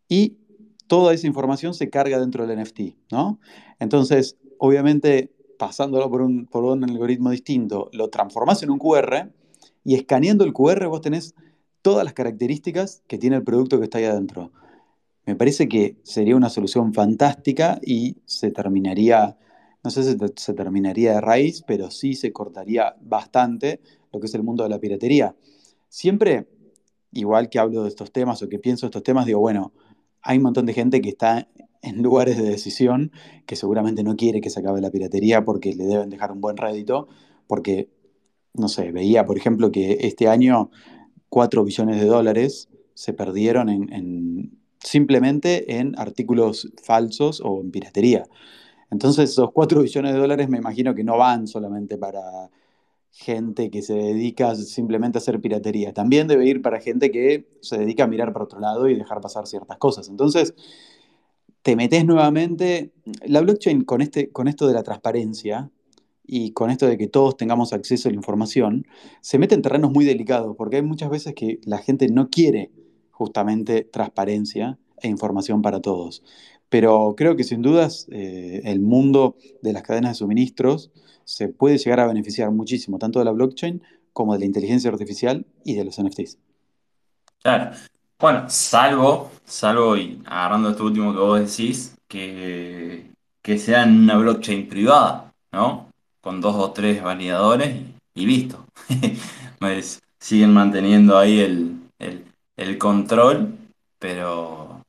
y 0.09 0.39
toda 0.87 1.15
esa 1.15 1.27
información 1.27 1.73
se 1.73 1.89
carga 1.89 2.21
dentro 2.21 2.47
del 2.47 2.61
NFT, 2.61 2.81
¿no? 3.11 3.41
Entonces, 3.79 4.37
obviamente, 4.59 5.33
pasándolo 5.63 6.11
por 6.11 6.23
un, 6.23 6.47
por 6.47 6.65
un 6.65 6.83
algoritmo 6.83 7.31
distinto, 7.31 7.89
lo 7.93 8.11
transformas 8.11 8.65
en 8.65 8.71
un 8.71 8.81
QR 8.81 9.31
y 9.85 9.95
escaneando 9.95 10.43
el 10.43 10.53
QR 10.53 10.89
vos 10.89 11.03
tenés 11.03 11.37
todas 11.83 12.03
las 12.03 12.15
características 12.15 13.05
que 13.07 13.17
tiene 13.17 13.37
el 13.37 13.45
producto 13.45 13.79
que 13.79 13.85
está 13.85 13.99
ahí 13.99 14.07
adentro. 14.07 14.51
Me 15.25 15.37
parece 15.37 15.69
que 15.69 15.99
sería 16.03 16.35
una 16.35 16.49
solución 16.49 16.93
fantástica 16.93 17.79
y 17.81 18.17
se 18.25 18.51
terminaría, 18.51 19.39
no 19.85 19.91
sé 19.91 20.03
si 20.03 20.19
se 20.35 20.53
terminaría 20.53 21.13
de 21.13 21.21
raíz, 21.21 21.63
pero 21.65 21.93
sí 21.93 22.17
se 22.17 22.33
cortaría 22.33 22.97
bastante 23.01 23.81
lo 24.13 24.19
que 24.19 24.27
es 24.27 24.35
el 24.35 24.43
mundo 24.43 24.65
de 24.65 24.71
la 24.71 24.81
piratería. 24.81 25.37
Siempre, 25.89 26.49
igual 27.13 27.49
que 27.49 27.61
hablo 27.61 27.85
de 27.85 27.89
estos 27.89 28.11
temas 28.11 28.43
o 28.43 28.49
que 28.49 28.59
pienso 28.59 28.87
de 28.87 28.89
estos 28.89 29.05
temas, 29.05 29.27
digo, 29.27 29.39
bueno, 29.39 29.73
hay 30.23 30.39
un 30.39 30.43
montón 30.43 30.67
de 30.67 30.73
gente 30.73 31.01
que 31.01 31.11
está 31.11 31.47
en 31.83 32.03
lugares 32.03 32.37
de 32.37 32.45
decisión 32.45 33.13
que 33.47 33.57
seguramente 33.57 34.03
no 34.05 34.17
quiere 34.17 34.41
que 34.41 34.51
se 34.51 34.61
acabe 34.61 34.81
la 34.81 34.91
piratería 34.91 35.45
porque 35.45 35.75
le 35.75 35.85
deben 35.85 36.11
dejar 36.11 36.33
un 36.33 36.41
buen 36.41 36.57
rédito, 36.57 37.09
porque, 37.47 37.89
no 38.55 38.69
sé, 38.69 38.93
veía, 38.93 39.27
por 39.27 39.37
ejemplo, 39.37 39.73
que 39.73 39.99
este 40.01 40.29
año 40.29 40.71
4 41.29 41.65
billones 41.65 42.01
de 42.01 42.07
dólares 42.07 42.69
se 42.95 43.13
perdieron 43.13 43.69
en, 43.69 44.59
simplemente 44.79 45.79
en 45.79 45.99
artículos 45.99 46.71
falsos 46.83 47.41
o 47.45 47.61
en 47.61 47.71
piratería. 47.71 48.25
Entonces, 48.91 49.31
esos 49.31 49.51
4 49.53 49.83
billones 49.83 50.13
de 50.13 50.19
dólares 50.19 50.49
me 50.49 50.59
imagino 50.59 50.95
que 50.95 51.05
no 51.05 51.17
van 51.19 51.47
solamente 51.47 51.99
para 51.99 52.51
gente 53.11 53.71
que 53.71 53.83
se 53.83 53.95
dedica 53.95 54.55
simplemente 54.55 55.19
a 55.19 55.21
hacer 55.21 55.41
piratería. 55.41 55.93
También 55.93 56.29
debe 56.29 56.47
ir 56.47 56.63
para 56.63 56.81
gente 56.81 57.11
que 57.11 57.47
se 57.61 57.79
dedica 57.79 58.05
a 58.05 58.07
mirar 58.07 58.33
para 58.33 58.45
otro 58.45 58.61
lado 58.61 58.89
y 58.89 58.95
dejar 58.95 59.21
pasar 59.21 59.47
ciertas 59.47 59.79
cosas. 59.79 60.09
Entonces, 60.09 60.55
te 61.63 61.77
metes 61.77 62.05
nuevamente. 62.05 62.93
La 63.27 63.41
blockchain 63.41 63.85
con, 63.85 64.03
este, 64.03 64.31
con 64.31 64.49
esto 64.49 64.67
de 64.67 64.75
la 64.75 64.83
transparencia 64.83 65.71
y 66.25 66.53
con 66.53 66.71
esto 66.71 66.87
de 66.87 66.99
que 66.99 67.09
todos 67.09 67.37
tengamos 67.37 67.73
acceso 67.73 68.09
a 68.09 68.13
la 68.13 68.17
información, 68.17 68.87
se 69.21 69.39
mete 69.39 69.55
en 69.55 69.63
terrenos 69.63 69.91
muy 69.91 70.05
delicados, 70.05 70.57
porque 70.57 70.77
hay 70.77 70.83
muchas 70.83 71.11
veces 71.11 71.35
que 71.35 71.61
la 71.65 71.79
gente 71.79 72.09
no 72.09 72.31
quiere 72.31 72.71
justamente 73.11 73.85
transparencia 73.85 74.79
e 75.03 75.09
información 75.09 75.63
para 75.63 75.81
todos. 75.81 76.23
Pero 76.69 77.15
creo 77.17 77.37
que 77.37 77.45
sin 77.45 77.61
dudas 77.61 78.07
eh, 78.11 78.63
el 78.65 78.81
mundo 78.81 79.37
de 79.63 79.73
las 79.73 79.83
cadenas 79.83 80.13
de 80.13 80.15
suministros 80.15 80.91
se 81.25 81.49
puede 81.49 81.79
llegar 81.79 82.01
a 82.01 82.07
beneficiar 82.07 82.51
muchísimo, 82.51 82.99
tanto 82.99 83.19
de 83.19 83.25
la 83.25 83.33
blockchain 83.33 83.83
como 84.13 84.33
de 84.33 84.41
la 84.41 84.47
inteligencia 84.47 84.91
artificial 84.91 85.47
y 85.65 85.75
de 85.75 85.85
los 85.85 86.01
NFTs. 86.01 86.39
Claro. 87.43 87.77
Bueno, 88.23 88.49
salvo, 88.49 89.33
salvo, 89.45 89.97
y 89.97 90.23
agarrando 90.27 90.71
esto 90.71 90.85
último 90.85 91.13
que 91.13 91.19
vos 91.19 91.41
decís, 91.41 91.97
que, 92.07 93.11
que 93.43 93.59
sea 93.59 93.83
en 93.83 94.03
una 94.05 94.17
blockchain 94.17 94.69
privada, 94.69 95.33
¿no? 95.51 95.89
Con 96.21 96.41
dos 96.41 96.55
o 96.55 96.71
tres 96.71 97.03
validadores 97.03 97.83
y, 98.15 98.27
listo. 98.27 98.65
siguen 100.21 100.55
manteniendo 100.55 101.19
ahí 101.19 101.41
el, 101.41 101.81
el 102.57 102.79
control, 102.79 103.59
pero, 103.99 104.85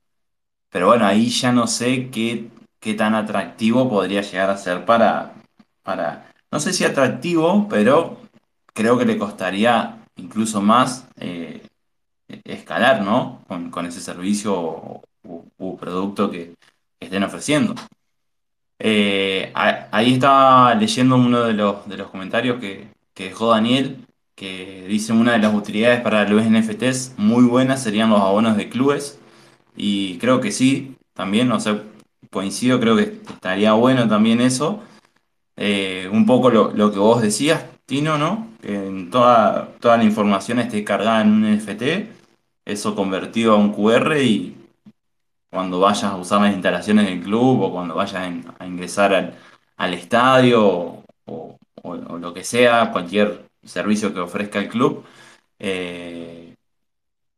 pero 0.70 0.90
bueno, 0.90 1.08
ahí 1.08 1.30
ya 1.30 1.52
no 1.52 1.66
sé 1.66 2.12
qué, 2.12 2.52
qué 2.80 2.94
tan 2.94 3.16
atractivo 3.16 3.90
podría 3.90 4.22
llegar 4.22 4.52
a 4.52 4.58
ser 4.58 4.86
para, 4.86 5.34
para, 5.82 6.32
no 6.52 6.60
sé 6.60 6.72
si 6.72 6.86
atractivo, 6.86 7.68
pero 7.68 8.20
creo 8.76 8.96
que 8.96 9.06
le 9.06 9.18
costaría 9.18 10.06
incluso 10.18 10.62
más 10.62 11.08
eh, 11.18 11.64
escalar, 12.44 13.02
¿no? 13.02 13.42
Con, 13.48 13.86
ese 13.86 14.02
servicio 14.02 15.02
u, 15.24 15.78
producto 15.78 16.30
que, 16.32 16.56
estén 17.00 17.24
ofreciendo. 17.24 17.76
Eh, 18.80 19.52
ahí 19.56 20.14
estaba 20.14 20.74
leyendo 20.76 21.16
uno 21.16 21.44
de 21.44 21.54
los, 21.54 21.88
de 21.88 21.98
los 21.98 22.10
comentarios 22.10 22.60
que, 22.60 22.88
que 23.14 23.26
dejó 23.26 23.50
Daniel, 23.52 24.06
que 24.36 24.86
dice 24.88 25.14
una 25.14 25.34
de 25.34 25.40
las 25.40 25.54
utilidades 25.54 26.02
para 26.02 26.28
los 26.28 26.44
NFTs 26.44 27.14
muy 27.18 27.44
buenas 27.46 27.84
serían 27.84 28.10
los 28.10 28.22
abonos 28.22 28.58
de 28.58 28.70
clubes. 28.70 29.20
Y 29.76 30.18
creo 30.20 30.42
que 30.42 30.52
sí, 30.52 30.96
también, 31.14 31.48
no 31.48 31.60
sé, 31.60 31.82
coincido, 32.32 32.80
creo 32.80 32.96
que 32.96 33.22
estaría 33.30 33.74
bueno 33.74 34.08
también 34.08 34.42
eso. 34.42 34.82
Eh, 35.56 36.10
un 36.12 36.26
poco 36.26 36.50
lo, 36.50 36.92
que 36.92 37.00
vos 37.00 37.22
decías, 37.22 37.66
Tino, 37.86 38.18
¿no? 38.18 38.48
Que 38.62 38.88
en 38.88 39.10
toda, 39.12 39.70
toda 39.80 39.98
la 39.98 40.04
información 40.04 40.60
esté 40.60 40.84
cargada 40.84 41.22
en 41.22 41.32
un 41.32 41.58
NFT, 41.58 41.84
eso 42.66 42.96
convertido 42.96 43.54
a 43.54 43.58
un 43.58 43.74
QR 43.74 44.18
y 44.22 44.58
cuando 45.50 45.80
vayas 45.80 46.06
a 46.06 46.18
usar 46.18 46.42
las 46.42 46.54
instalaciones 46.54 47.06
del 47.06 47.22
club 47.22 47.62
o 47.62 47.72
cuando 47.72 47.96
vayas 47.96 48.16
a 48.60 48.66
ingresar 48.66 49.36
al, 49.78 49.94
estadio 49.94 51.04
o, 51.26 51.58
lo 52.20 52.34
que 52.34 52.44
sea, 52.44 52.92
cualquier 52.92 53.46
servicio 53.64 54.14
que 54.14 54.20
ofrezca 54.20 54.60
el 54.60 54.70
club, 54.70 55.06
eh, 55.60 56.56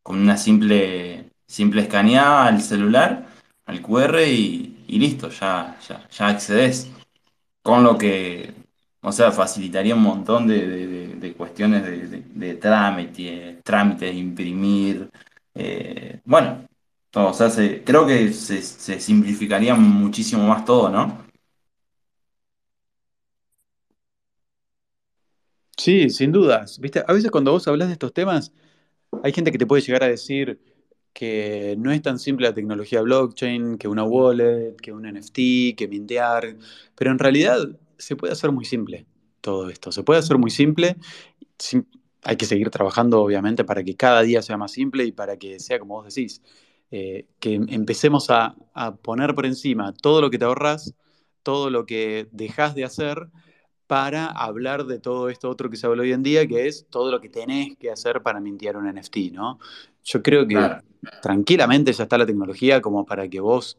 con 0.03 0.19
una 0.21 0.37
simple, 0.37 1.31
simple 1.47 1.81
escaneada 1.81 2.47
al 2.47 2.61
celular, 2.61 3.27
al 3.65 3.81
QR 3.81 4.21
y, 4.27 4.77
listo, 4.87 5.29
ya, 5.29 5.77
ya, 5.87 6.07
ya 6.09 6.27
accedes. 6.27 6.91
Con 7.63 7.83
lo 7.83 7.97
que, 7.97 8.53
o 9.05 9.11
sea, 9.11 9.31
facilitaría 9.31 9.93
un 9.95 10.01
montón 10.01 10.47
de, 10.47 11.33
cuestiones 11.37 11.83
de, 12.33 12.55
trámite, 12.55 13.61
trámites, 13.63 14.15
imprimir. 14.15 15.11
Eh, 15.53 16.21
bueno, 16.25 16.67
o 17.13 17.33
sea, 17.33 17.49
creo 17.85 18.07
que 18.07 18.33
se, 18.33 18.61
simplificaría 18.99 19.75
muchísimo 19.75 20.47
más 20.47 20.65
todo, 20.65 20.89
¿no? 20.89 21.23
Sí, 25.77 26.09
sin 26.09 26.31
dudas. 26.31 26.79
¿Viste? 26.79 27.03
A 27.07 27.13
veces 27.13 27.29
cuando 27.29 27.51
vos 27.51 27.67
hablas 27.67 27.89
de 27.89 27.93
estos 27.93 28.11
temas, 28.11 28.51
hay 29.23 29.33
gente 29.33 29.51
que 29.51 29.59
te 29.59 29.67
puede 29.67 29.83
llegar 29.83 30.03
a 30.03 30.07
decir 30.07 30.59
que 31.13 31.75
no 31.77 31.91
es 31.91 32.01
tan 32.01 32.17
simple 32.19 32.47
la 32.47 32.55
tecnología 32.55 33.01
blockchain, 33.01 33.77
que 33.77 33.87
una 33.87 34.03
wallet, 34.03 34.75
que 34.81 34.91
un 34.91 35.05
NFT, 35.05 35.75
que 35.77 35.87
mintear, 35.87 36.57
pero 36.95 37.11
en 37.11 37.19
realidad 37.19 37.59
se 37.97 38.15
puede 38.15 38.33
hacer 38.33 38.51
muy 38.51 38.65
simple 38.65 39.05
todo 39.41 39.69
esto. 39.69 39.91
Se 39.91 40.03
puede 40.03 40.19
hacer 40.19 40.37
muy 40.37 40.51
simple. 40.51 40.97
Hay 42.23 42.37
que 42.37 42.45
seguir 42.45 42.69
trabajando, 42.71 43.21
obviamente, 43.21 43.63
para 43.63 43.83
que 43.83 43.95
cada 43.95 44.21
día 44.21 44.41
sea 44.41 44.57
más 44.57 44.71
simple 44.71 45.03
y 45.05 45.11
para 45.11 45.37
que 45.37 45.59
sea 45.59 45.79
como 45.79 45.95
vos 45.95 46.05
decís, 46.13 46.41
eh, 46.91 47.27
que 47.39 47.55
empecemos 47.55 48.29
a, 48.31 48.55
a 48.73 48.95
poner 48.95 49.35
por 49.35 49.45
encima 49.45 49.93
todo 49.93 50.21
lo 50.21 50.29
que 50.31 50.39
te 50.39 50.45
ahorras, 50.45 50.95
todo 51.43 51.69
lo 51.69 51.85
que 51.85 52.27
dejas 52.31 52.73
de 52.75 52.83
hacer 52.85 53.27
para 53.87 54.27
hablar 54.27 54.85
de 54.85 54.99
todo 54.99 55.29
esto 55.29 55.49
otro 55.49 55.69
que 55.69 55.77
se 55.77 55.85
habla 55.87 56.01
hoy 56.03 56.11
en 56.13 56.23
día, 56.23 56.47
que 56.47 56.67
es 56.67 56.87
todo 56.89 57.11
lo 57.11 57.21
que 57.21 57.29
tenés 57.29 57.77
que 57.77 57.91
hacer 57.91 58.23
para 58.23 58.39
mintear 58.39 58.77
un 58.77 58.87
NFT, 58.87 59.31
¿no? 59.31 59.59
Yo 60.03 60.23
creo 60.23 60.47
que 60.47 60.55
Claro. 60.57 60.81
tranquilamente 61.19 61.93
ya 61.93 62.03
está 62.03 62.17
la 62.17 62.25
tecnología 62.25 62.81
como 62.81 63.05
para 63.05 63.27
que 63.29 63.39
vos 63.39 63.77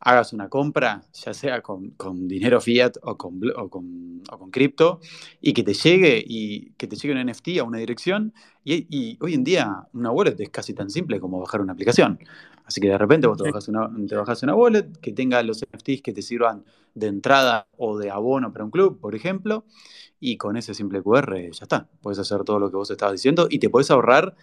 hagas 0.00 0.32
una 0.32 0.48
compra, 0.48 1.02
ya 1.12 1.34
sea 1.34 1.60
con, 1.62 1.90
con 1.90 2.26
dinero 2.26 2.60
fiat 2.60 2.96
o 3.02 3.16
con, 3.16 3.40
o 3.56 3.68
con, 3.68 4.22
o 4.30 4.38
con 4.38 4.50
cripto, 4.50 5.00
y 5.40 5.52
que 5.52 5.62
te 5.62 5.74
llegue 5.74 6.22
y 6.26 6.72
que 6.72 6.86
te 6.86 6.96
llegue 6.96 7.14
un 7.14 7.26
NFT 7.26 7.58
a 7.60 7.64
una 7.64 7.78
dirección. 7.78 8.32
Y, 8.64 8.86
y 8.90 9.18
hoy 9.20 9.34
en 9.34 9.44
día 9.44 9.88
una 9.92 10.10
wallet 10.10 10.40
es 10.40 10.50
casi 10.50 10.74
tan 10.74 10.90
simple 10.90 11.20
como 11.20 11.38
bajar 11.40 11.60
una 11.60 11.72
aplicación. 11.74 12.18
Así 12.64 12.80
que 12.80 12.88
de 12.88 12.98
repente 12.98 13.26
vos 13.26 13.36
te 13.36 13.44
bajas 13.44 13.68
una, 13.68 13.90
te 14.06 14.14
bajás 14.14 14.42
una 14.42 14.54
wallet 14.54 14.92
que 15.00 15.12
tenga 15.12 15.42
los 15.42 15.60
NFTs 15.62 16.02
que 16.02 16.12
te 16.12 16.22
sirvan 16.22 16.64
de 16.94 17.08
entrada 17.08 17.66
o 17.76 17.98
de 17.98 18.10
abono 18.10 18.52
para 18.52 18.64
un 18.64 18.70
club, 18.70 19.00
por 19.00 19.14
ejemplo, 19.14 19.64
y 20.20 20.36
con 20.36 20.56
ese 20.56 20.74
simple 20.74 21.02
QR 21.02 21.36
ya 21.50 21.64
está. 21.64 21.88
Puedes 22.00 22.18
hacer 22.20 22.44
todo 22.44 22.58
lo 22.58 22.70
que 22.70 22.76
vos 22.76 22.90
estabas 22.90 23.14
diciendo 23.14 23.48
y 23.50 23.58
te 23.58 23.70
podés 23.70 23.90
ahorrar 23.90 24.36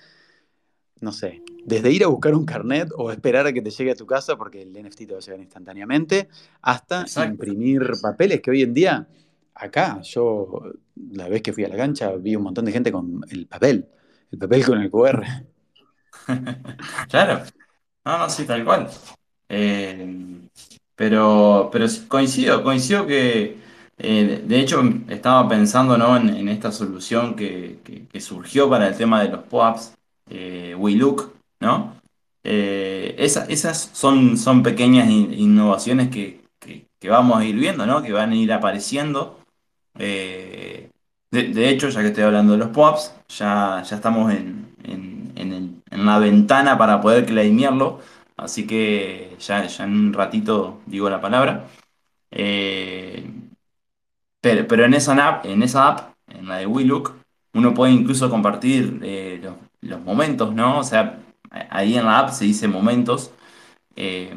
no 1.01 1.11
sé, 1.11 1.41
desde 1.65 1.91
ir 1.91 2.03
a 2.03 2.07
buscar 2.07 2.33
un 2.35 2.45
carnet 2.45 2.89
o 2.97 3.11
esperar 3.11 3.47
a 3.47 3.53
que 3.53 3.61
te 3.61 3.69
llegue 3.71 3.91
a 3.91 3.95
tu 3.95 4.05
casa 4.05 4.37
porque 4.37 4.61
el 4.61 4.75
NFT 4.75 5.05
te 5.05 5.13
va 5.13 5.19
a 5.19 5.21
llegar 5.21 5.39
instantáneamente, 5.41 6.27
hasta 6.61 7.01
Exacto. 7.01 7.31
imprimir 7.33 7.81
papeles 8.01 8.41
que 8.41 8.51
hoy 8.51 8.61
en 8.63 8.73
día, 8.73 9.07
acá, 9.53 10.01
yo 10.01 10.73
la 11.11 11.27
vez 11.29 11.41
que 11.41 11.53
fui 11.53 11.63
a 11.65 11.69
la 11.69 11.77
cancha 11.77 12.11
vi 12.15 12.35
un 12.35 12.43
montón 12.43 12.65
de 12.65 12.71
gente 12.71 12.91
con 12.91 13.21
el 13.29 13.47
papel, 13.47 13.87
el 14.31 14.39
papel 14.39 14.65
con 14.65 14.81
el 14.81 14.89
QR. 14.91 15.25
Claro. 17.09 17.43
No, 18.05 18.17
no, 18.19 18.29
sí, 18.29 18.45
tal 18.45 18.63
cual. 18.65 18.89
Eh, 19.49 20.39
pero, 20.95 21.69
pero 21.71 21.85
coincido, 22.07 22.63
coincido 22.63 23.05
que, 23.05 23.57
eh, 23.97 24.43
de 24.45 24.59
hecho, 24.59 24.81
estaba 25.09 25.47
pensando, 25.47 25.97
¿no? 25.97 26.17
en, 26.17 26.29
en 26.29 26.49
esta 26.49 26.71
solución 26.71 27.35
que, 27.35 27.79
que- 27.83 28.07
que 28.07 28.21
surgió 28.21 28.69
para 28.69 28.87
el 28.87 28.97
tema 28.97 29.21
de 29.23 29.29
los 29.29 29.43
POAPs, 29.43 29.93
eh, 30.30 30.75
¿no? 31.59 31.95
Eh, 32.43 33.15
esa- 33.17 33.45
esas 33.45 33.89
son, 33.93 34.38
son 34.38 34.63
pequeñas 34.63 35.09
in- 35.09 35.34
innovaciones 35.34 36.09
que, 36.09 36.41
que- 36.59 36.86
vamos 37.09 37.38
a 37.39 37.45
ir 37.45 37.55
viendo, 37.55 37.86
¿no? 37.86 38.01
Que 38.03 38.11
van 38.11 38.32
a 38.32 38.36
ir 38.36 38.51
apareciendo. 38.53 39.39
Eh, 39.99 40.89
de, 41.32 41.43
hecho, 41.69 41.89
ya 41.89 42.01
que 42.01 42.07
estoy 42.07 42.23
hablando 42.23 42.53
de 42.53 42.59
los 42.59 42.69
POAPs, 42.69 43.13
ya, 43.30 43.84
ya 43.84 43.95
estamos 43.95 44.32
en, 44.34 44.75
en, 45.36 45.84
en 45.91 46.05
la 46.05 46.19
ventana 46.19 46.78
para 46.78 47.01
poder 47.01 47.25
claimearlo. 47.25 47.99
Así 48.38 48.67
que 48.67 49.36
ya, 49.39 49.65
ya 49.65 49.84
en 49.86 49.91
un 49.91 50.13
ratito 50.13 50.82
digo 50.86 51.09
la 51.09 51.21
palabra. 51.21 51.67
Eh, 52.32 53.25
pero, 54.41 54.67
pero 54.67 54.86
en 54.86 54.93
esa 54.93 55.13
app, 55.28 55.45
en 55.45 55.63
esa 55.63 55.88
app, 55.88 56.13
en 56.28 56.47
la 56.47 56.57
de 56.57 56.65
WeLook, 56.67 57.13
uno 57.53 57.73
puede 57.73 57.93
incluso 57.93 58.30
compartir 58.30 58.99
eh, 59.03 59.39
los, 59.41 59.55
los 59.82 60.01
momentos, 60.01 60.53
¿no? 60.53 60.80
O 60.80 60.84
sea, 60.84 61.19
ahí 61.69 61.97
en 61.97 62.05
la 62.05 62.19
app 62.19 62.30
se 62.32 62.45
dice 62.45 62.67
momentos, 62.67 63.32
eh, 63.95 64.34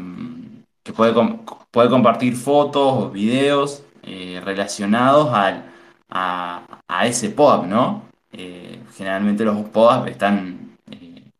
que 0.82 0.92
puede, 0.92 1.14
com- 1.14 1.44
puede 1.70 1.90
compartir 1.90 2.36
fotos 2.36 2.92
o 3.04 3.10
videos 3.10 3.82
eh, 4.02 4.40
relacionados 4.44 5.32
al, 5.34 5.64
a, 6.10 6.62
ese 7.06 7.30
POAP, 7.30 7.66
¿no? 7.66 8.02
Eh, 8.32 8.80
generalmente 8.96 9.44
los 9.44 9.56
POAP 9.70 10.08
están, 10.08 10.76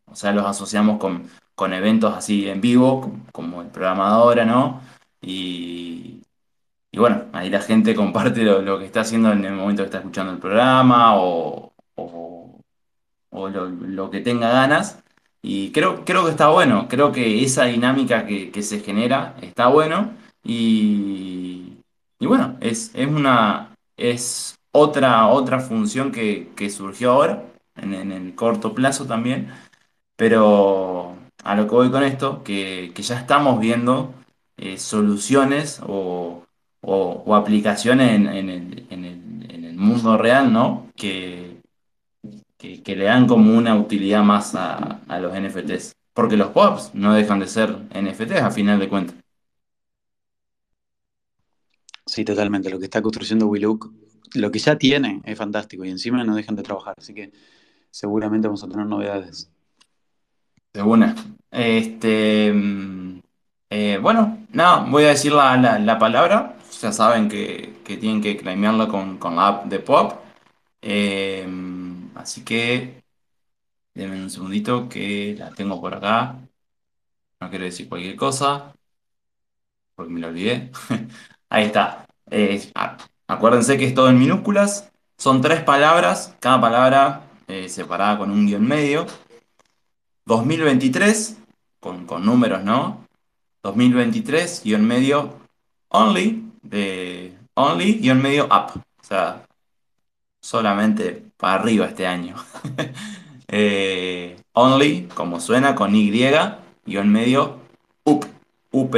o 0.06 0.16
sea, 0.16 0.32
los 0.32 0.44
asociamos 0.46 0.98
con, 0.98 1.28
con 1.54 1.72
eventos 1.72 2.14
así 2.14 2.48
en 2.48 2.60
vivo, 2.60 3.12
como 3.32 3.62
el 3.62 3.68
programa 3.68 4.08
de 4.08 4.14
ahora, 4.14 4.44
¿no? 4.44 4.80
Y, 5.22 6.22
y 6.92 6.98
bueno, 6.98 7.24
ahí 7.32 7.50
la 7.50 7.60
gente 7.60 7.94
comparte 7.96 8.42
lo, 8.44 8.78
que 8.78 8.86
está 8.86 9.00
haciendo 9.02 9.32
en 9.32 9.44
el 9.44 9.54
momento 9.54 9.82
que 9.82 9.86
está 9.86 9.98
escuchando 9.98 10.32
el 10.32 10.38
programa 10.38 11.16
o- 11.18 11.72
o 13.30 13.48
lo, 13.48 14.10
que 14.10 14.20
tenga 14.20 14.50
ganas. 14.52 14.98
Y 15.42 15.72
creo, 15.72 16.04
creo 16.04 16.24
que 16.24 16.30
está 16.32 16.48
bueno, 16.50 16.86
creo 16.88 17.12
que 17.12 17.42
esa 17.44 17.64
dinámica 17.64 18.26
que, 18.26 18.50
que 18.50 18.62
se 18.62 18.80
genera 18.80 19.36
está 19.40 19.68
bueno. 19.68 20.12
Y, 20.44 21.78
y 22.18 22.26
bueno, 22.26 22.56
es, 22.60 22.90
es 22.94 23.06
una, 23.08 23.74
es 23.96 24.56
otra, 24.72 25.28
otra 25.28 25.60
función 25.60 26.12
que, 26.12 26.50
que 26.56 26.70
surgió 26.70 27.12
ahora, 27.12 27.44
en, 27.76 27.94
en 27.94 28.12
el 28.12 28.34
corto 28.34 28.74
plazo 28.74 29.06
también. 29.06 29.50
Pero 30.16 31.16
a 31.44 31.54
lo 31.54 31.66
que 31.66 31.74
voy 31.74 31.90
con 31.90 32.02
esto, 32.04 32.42
que, 32.44 32.92
que 32.94 33.02
ya 33.02 33.18
estamos 33.18 33.60
viendo 33.60 34.14
eh, 34.56 34.78
soluciones 34.78 35.80
o, 35.86 36.44
o- 36.82 37.22
o 37.26 37.34
aplicaciones 37.34 38.12
en, 38.14 38.26
en 38.28 38.50
el, 38.50 38.86
en 38.90 39.04
el- 39.04 39.50
en 39.50 39.64
el 39.64 39.76
mundo 39.76 40.16
real, 40.18 40.52
¿no? 40.52 40.88
Que, 40.96 41.49
que, 42.60 42.82
que 42.82 42.96
le 42.96 43.04
dan 43.06 43.26
como 43.26 43.56
una 43.56 43.76
utilidad 43.76 44.22
más 44.22 44.54
a, 44.54 45.00
a 45.08 45.20
los 45.20 45.34
NFTs. 45.34 45.92
Porque 46.14 46.36
los 46.36 46.48
POPs 46.50 46.94
no 46.94 47.14
dejan 47.14 47.40
de 47.40 47.46
ser 47.48 47.76
NFTs 47.92 48.42
a 48.42 48.50
final 48.50 48.78
de 48.80 48.88
cuentas. 48.88 49.16
Sí, 52.06 52.24
totalmente. 52.24 52.70
Lo 52.70 52.78
que 52.78 52.84
está 52.86 53.00
construyendo 53.02 53.46
WeLook, 53.46 53.92
lo 54.34 54.50
que 54.50 54.58
ya 54.58 54.76
tiene 54.76 55.20
es 55.24 55.38
fantástico 55.38 55.84
y 55.84 55.90
encima 55.90 56.24
no 56.24 56.34
dejan 56.36 56.56
de 56.56 56.62
trabajar. 56.62 56.94
Así 56.98 57.14
que 57.14 57.32
seguramente 57.90 58.48
vamos 58.48 58.64
a 58.64 58.68
tener 58.68 58.86
novedades. 58.86 59.50
De 60.72 60.82
una. 60.82 61.14
Este, 61.50 62.52
mm, 62.52 63.20
eh, 63.70 63.98
bueno, 64.00 64.38
nada, 64.52 64.84
voy 64.88 65.04
a 65.04 65.08
decir 65.08 65.32
la, 65.32 65.56
la- 65.56 65.78
la 65.78 65.98
palabra. 65.98 66.56
Ya 66.80 66.92
saben 66.92 67.28
que, 67.28 67.74
que 67.84 67.96
tienen 67.96 68.22
que 68.22 68.36
claimearla 68.36 68.88
con, 68.88 69.18
con 69.18 69.36
la 69.36 69.48
app 69.48 69.66
de 69.66 69.80
Pop. 69.80 70.12
Eh, 70.82 71.46
así 72.20 72.44
que 72.44 73.02
denme 73.94 74.22
un 74.22 74.30
segundito 74.30 74.88
que 74.88 75.34
la 75.38 75.50
tengo 75.50 75.80
por 75.80 75.94
acá. 75.94 76.36
No 77.40 77.50
quiero 77.50 77.64
decir 77.64 77.88
cualquier 77.88 78.16
cosa 78.16 78.74
porque 80.00 80.14
me 80.14 80.20
lo 80.20 80.28
olvidé. 80.28 80.70
Ahí 81.50 81.66
está. 81.66 82.06
Eh, 82.30 82.72
acuérdense 83.26 83.76
que 83.76 83.86
es 83.86 83.94
todo 83.94 84.08
en 84.08 84.18
minúsculas. 84.18 84.90
Son 85.18 85.42
tres 85.42 85.62
palabras, 85.62 86.34
cada 86.40 86.58
palabra 86.58 87.22
eh, 87.48 87.68
separada 87.68 88.16
con 88.16 88.30
un 88.30 88.46
guion 88.46 88.66
medio. 88.66 89.06
2023, 90.24 91.36
con, 91.80 92.06
con 92.06 92.24
números, 92.24 92.64
¿no? 92.64 93.04
2023, 93.62 94.62
guion 94.64 94.86
medio, 94.86 95.38
only, 95.88 96.50
de 96.62 97.36
only, 97.54 97.98
guion 97.98 98.22
medio, 98.22 98.46
up. 98.46 98.80
O 98.80 99.04
sea, 99.04 99.46
solamente 100.40 101.24
para 101.36 101.54
arriba 101.54 101.86
este 101.86 102.06
año. 102.06 102.36
Eh, 103.52 104.40
only, 104.52 105.08
como 105.12 105.40
suena, 105.40 105.74
con 105.74 105.92
Y, 105.96 106.12
guion 106.86 107.08
medio, 107.10 107.58
up, 108.04 108.24
up. 108.70 108.96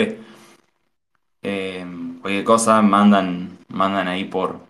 Eh, 1.42 1.86
cualquier 2.20 2.44
cosa 2.44 2.82
mandan, 2.82 3.58
mandan 3.68 4.08
ahí 4.08 4.24
por, 4.24 4.60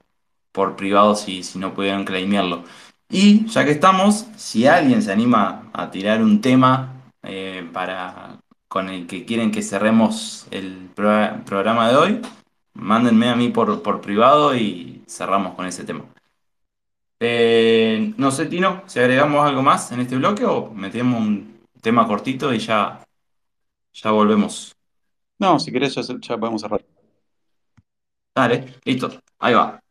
por 0.52 0.76
privado 0.76 1.16
si, 1.16 1.42
si 1.42 1.58
no 1.58 1.74
pudieron 1.74 2.04
claimearlo. 2.04 2.62
Y 3.10 3.46
ya 3.46 3.64
que 3.64 3.72
estamos, 3.72 4.26
si 4.36 4.68
alguien 4.68 5.02
se 5.02 5.12
anima 5.12 5.64
a 5.72 5.90
tirar 5.90 6.22
un 6.22 6.40
tema 6.40 6.92
eh, 7.24 7.68
para, 7.72 8.38
con 8.68 8.88
el 8.88 9.08
que 9.08 9.24
quieren 9.24 9.50
que 9.50 9.62
cerremos 9.62 10.46
el 10.50 10.90
pro- 10.94 11.42
programa 11.44 11.88
de 11.88 11.96
hoy, 11.96 12.20
mándenme 12.74 13.28
a 13.28 13.34
mí 13.34 13.48
por, 13.48 13.82
por 13.82 14.00
privado 14.00 14.54
y 14.56 15.02
cerramos 15.08 15.54
con 15.54 15.66
ese 15.66 15.84
tema. 15.84 16.04
Eh, 17.24 18.14
no 18.16 18.32
sé, 18.32 18.46
Tino, 18.46 18.82
si 18.86 18.98
agregamos 18.98 19.46
algo 19.46 19.62
más 19.62 19.92
en 19.92 20.00
este 20.00 20.16
bloque 20.16 20.44
o 20.44 20.72
metemos 20.72 21.20
un 21.20 21.60
tema 21.80 22.04
cortito 22.06 22.52
y 22.52 22.58
ya, 22.58 23.00
ya 23.92 24.10
volvemos. 24.12 24.74
No, 25.38 25.58
si 25.60 25.72
querés 25.72 25.94
ya, 25.94 26.02
ya 26.20 26.38
podemos 26.38 26.62
cerrar. 26.62 26.84
Dale, 28.34 28.74
listo, 28.84 29.10
ahí 29.38 29.54
va. 29.54 29.81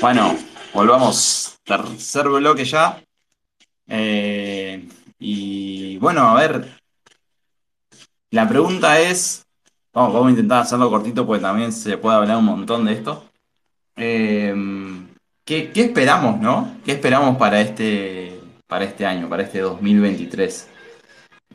Bueno, 0.00 0.36
volvamos. 0.72 1.58
Tercer 1.64 2.28
bloque 2.28 2.64
ya. 2.64 3.02
Eh, 3.88 4.88
y 5.18 5.98
bueno, 5.98 6.20
a 6.28 6.34
ver. 6.34 6.78
La 8.30 8.48
pregunta 8.48 9.00
es. 9.00 9.44
Vamos, 9.92 10.14
vamos 10.14 10.28
a 10.28 10.30
intentar 10.30 10.62
hacerlo 10.62 10.88
cortito 10.88 11.26
porque 11.26 11.42
también 11.42 11.72
se 11.72 11.98
puede 11.98 12.16
hablar 12.16 12.36
un 12.36 12.44
montón 12.44 12.84
de 12.84 12.92
esto. 12.92 13.24
Eh, 13.96 14.54
¿qué, 15.44 15.72
qué 15.72 15.80
esperamos, 15.80 16.40
no? 16.40 16.76
¿Qué 16.84 16.92
esperamos 16.92 17.36
para 17.36 17.60
este, 17.60 18.40
para 18.68 18.84
este 18.84 19.04
año, 19.04 19.28
para 19.28 19.42
este 19.42 19.58
2023? 19.58 20.68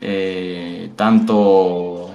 Eh, 0.02 0.92
tanto 0.96 2.14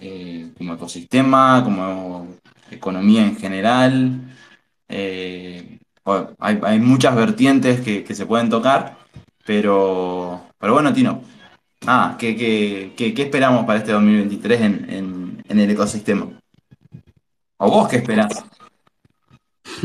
eh, 0.00 0.52
como 0.56 0.74
ecosistema, 0.74 1.62
como 1.62 2.28
economía 2.70 3.26
en 3.26 3.36
general. 3.36 4.29
Eh, 4.90 5.78
bueno, 6.04 6.30
hay, 6.38 6.58
hay 6.62 6.78
muchas 6.80 7.14
vertientes 7.14 7.80
que, 7.80 8.02
que 8.04 8.14
se 8.14 8.26
pueden 8.26 8.50
tocar, 8.50 8.98
pero, 9.46 10.40
pero 10.58 10.72
bueno, 10.74 10.92
Tino, 10.92 11.22
nada, 11.86 12.16
¿qué, 12.18 12.36
qué- 12.36 12.92
qué- 12.96 13.14
qué 13.14 13.22
esperamos 13.22 13.64
para 13.64 13.78
este 13.78 13.92
2023 13.92 14.60
en, 14.60 14.86
en- 14.90 15.42
en 15.48 15.58
el 15.60 15.70
ecosistema? 15.70 16.28
¿O 17.58 17.70
vos 17.70 17.88
qué 17.88 17.96
esperás? 17.96 18.44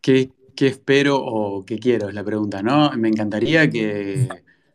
¿Qué, 0.00 0.30
qué 0.54 0.66
espero 0.66 1.16
o 1.18 1.64
qué 1.64 1.78
quiero? 1.78 2.08
Es 2.08 2.14
la 2.14 2.24
pregunta, 2.24 2.62
¿no? 2.62 2.92
Me 2.92 3.08
encantaría 3.08 3.68
que, 3.70 4.28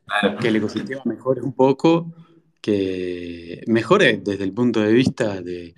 Claro. 0.06 0.40
que 0.40 0.48
el 0.48 0.56
ecosistema 0.56 1.02
mejore 1.06 1.42
un 1.42 1.54
poco, 1.54 2.12
que 2.62 3.62
mejore 3.68 4.18
desde 4.24 4.44
el 4.44 4.54
punto 4.54 4.80
de 4.82 4.92
vista 4.92 5.40
de, 5.42 5.76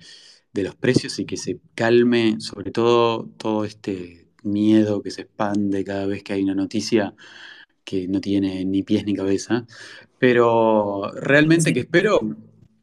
de 0.52 0.62
los 0.64 0.74
precios 0.76 1.18
y 1.18 1.26
que 1.26 1.36
se 1.36 1.60
calme, 1.74 2.40
sobre 2.40 2.70
todo, 2.72 3.26
todo 3.38 3.64
este 3.64 4.30
miedo 4.42 5.02
que 5.02 5.10
se 5.10 5.22
expande 5.22 5.84
cada 5.84 6.06
vez 6.06 6.22
que 6.22 6.34
hay 6.34 6.42
una 6.42 6.54
noticia 6.54 7.14
que 7.84 8.08
no 8.08 8.20
tiene 8.20 8.64
ni 8.64 8.82
pies 8.82 9.04
ni 9.04 9.14
cabeza. 9.14 9.66
Pero 10.18 11.10
realmente 11.14 11.72
que 11.72 11.80
espero, 11.80 12.20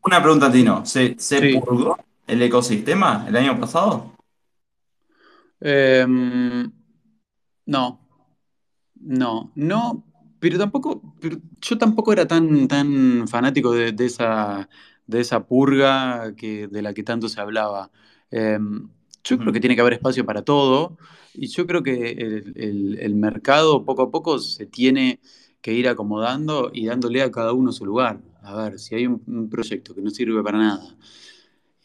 Una 0.03 0.21
pregunta, 0.21 0.51
Tino, 0.51 0.85
¿se, 0.85 1.15
se 1.19 1.39
sí. 1.39 1.53
purgó 1.59 1.97
el 2.27 2.41
ecosistema 2.41 3.25
el 3.27 3.35
año 3.37 3.59
pasado? 3.59 4.13
Em, 5.61 6.71
no, 7.65 7.99
no, 8.95 9.51
no, 9.55 10.05
pero 10.39 10.57
tampoco, 10.57 11.01
pero 11.19 11.37
yo 11.61 11.77
tampoco 11.77 12.13
era 12.13 12.27
tan, 12.27 12.67
tan 12.67 13.27
fanático 13.27 13.73
de, 13.73 13.91
de 13.91 14.05
esa, 14.05 14.69
de 15.09 15.21
esa 15.21 15.45
purga 15.47 16.35
que, 16.35 16.67
de 16.67 16.81
la 16.81 16.93
que 16.93 17.03
tanto 17.03 17.29
se 17.29 17.41
hablaba. 17.41 17.91
Em, 18.31 18.89
yo 19.23 19.37
creo 19.37 19.53
que 19.53 19.59
tiene 19.59 19.75
que 19.75 19.81
haber 19.81 19.93
espacio 19.93 20.25
para 20.25 20.43
todo 20.43 20.97
y 21.33 21.47
yo 21.47 21.65
creo 21.67 21.83
que 21.83 22.11
el, 22.11 22.53
el- 22.55 22.99
el 22.99 23.15
mercado 23.15 23.85
poco 23.85 24.03
a 24.03 24.11
poco 24.11 24.39
se 24.39 24.65
tiene 24.65 25.19
que 25.61 25.73
ir 25.73 25.87
acomodando 25.89 26.71
y 26.73 26.85
dándole 26.87 27.21
a 27.21 27.31
cada 27.31 27.53
uno 27.53 27.71
su 27.71 27.85
lugar. 27.85 28.21
A 28.41 28.55
ver, 28.55 28.79
si 28.79 28.95
hay 28.95 29.07
un, 29.07 29.21
un 29.27 29.49
proyecto 29.49 29.93
que 29.95 30.01
no 30.01 30.09
sirve 30.09 30.41
para 30.43 30.57
nada 30.59 30.95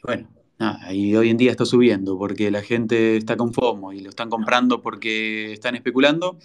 bueno, 0.02 0.28
nada, 0.58 0.92
y 0.92 1.14
hoy 1.16 1.30
en 1.30 1.36
día 1.36 1.50
está 1.50 1.64
subiendo 1.64 2.18
porque 2.18 2.50
la 2.50 2.62
gente 2.62 3.16
está 3.16 3.36
con 3.36 3.52
FOMO 3.54 3.92
y 3.92 4.00
lo 4.00 4.10
están 4.10 4.28
comprando 4.30 4.82
porque 4.82 5.52
están 5.52 5.74
especulando. 5.76 6.38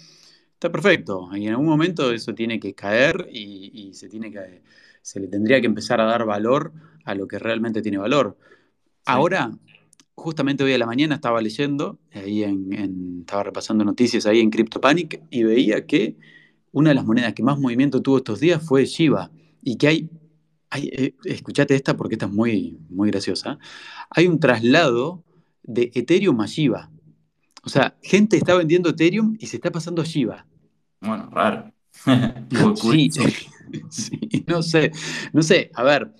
Está 0.54 0.70
perfecto. 0.72 1.30
Y 1.36 1.46
en 1.46 1.50
algún 1.52 1.66
momento 1.66 2.12
eso 2.12 2.34
tiene 2.34 2.60
que 2.60 2.74
caer 2.74 3.28
y, 3.32 3.70
y 3.90 3.94
se 3.94 4.08
tiene 4.08 4.30
que, 4.32 4.62
se 5.02 5.20
le 5.20 5.28
tendría 5.28 5.60
que 5.60 5.66
empezar 5.66 6.00
a 6.00 6.04
dar 6.04 6.24
valor 6.26 6.72
a 7.04 7.14
lo 7.14 7.26
que 7.28 7.38
realmente 7.38 7.82
tiene 7.82 7.98
valor. 7.98 8.36
Sí. 8.40 8.46
Ahora, 9.06 9.50
justamente 10.14 10.64
hoy 10.64 10.72
a 10.74 10.78
la 10.78 10.86
mañana 10.86 11.16
estaba 11.16 11.40
leyendo, 11.40 11.98
ahí 12.12 12.44
en, 12.44 12.72
en- 12.72 13.20
estaba 13.20 13.44
repasando 13.44 13.84
noticias 13.84 14.26
ahí 14.26 14.40
en 14.40 14.50
CryptoPanic 14.50 15.22
y 15.30 15.42
veía 15.44 15.86
que 15.86 16.16
una 16.72 16.90
de 16.90 16.94
las 16.94 17.04
monedas 17.06 17.34
que 17.34 17.42
más 17.42 17.58
movimiento 17.58 18.02
tuvo 18.02 18.18
estos 18.18 18.40
días 18.40 18.62
fue 18.64 18.84
Shiba 18.84 19.30
y 19.62 19.76
que 19.76 19.88
hay, 19.88 20.10
hay 20.70 20.88
eh, 20.92 21.14
escuchate 21.24 21.74
esta 21.74 21.96
porque 21.96 22.14
esta 22.14 22.26
es 22.26 22.32
muy, 22.32 22.78
muy 22.90 23.10
graciosa, 23.10 23.58
hay 24.10 24.26
un 24.28 24.38
traslado 24.40 25.24
de 25.62 25.90
Ethereum 25.94 26.40
a 26.40 26.46
Shiba. 26.46 26.90
O 27.62 27.68
sea, 27.68 27.96
gente 28.02 28.36
está 28.36 28.54
vendiendo 28.54 28.90
Ethereum 28.90 29.36
y 29.38 29.46
se 29.46 29.56
está 29.56 29.70
pasando 29.70 30.02
a 30.02 30.04
Shiba. 30.04 30.46
Bueno, 31.00 31.28
raro. 31.30 31.72
Sí. 33.10 33.49
sí, 33.90 34.18
no 34.46 34.62
sé, 34.62 34.92
no 35.32 35.42
sé, 35.42 35.70
a 35.74 35.82
ver, 35.82 36.12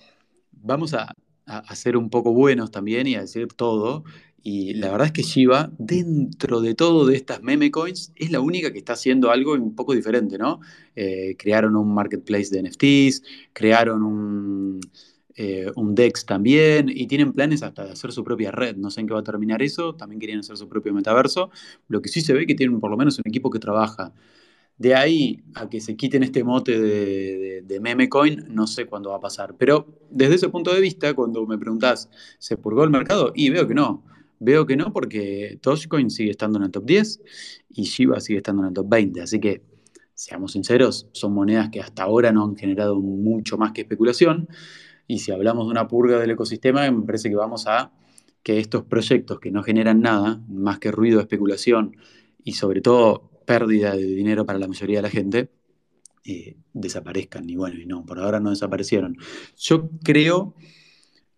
vamos 0.53 0.95
a, 0.95 1.13
a- 1.47 1.77
ser 1.77 1.97
un 1.97 2.11
poco 2.11 2.33
buenos 2.33 2.71
también 2.71 3.07
y 3.07 3.15
a 3.17 3.23
decir 3.23 3.49
todo. 3.55 4.05
Y 4.43 4.75
la 4.75 4.91
verdad 4.91 5.09
es 5.09 5.13
que 5.13 5.23
Shiba, 5.23 5.71
dentro 5.79 6.61
de 6.63 6.75
todo 6.75 7.07
de 7.07 7.17
estas 7.17 7.43
meme 7.43 7.71
coins, 7.71 8.13
es 8.17 8.31
la 8.31 8.41
única 8.41 8.73
que 8.73 8.79
está 8.79 8.95
haciendo 8.95 9.31
algo 9.31 9.55
un 9.55 9.75
poco 9.77 9.95
diferente, 9.95 10.39
¿no? 10.39 10.61
Eh, 10.97 11.37
crearon 11.39 11.77
un 11.77 11.93
marketplace 11.95 12.51
de 12.51 12.61
NFTs, 12.61 13.23
crearon 13.53 14.03
un, 14.05 14.81
eh, 15.37 15.71
un 15.77 15.95
DEX 15.95 16.25
también, 16.27 16.89
y 16.89 17.07
tienen 17.07 17.33
planes 17.33 17.63
hasta 17.63 17.85
de 17.85 17.93
hacer 17.93 18.13
su 18.13 18.25
propia 18.25 18.51
red. 18.51 18.77
No 18.77 18.91
sé 18.91 19.01
en 19.03 19.07
qué 19.09 19.15
va 19.15 19.21
a 19.21 19.23
terminar 19.25 19.63
eso, 19.63 19.95
también 19.95 20.21
querían 20.21 20.41
hacer 20.41 20.57
su 20.57 20.69
propio 20.69 20.93
metaverso. 20.95 21.51
Lo 21.89 22.01
que 22.03 22.09
sí 22.09 22.21
se 22.23 22.33
ve 22.33 22.47
que 22.47 22.55
tienen 22.55 22.81
por 22.81 22.91
lo 22.91 22.97
menos 22.97 23.19
un 23.19 23.25
equipo 23.29 23.51
que 23.51 23.59
trabaja. 23.59 24.13
De 24.81 24.95
ahí 24.95 25.43
a 25.55 25.69
que 25.69 25.79
se 25.79 25.95
quiten 25.95 26.23
este 26.23 26.43
mote 26.43 26.81
de, 26.81 27.63
de, 27.67 27.81
meme 27.81 28.09
coin, 28.09 28.47
no 28.49 28.67
sé 28.67 28.87
cuándo 28.87 29.11
va 29.11 29.17
a 29.17 29.21
pasar. 29.21 29.55
Pero 29.59 29.87
desde 30.09 30.37
ese 30.37 30.49
punto 30.49 30.73
de 30.73 30.81
vista, 30.81 31.13
cuando 31.13 31.45
me 31.45 31.59
preguntás, 31.59 32.09
¿se 32.39 32.57
purgó 32.57 32.83
el 32.83 32.89
mercado? 32.89 33.31
Y 33.35 33.51
veo 33.51 33.69
que 33.69 33.75
no. 33.75 34.03
Veo 34.39 34.65
que 34.65 34.77
no 34.77 34.91
porque 34.91 35.59
Dogecoin 35.63 36.09
sigue 36.09 36.31
estando 36.31 36.59
en 36.59 36.65
el 36.65 36.71
top 36.71 36.87
10 36.87 37.21
y 37.69 37.83
Shiba 37.83 38.21
sigue 38.21 38.39
estando 38.39 38.63
en 38.63 38.69
el 38.69 38.75
top 38.75 38.89
20. 38.89 39.21
Así 39.21 39.39
que, 39.39 39.61
seamos 40.15 40.53
sinceros, 40.53 41.09
son 41.13 41.35
monedas 41.35 41.69
que 41.69 41.81
hasta 41.81 42.05
ahora 42.05 42.33
no 42.33 42.45
han 42.45 42.57
generado 42.57 42.99
mucho 42.99 43.59
más 43.59 43.73
que 43.73 43.83
especulación. 43.83 44.49
Y 45.07 45.19
si 45.19 45.31
hablamos 45.31 45.67
de 45.67 45.73
una 45.73 45.89
purga 45.89 46.19
del 46.19 46.31
ecosistema, 46.31 46.91
me 46.91 47.05
parece 47.05 47.29
que 47.29 47.37
vamos 47.37 47.67
a 47.67 47.93
que 48.43 48.59
estos 48.59 48.85
proyectos 48.85 49.41
que 49.41 49.51
no 49.51 49.63
generan 49.63 50.01
nada, 50.01 50.41
más 50.49 50.79
que 50.79 50.91
ruido, 50.91 51.21
especulación 51.21 51.99
y 52.43 52.53
sobre 52.55 52.81
todo 52.81 53.30
pérdida 53.47 53.95
de 53.95 54.05
dinero 54.05 54.47
para 54.47 54.59
la 54.59 54.69
mayoría 54.69 54.99
de 54.99 55.03
la 55.03 55.11
gente, 55.11 55.51
eh, 56.25 56.57
desaparezcan. 56.73 57.49
Y 57.49 57.57
bueno, 57.57 57.79
y 57.81 57.87
no, 57.87 58.05
por 58.05 58.19
ahora 58.19 58.41
no 58.41 58.51
desaparecieron. 58.51 59.17
Yo 59.57 59.91
creo 60.05 60.55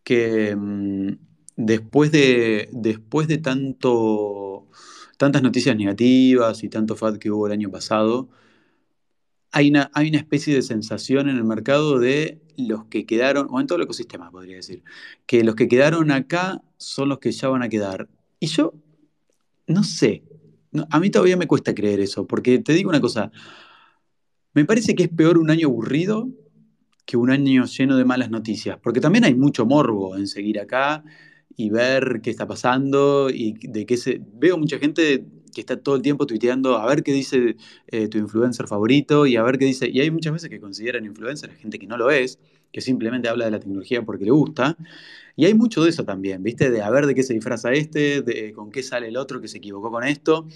que 0.05 0.57
mmm, 0.57 1.17
después 1.57 2.11
de, 2.13 2.69
después 2.73 3.29
de 3.29 3.39
tanto, 3.39 4.69
tantas 5.19 5.43
noticias 5.43 5.77
negativas 5.77 6.63
y 6.65 6.69
tanto 6.69 6.97
FAD 6.97 7.19
que 7.19 7.31
hubo 7.31 7.47
el 7.47 7.53
año 7.53 7.71
pasado, 7.71 8.29
hay 9.53 9.71
una, 9.71 9.91
hay 9.95 10.09
una 10.09 10.19
especie 10.19 10.55
de 10.55 10.63
sensación 10.63 11.29
en 11.29 11.37
el 11.37 11.45
mercado 11.45 11.99
de 11.99 12.41
los 12.57 12.87
que 12.87 13.07
quedaron, 13.07 13.49
o 13.51 13.61
en 13.61 13.67
todo 13.67 13.77
el 13.77 13.85
ecosistema 13.85 14.31
podría 14.31 14.57
decir, 14.57 14.83
que 15.27 15.45
los 15.45 15.55
que 15.55 15.69
quedaron 15.69 16.11
acá 16.11 16.63
son 16.79 17.09
los 17.11 17.19
que 17.19 17.33
ya 17.33 17.49
van 17.49 17.63
a 17.63 17.69
quedar. 17.69 18.09
Y 18.41 18.47
yo, 18.47 18.75
no 19.67 19.85
sé, 19.85 20.23
a 20.91 21.01
mí 21.01 21.11
todavía 21.11 21.37
me 21.37 21.47
cuesta 21.47 21.75
creer 21.75 22.01
eso, 22.01 22.27
porque 22.27 22.59
te 22.59 22.73
digo 22.73 22.91
una 22.91 23.01
cosa, 23.01 23.31
me 24.55 24.65
parece 24.65 24.95
que 24.95 25.05
es 25.05 25.09
peor 25.09 25.39
un 25.39 25.51
año 25.51 25.69
aburrido 25.69 26.29
que 27.05 27.17
un 27.17 27.31
año 27.31 27.65
lleno 27.67 27.97
de 27.97 28.05
malas 28.05 28.31
noticias, 28.31 28.79
porque 28.83 29.01
también 29.01 29.25
hay 29.25 29.35
mucho 29.35 29.67
morbo 29.67 30.17
en 30.17 30.27
seguir 30.27 30.61
acá 30.61 31.05
y 31.57 31.71
ver 31.71 32.21
qué 32.23 32.31
está 32.31 32.47
pasando 32.47 33.29
y 33.31 33.55
de 33.69 33.87
qué 33.87 33.97
se... 33.97 34.21
Veo 34.35 34.57
mucha 34.57 34.79
gente 34.79 35.27
que 35.55 35.61
está 35.61 35.77
todo 35.77 35.97
el 35.97 36.03
tiempo 36.03 36.27
tuiteando 36.27 36.79
a 36.79 36.87
ver 36.87 37.03
qué 37.03 37.13
dice 37.13 37.57
eh, 37.89 38.09
tu 38.09 38.19
influencer 38.19 38.67
favorito 38.67 39.27
y 39.27 39.37
a 39.37 39.43
ver 39.43 39.59
qué 39.59 39.67
dice... 39.67 39.89
Y 39.89 40.01
hay 40.01 40.11
muchas 40.11 40.33
veces 40.33 40.51
que 40.51 40.61
consideran 40.61 41.05
influencer 41.05 41.53
gente 41.55 41.79
que 41.79 41.87
no 41.87 41.97
lo 41.97 42.11
es, 42.11 42.39
que 42.73 42.81
simplemente 42.81 43.29
habla 43.29 43.45
de 43.45 43.51
la 43.51 43.61
tecnología 43.61 44.03
porque 44.03 44.25
le 44.25 44.31
gusta. 44.31 44.77
Y 45.37 45.45
hay 45.45 45.55
mucho 45.55 45.83
de 45.83 45.91
eso 45.91 46.05
también, 46.05 46.43
¿viste? 46.43 46.71
De 46.71 46.83
a 46.83 46.91
ver 46.91 47.07
de 47.07 47.15
qué 47.15 47.23
se 47.23 47.35
disfraza 47.35 47.73
este, 47.73 48.23
de 48.23 48.53
con 48.53 48.71
qué 48.71 48.83
sale 48.83 49.09
el 49.09 49.17
otro 49.17 49.41
que 49.41 49.49
se 49.49 49.59
equivocó 49.59 49.91
con 49.91 50.05
esto. 50.05 50.47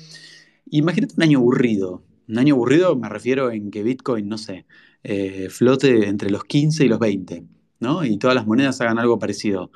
Imagínate 0.70 1.14
un 1.16 1.22
año 1.22 1.38
aburrido. 1.38 2.02
Un 2.28 2.38
año 2.38 2.54
aburrido 2.54 2.96
me 2.96 3.08
refiero 3.08 3.50
en 3.50 3.70
que 3.70 3.82
Bitcoin, 3.82 4.28
no 4.28 4.38
sé, 4.38 4.66
eh, 5.04 5.48
flote 5.50 6.08
entre 6.08 6.30
los 6.30 6.44
15 6.44 6.84
y 6.84 6.88
los 6.88 6.98
20, 6.98 7.44
¿no? 7.80 8.04
Y 8.04 8.18
todas 8.18 8.34
las 8.34 8.46
monedas 8.46 8.80
hagan 8.80 8.98
algo 8.98 9.18
parecido. 9.18 9.70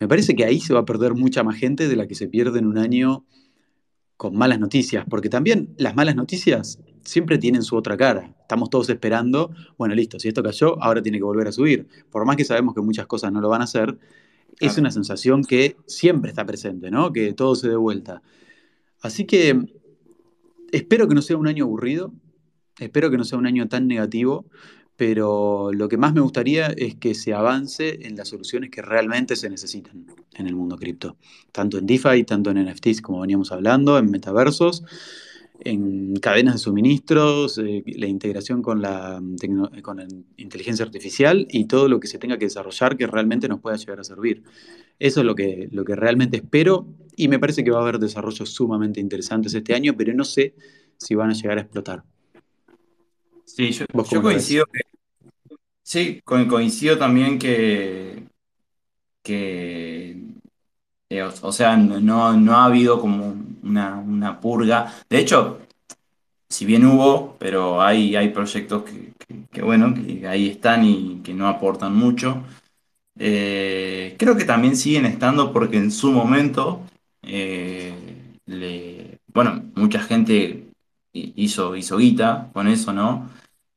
Me 0.00 0.08
parece 0.08 0.34
que 0.34 0.44
ahí 0.44 0.60
se 0.60 0.74
va 0.74 0.80
a 0.80 0.84
perder 0.84 1.14
mucha 1.14 1.42
más 1.42 1.56
gente 1.56 1.88
de 1.88 1.96
la 1.96 2.06
que 2.06 2.14
se 2.14 2.28
pierde 2.28 2.58
en 2.58 2.66
un 2.66 2.78
año 2.78 3.24
con 4.18 4.36
malas 4.36 4.58
noticias, 4.58 5.06
porque 5.08 5.28
también 5.30 5.74
las 5.78 5.94
malas 5.94 6.16
noticias 6.16 6.80
siempre 7.04 7.38
tienen 7.38 7.62
su 7.62 7.76
otra 7.76 7.96
cara. 7.96 8.34
Estamos 8.40 8.68
todos 8.68 8.90
esperando, 8.90 9.52
bueno, 9.78 9.94
listo, 9.94 10.18
si 10.18 10.26
esto 10.26 10.42
cayó, 10.42 10.82
ahora 10.82 11.00
tiene 11.00 11.18
que 11.18 11.24
volver 11.24 11.46
a 11.46 11.52
subir. 11.52 11.86
Por 12.10 12.26
más 12.26 12.36
que 12.36 12.44
sabemos 12.44 12.74
que 12.74 12.80
muchas 12.80 13.06
cosas 13.06 13.32
no 13.32 13.40
lo 13.40 13.48
van 13.48 13.60
a 13.60 13.64
hacer, 13.64 13.96
claro. 13.96 14.72
es 14.72 14.76
una 14.76 14.90
sensación 14.90 15.44
que 15.44 15.76
siempre 15.86 16.30
está 16.30 16.44
presente, 16.44 16.90
¿no? 16.90 17.12
Que 17.12 17.32
todo 17.32 17.54
se 17.54 17.68
dé 17.68 17.76
vuelta. 17.76 18.20
Así 19.00 19.24
que 19.24 19.56
espero 20.72 21.06
que 21.06 21.14
no 21.14 21.22
sea 21.22 21.36
un 21.36 21.46
año 21.46 21.64
aburrido, 21.64 22.12
espero 22.80 23.12
que 23.12 23.18
no 23.18 23.24
sea 23.24 23.38
un 23.38 23.46
año 23.46 23.68
tan 23.68 23.86
negativo, 23.86 24.46
pero 24.98 25.70
lo 25.72 25.88
que 25.88 25.96
más 25.96 26.12
me 26.12 26.20
gustaría 26.20 26.66
es 26.76 26.96
que 26.96 27.14
se 27.14 27.32
avance 27.32 28.00
en 28.04 28.16
las 28.16 28.26
soluciones 28.26 28.68
que 28.68 28.82
realmente 28.82 29.36
se 29.36 29.48
necesitan 29.48 30.06
en 30.34 30.48
el 30.48 30.56
mundo 30.56 30.76
cripto, 30.76 31.16
tanto 31.52 31.78
en 31.78 31.86
DeFi, 31.86 32.24
tanto 32.24 32.50
en 32.50 32.68
NFTs, 32.68 33.00
como 33.00 33.20
veníamos 33.20 33.52
hablando, 33.52 33.96
en 33.96 34.10
metaversos, 34.10 34.82
en 35.60 36.16
cadenas 36.16 36.54
de 36.54 36.58
suministros, 36.58 37.58
eh, 37.58 37.84
la 37.86 38.08
integración 38.08 38.60
con 38.60 38.82
la, 38.82 39.22
con 39.82 39.98
la 39.98 40.06
inteligencia 40.36 40.84
artificial 40.84 41.46
y 41.48 41.66
todo 41.66 41.86
lo 41.86 42.00
que 42.00 42.08
se 42.08 42.18
tenga 42.18 42.36
que 42.36 42.46
desarrollar 42.46 42.96
que 42.96 43.06
realmente 43.06 43.46
nos 43.46 43.60
pueda 43.60 43.76
llegar 43.76 44.00
a 44.00 44.04
servir. 44.04 44.42
Eso 44.98 45.20
es 45.20 45.26
lo 45.26 45.36
que, 45.36 45.68
lo 45.70 45.84
que 45.84 45.94
realmente 45.94 46.38
espero 46.38 46.88
y 47.14 47.28
me 47.28 47.38
parece 47.38 47.62
que 47.62 47.70
va 47.70 47.78
a 47.78 47.82
haber 47.82 48.00
desarrollos 48.00 48.50
sumamente 48.50 48.98
interesantes 48.98 49.54
este 49.54 49.74
año, 49.74 49.94
pero 49.96 50.12
no 50.12 50.24
sé 50.24 50.56
si 50.96 51.14
van 51.14 51.30
a 51.30 51.34
llegar 51.34 51.58
a 51.58 51.60
explotar. 51.60 52.02
Sí, 53.58 53.72
yo, 53.72 53.86
coincido 54.22 54.66
que, 54.66 54.80
sí, 55.88 56.20
coincido 56.24 56.98
también 56.98 57.38
que, 57.38 58.24
que 59.22 60.16
eh, 61.10 61.22
o, 61.22 61.52
sea, 61.52 61.76
no, 61.76 62.34
no, 62.36 62.56
ha 62.56 62.66
habido 62.66 63.00
como 63.00 63.34
una, 63.62 63.96
una, 63.96 64.40
purga. 64.40 64.94
De 65.08 65.18
hecho, 65.18 65.60
si 66.48 66.66
bien 66.66 66.84
hubo, 66.86 67.36
pero 67.38 67.82
hay, 67.82 68.16
hay 68.16 68.30
proyectos 68.30 68.84
que, 69.50 69.62
bueno, 69.62 69.94
que 69.94 70.26
ahí 70.28 70.48
están 70.48 70.84
y 70.84 71.20
que 71.24 71.34
no 71.34 71.48
aportan 71.48 71.94
mucho. 71.96 72.42
Eh, 73.18 74.16
creo 74.18 74.36
que 74.36 74.44
también 74.44 74.76
siguen 74.76 75.06
estando 75.06 75.52
porque 75.52 75.78
en 75.78 75.90
su 75.90 76.12
momento, 76.12 76.82
eh, 77.22 77.94
bueno, 79.28 79.64
mucha 79.74 80.00
gente 80.00 80.68
hizo, 81.12 81.76
hizo 81.76 81.96
guita 81.98 82.50
con 82.52 82.68
eso, 82.68 82.92
¿no? 82.92 83.30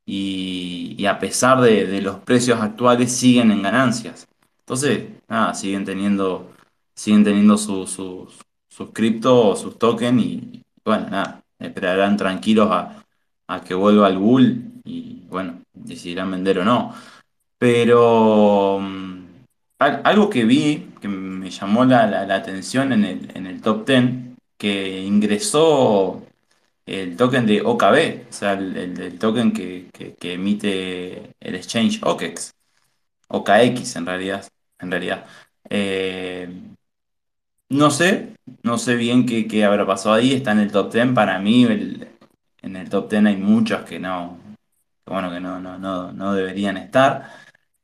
Y, 0.06 1.06
a 1.06 1.20
pesar 1.20 1.62
de, 1.62 2.02
los 2.02 2.18
precios 2.20 2.60
actuales 2.60 3.12
siguen 3.12 3.52
en 3.52 3.62
ganancias. 3.62 4.28
Entonces, 4.60 5.10
nada, 5.28 5.54
siguen 5.54 5.86
teniendo, 5.86 6.52
siguen 6.96 7.24
teniendo 7.24 7.58
sus 7.58 8.38
criptos, 8.94 9.62
sus 9.62 9.78
tokens 9.78 10.24
y 10.24 10.64
bueno, 10.84 11.08
nada, 11.10 11.44
esperarán 11.60 12.18
tranquilos 12.18 12.70
a, 12.72 12.98
que 13.68 13.74
vuelva 13.74 14.08
el 14.08 14.18
bull 14.18 14.64
y 14.86 15.24
bueno, 15.30 15.62
decidirán 15.74 16.32
vender 16.32 16.60
o 16.60 16.66
no. 16.66 16.94
Pero 17.58 18.80
mm, 18.80 19.26
algo 19.80 20.30
que 20.30 20.46
vi 20.46 20.92
que 21.02 21.08
me 21.08 21.50
llamó 21.50 21.86
la, 21.86 22.22
atención 22.34 22.94
en 22.94 23.06
el, 23.06 23.32
en 23.36 23.48
el 23.48 23.62
top 23.62 23.86
10, 23.86 24.04
que 24.58 25.00
ingresó 25.02 26.24
el 26.86 27.16
token 27.18 27.46
de 27.46 27.62
OKB, 27.62 28.30
o 28.30 28.34
sea, 28.34 28.54
el, 28.54 29.18
token 29.20 29.54
que, 29.54 29.90
emite 30.22 31.34
el 31.40 31.56
exchange 31.56 32.02
OKEX, 32.04 32.54
OKX 33.30 33.96
en 33.96 34.06
realidad. 34.06 34.48
En 34.80 34.92
realidad. 34.92 35.26
Eh, 35.70 36.50
no 37.70 37.92
sé, 37.92 38.36
no 38.64 38.78
sé 38.78 38.96
bien 38.96 39.26
qué, 39.26 39.66
habrá 39.66 39.86
pasado 39.86 40.16
ahí, 40.16 40.34
está 40.34 40.52
en 40.52 40.60
el 40.60 40.72
top 40.72 40.92
10, 40.92 41.14
para 41.14 41.40
mí 41.40 41.66
en 42.62 42.76
el 42.76 42.90
top 42.90 43.10
10 43.10 43.26
hay 43.26 43.38
muchos 43.38 43.84
que 43.86 44.00
no, 44.00 44.38
bueno, 45.06 45.32
que 45.32 45.40
no, 45.40 45.60
no, 45.60 46.12
no 46.12 46.34
deberían 46.34 46.78
estar, 46.78 47.32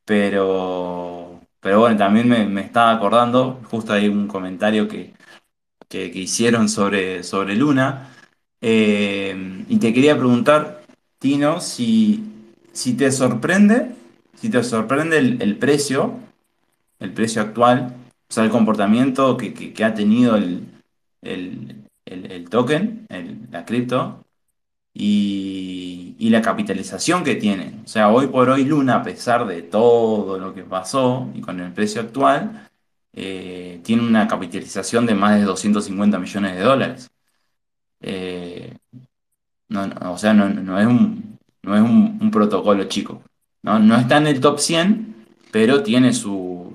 pero 0.06 1.38
pero 1.68 1.80
bueno, 1.82 1.98
también 1.98 2.30
me, 2.30 2.62
estaba 2.62 2.92
acordando, 2.92 3.60
justo 3.70 3.92
hay 3.92 4.08
un 4.08 4.28
comentario 4.28 4.88
que, 4.88 5.14
hicieron 5.92 6.70
sobre, 6.70 7.24
sobre 7.24 7.56
Luna. 7.58 8.10
Eh, 8.62 9.66
y 9.70 9.78
te 9.78 9.94
quería 9.94 10.18
preguntar, 10.18 10.84
Tino, 11.20 11.62
si, 11.62 12.24
si 12.74 12.94
te 12.94 13.12
sorprende, 13.12 13.92
si 14.36 14.50
te 14.50 14.64
sorprende 14.64 15.18
el, 15.18 15.58
precio, 15.58 16.20
el 17.00 17.14
precio 17.14 17.42
actual, 17.42 17.96
o 18.30 18.34
sea, 18.34 18.44
el 18.44 18.50
comportamiento 18.50 19.38
que, 19.38 19.74
ha 19.84 19.94
tenido 19.94 20.36
el, 20.36 20.66
el 21.22 22.50
token, 22.50 23.08
la 23.52 23.66
cripto, 23.66 24.24
y, 24.98 26.30
la 26.30 26.42
capitalización 26.42 27.24
que 27.24 27.36
tiene. 27.36 27.80
O 27.86 27.88
sea, 27.88 28.10
hoy 28.10 28.28
por 28.28 28.50
hoy 28.50 28.66
Luna, 28.66 28.98
a 28.98 29.04
pesar 29.04 29.46
de 29.48 29.62
todo 29.62 30.38
lo 30.40 30.54
que 30.54 30.64
pasó 30.64 31.30
y 31.34 31.42
con 31.42 31.60
el 31.60 31.72
precio 31.72 32.02
actual, 32.02 32.68
eh, 33.14 33.80
tiene 33.84 34.04
una 34.04 34.28
capitalización 34.28 35.06
de 35.06 35.16
más 35.16 35.40
de 35.40 35.46
250 35.46 36.20
millones 36.20 36.56
de 36.56 36.62
dólares. 36.62 37.10
Eh, 38.02 38.78
o 39.70 40.18
sea, 40.18 40.34
no, 40.34 40.46
es, 40.80 40.88
un, 40.88 41.38
no 41.64 41.76
es 41.76 41.82
un, 41.82 42.32
protocolo 42.32 42.86
chico. 42.86 43.22
¿no? 43.64 43.98
está 43.98 44.18
en 44.18 44.28
el 44.28 44.40
top 44.40 44.60
100, 44.60 45.26
pero 45.52 45.84
tiene 45.84 46.14
su, 46.14 46.74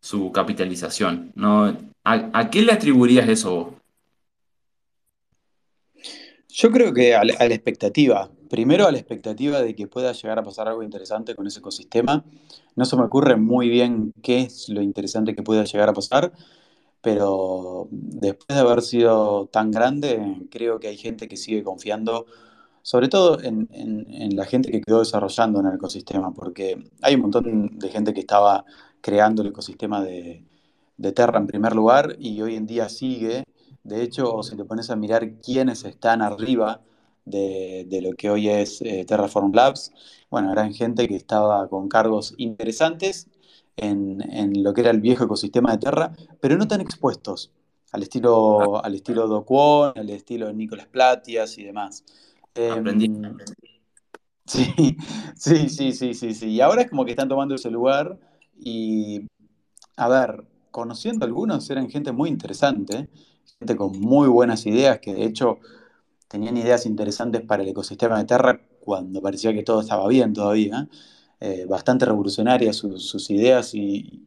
su, 0.00 0.32
capitalización. 0.32 1.32
¿no? 1.34 1.66
¿A, 2.04 2.30
¿A, 2.32 2.50
qué 2.50 2.62
le 2.62 2.72
atribuirías 2.72 3.28
eso 3.28 3.54
vos? 3.54 3.80
Yo 6.52 6.70
creo 6.70 6.92
que 6.92 7.14
a 7.14 7.24
la, 7.24 7.32
expectativa, 7.46 8.28
primero 8.48 8.86
a 8.86 8.92
la 8.92 8.98
expectativa 8.98 9.62
de 9.62 9.74
que 9.74 9.86
pueda 9.86 10.12
llegar 10.12 10.38
a 10.38 10.42
pasar 10.42 10.68
algo 10.68 10.82
interesante 10.82 11.34
con 11.34 11.46
ese 11.46 11.60
ecosistema. 11.60 12.24
No 12.74 12.84
se 12.84 12.96
me 12.96 13.04
ocurre 13.04 13.36
muy 13.36 13.68
bien 13.68 14.12
qué 14.22 14.40
es 14.40 14.68
lo 14.68 14.82
interesante 14.82 15.34
que 15.34 15.42
pueda 15.42 15.64
llegar 15.64 15.88
a 15.88 15.92
pasar, 15.92 16.32
pero 17.02 17.88
después 17.90 18.46
de 18.48 18.58
haber 18.58 18.82
sido 18.82 19.46
tan 19.46 19.70
grande, 19.70 20.46
creo 20.50 20.78
que 20.80 20.88
hay 20.88 20.96
gente 20.96 21.28
que 21.28 21.36
sigue 21.36 21.62
confiando, 21.62 22.26
sobre 22.82 23.08
todo 23.08 23.40
en, 23.42 23.68
la 24.36 24.44
gente 24.44 24.70
que 24.70 24.80
quedó 24.80 25.00
desarrollando 25.00 25.60
en 25.60 25.66
el 25.66 25.74
ecosistema, 25.76 26.32
porque 26.32 26.84
hay 27.02 27.14
un 27.14 27.22
montón 27.22 27.78
de 27.78 27.88
gente 27.88 28.12
que 28.14 28.20
estaba 28.20 28.64
creando 29.00 29.42
el 29.42 29.48
ecosistema 29.48 30.02
de, 30.02 30.44
Terra 31.14 31.38
en 31.38 31.46
primer 31.46 31.74
lugar 31.74 32.16
y 32.18 32.42
hoy 32.42 32.56
en 32.56 32.66
día 32.66 32.88
sigue. 32.90 33.44
De 33.84 34.02
hecho, 34.02 34.42
si 34.42 34.54
te 34.56 34.64
pones 34.66 34.90
a 34.90 34.96
mirar 34.96 35.38
quiénes 35.40 35.84
están 35.84 36.20
arriba 36.20 36.82
de, 37.24 38.00
lo 38.02 38.12
que 38.16 38.28
hoy 38.30 38.50
es 38.50 38.82
eh, 38.82 39.06
Terraform 39.06 39.52
Labs, 39.54 39.92
bueno, 40.30 40.52
eran 40.52 40.74
gente 40.74 41.08
que 41.08 41.16
estaba 41.16 41.68
con 41.68 41.88
cargos 41.88 42.34
interesantes 42.36 43.28
en, 43.80 44.62
lo 44.62 44.72
que 44.72 44.82
era 44.82 44.90
el 44.90 45.00
viejo 45.00 45.24
ecosistema 45.24 45.72
de 45.72 45.78
Terra, 45.78 46.12
pero 46.40 46.56
no 46.56 46.68
tan 46.68 46.80
expuestos 46.80 47.50
al 47.92 48.02
estilo, 48.02 48.84
al 48.84 48.94
estilo 48.94 49.26
Do 49.26 49.44
Kwon, 49.44 49.92
al 49.96 50.10
estilo 50.10 50.52
Nicolás 50.52 50.86
Platias 50.86 51.58
y 51.58 51.64
demás. 51.64 52.04
Aprendí. 52.70 53.06
Em, 53.06 53.36
sí, 54.46 54.66
sí, 55.36 55.68
sí, 55.68 55.92
sí, 55.92 56.14
sí, 56.14 56.34
sí. 56.34 56.48
Y 56.48 56.60
ahora 56.60 56.82
es 56.82 56.90
como 56.90 57.04
que 57.04 57.10
están 57.10 57.28
tomando 57.28 57.54
ese 57.54 57.70
lugar 57.70 58.18
y, 58.56 59.26
a 59.96 60.08
ver, 60.08 60.44
conociendo 60.70 61.24
algunos, 61.24 61.68
eran 61.70 61.90
gente 61.90 62.12
muy 62.12 62.28
interesante 62.28 63.08
gente 63.60 63.76
con 63.76 64.00
muy 64.00 64.28
buenas 64.28 64.64
ideas, 64.66 65.00
que 65.00 65.14
de 65.14 65.24
hecho 65.24 65.58
tenían 66.28 66.56
ideas 66.56 66.86
interesantes 66.86 67.42
para 67.42 67.62
el 67.62 67.68
ecosistema 67.68 68.18
de 68.18 68.24
Terra 68.24 68.60
cuando 68.80 69.20
parecía 69.20 69.52
que 69.52 69.62
todo 69.62 69.82
estaba 69.82 70.08
bien 70.08 70.32
todavía. 70.32 70.88
Eh, 70.88 70.96
bastante 71.68 72.04
revolucionarias 72.04 72.76
sus, 72.76 73.30
ideas 73.30 73.74
y, 73.74 74.26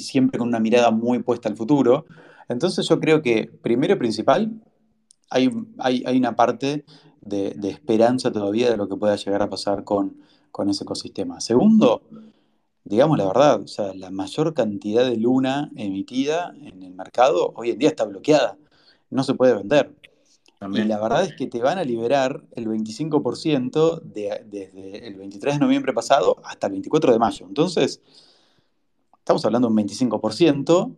siempre 0.00 0.38
con 0.38 0.48
una 0.48 0.60
mirada 0.60 0.90
muy 0.90 1.22
puesta 1.22 1.48
al 1.48 1.56
futuro. 1.56 2.04
Entonces 2.48 2.86
yo 2.88 2.98
creo 3.00 3.22
que, 3.22 3.50
primero 3.62 3.94
y 3.94 3.96
principal, 3.96 4.60
hay, 5.30 5.50
hay, 5.78 6.18
una 6.18 6.34
parte 6.36 6.84
de, 7.20 7.56
esperanza 7.68 8.32
todavía 8.32 8.70
de 8.70 8.76
lo 8.76 8.88
que 8.88 8.96
pueda 8.96 9.16
llegar 9.16 9.42
a 9.42 9.50
pasar 9.50 9.84
con, 9.84 10.16
con 10.50 10.68
ese 10.68 10.84
ecosistema. 10.84 11.40
Segundo, 11.40 12.02
digamos 12.84 13.18
la 13.18 13.26
verdad, 13.26 13.62
o 13.62 13.68
sea, 13.68 13.94
la 13.94 14.10
mayor 14.10 14.54
cantidad 14.54 15.04
de 15.04 15.16
luna 15.16 15.70
emitida 15.76 16.54
en 16.60 16.82
el 16.82 16.94
mercado 16.94 17.52
hoy 17.54 17.70
en 17.70 17.78
día 17.78 17.90
está 17.90 18.04
bloqueada, 18.04 18.56
no 19.10 19.22
se 19.22 19.34
puede 19.34 19.54
vender. 19.54 19.94
Y 20.60 20.84
la 20.84 21.00
verdad 21.00 21.24
es 21.24 21.34
que 21.36 21.46
te 21.46 21.60
van 21.60 21.78
a 21.78 21.84
liberar 21.84 22.42
el 22.52 22.66
25% 22.66 24.00
desde 24.02 25.06
el 25.06 25.14
23 25.14 25.54
de 25.54 25.60
noviembre 25.60 25.92
pasado 25.92 26.36
hasta 26.44 26.66
el 26.66 26.72
24 26.72 27.12
de 27.12 27.18
mayo. 27.18 27.46
Entonces, 27.46 28.02
estamos 29.18 29.44
hablando 29.44 29.68
de 29.68 29.74
un 29.74 29.78
25%, 29.86 30.96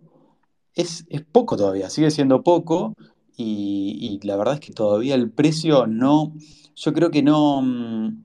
es, 0.75 1.05
es 1.11 1.23
poco 1.23 1.57
todavía, 1.57 1.91
sigue 1.91 2.11
siendo 2.11 2.43
poco, 2.43 2.95
y, 3.37 4.19
y, 4.23 4.27
la 4.27 4.37
verdad 4.37 4.55
es 4.55 4.61
que 4.61 4.73
todavía 4.73 5.15
el 5.15 5.31
precio 5.31 5.87
no, 5.87 6.35
yo 6.75 6.93
creo 6.93 7.11
que 7.11 7.23
no, 7.23 7.63
mm, 7.63 8.25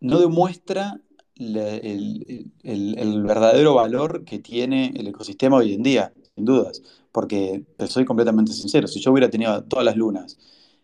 no 0.00 0.20
demuestra 0.20 1.00
el, 1.36 3.22
verdadero 3.24 3.74
valor 3.74 4.24
que 4.24 4.38
tiene 4.38 4.92
el 4.96 5.08
ecosistema 5.08 5.56
hoy 5.56 5.74
en 5.74 5.82
día, 5.82 6.12
sin 6.34 6.44
dudas. 6.44 6.82
Porque, 7.12 7.64
soy 7.88 8.04
completamente 8.04 8.52
sincero, 8.52 8.88
si 8.88 9.00
yo 9.00 9.12
hubiera 9.12 9.30
tenido 9.30 9.62
todas 9.64 9.84
las 9.84 9.96
lunas 9.96 10.38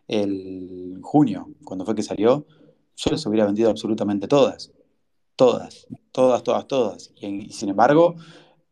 el 0.07 0.99
junio, 1.03 1.51
cuando 1.65 1.85
fue 1.85 1.95
que 1.95 2.03
salió, 2.03 2.47
yo 2.97 3.11
les 3.11 3.25
hubiera 3.27 3.47
vendido 3.47 3.71
absolutamente 3.71 4.29
todas. 4.29 4.73
Todas, 5.37 5.87
todas, 6.13 6.43
todas, 6.43 6.67
todas. 6.67 7.13
Y, 7.21 7.51
sin 7.51 7.69
embargo, 7.69 8.17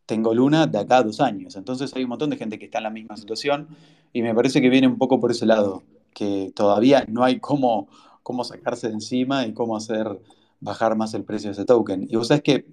tengo 0.07 0.35
luna 0.35 0.67
de 0.67 0.79
acá 0.79 0.99
a 0.99 1.03
dos 1.03 1.21
años. 1.21 1.57
Entonces 1.57 1.95
hay 1.95 2.05
un 2.05 2.11
montón 2.11 2.31
de 2.31 2.37
gente 2.37 2.59
que 2.59 2.67
está 2.67 2.79
en 2.79 2.85
la 2.85 2.91
misma 2.91 3.17
situación 3.17 3.69
y 4.13 4.23
me 4.23 4.35
parece 4.35 4.61
que 4.61 4.69
viene 4.69 4.87
un 4.87 4.99
poco 4.99 5.21
por 5.21 5.31
ese 5.31 5.47
lado, 5.47 5.83
que 6.15 6.53
todavía 6.55 7.05
no 7.09 7.23
hay 7.25 7.39
cómo, 7.39 7.89
cómo 8.23 8.45
sacarse 8.45 8.89
de 8.89 8.95
encima 8.95 9.47
y 9.47 9.53
cómo 9.53 9.77
hacer 9.77 10.21
bajar 10.61 10.97
más 10.97 11.15
el 11.15 11.25
precio 11.25 11.49
de 11.49 11.53
ese 11.53 11.65
token. 11.65 12.07
Y 12.09 12.17
vos 12.17 12.29
sabés 12.29 12.43
que 12.43 12.67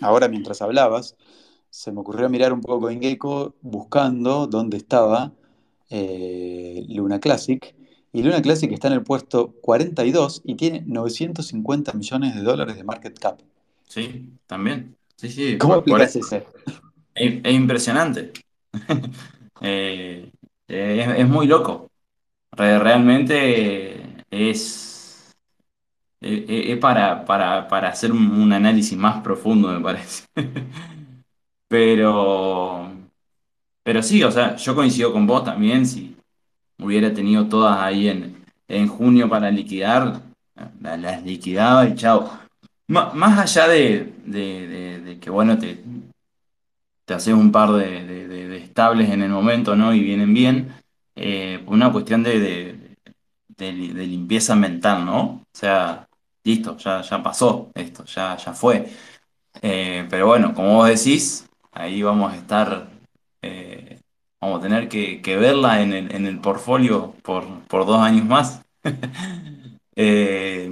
ahora 0.00 0.28
mientras 0.28 0.62
hablabas, 0.62 1.16
se 1.76 1.92
me 1.92 2.00
ocurrió 2.00 2.30
mirar 2.30 2.54
un 2.54 2.62
poco 2.62 2.80
CoinGecko 2.80 3.54
buscando 3.60 4.46
dónde 4.46 4.78
estaba 4.78 5.34
eh, 5.90 6.86
Luna 6.88 7.20
Classic. 7.20 7.74
Y 8.14 8.22
Luna 8.22 8.40
Classic 8.40 8.72
está 8.72 8.88
en 8.88 8.94
el 8.94 9.02
puesto 9.02 9.52
42 9.60 10.40
y 10.42 10.54
tiene 10.54 10.82
950 10.86 11.92
millones 11.92 12.34
de 12.34 12.40
dólares 12.40 12.76
de 12.76 12.84
market 12.84 13.18
cap. 13.18 13.40
Sí, 13.86 14.26
también. 14.46 14.96
Sí, 15.16 15.28
sí, 15.28 15.58
¿Cómo 15.58 15.84
por, 15.84 16.00
eso. 16.00 16.18
Es, 17.14 17.34
es 17.44 17.54
impresionante. 17.54 18.32
Eh, 19.62 20.30
es, 20.68 21.08
es 21.18 21.28
muy 21.28 21.46
loco. 21.46 21.90
Re- 22.52 22.78
realmente 22.78 24.24
es, 24.30 25.34
es, 26.20 26.78
para, 26.78 27.24
para, 27.24 27.68
para 27.68 27.88
hacer 27.88 28.12
un 28.12 28.52
análisis 28.52 28.96
más 28.98 29.22
profundo, 29.22 29.68
me 29.68 29.80
parece. 29.80 30.24
Pero, 31.68 32.90
pero 33.82 34.02
sí, 34.02 34.22
o 34.24 34.30
sea, 34.32 34.56
yo 34.56 34.74
coincido 34.74 35.12
con 35.12 35.26
vos 35.26 35.44
también. 35.44 35.86
Si 35.86 36.16
hubiera 36.80 37.14
tenido 37.14 37.48
todas 37.48 37.78
ahí 37.80 38.08
en, 38.08 38.44
en 38.68 38.88
junio 38.88 39.28
para 39.28 39.50
liquidar, 39.50 40.22
la- 40.80 40.96
las 40.98 41.22
liquidaba 41.24 41.86
y 41.88 41.94
chao. 41.96 42.30
Ma- 42.88 43.12
Más 43.14 43.38
allá 43.38 43.68
de, 43.68 44.12
de- 44.26 45.18
que, 45.20 45.30
bueno, 45.30 45.58
te, 45.58 45.78
te 47.04 47.14
haces 47.14 47.34
un 47.34 47.52
par 47.52 47.72
de, 47.72 48.56
estables 48.62 49.10
en 49.10 49.22
el 49.22 49.30
momento, 49.30 49.76
¿no? 49.76 49.94
Y 49.94 50.00
vienen 50.00 50.34
bien, 50.34 50.74
eh, 51.14 51.62
una 51.66 51.92
cuestión 51.92 52.22
de 52.22 54.06
limpieza 54.06 54.54
mental, 54.54 55.04
¿no? 55.04 55.20
O 55.22 55.42
sea, 55.52 56.06
listo, 56.44 56.76
ya, 56.78 57.02
ya 57.02 57.22
pasó 57.22 57.70
esto, 57.74 58.04
ya, 58.04 58.36
ya 58.36 58.52
fue. 58.52 58.88
Eh, 59.62 60.06
pero 60.10 60.26
bueno, 60.28 60.54
como 60.54 60.76
vos 60.76 60.88
decís, 60.88 61.48
ahí 61.76 62.02
vamos 62.02 62.32
a 62.32 62.36
estar, 62.36 62.88
eh, 63.42 64.00
vamos 64.40 64.60
a 64.60 64.62
tener 64.62 64.88
que, 64.88 65.20
verla 65.36 65.82
en 65.82 65.92
el, 65.92 66.14
en 66.14 66.26
el 66.26 66.40
portfolio 66.40 67.14
por, 67.22 67.44
por 67.68 67.86
dos 67.86 68.00
años 68.00 68.24
más. 68.26 68.62
Eh, 69.98 70.70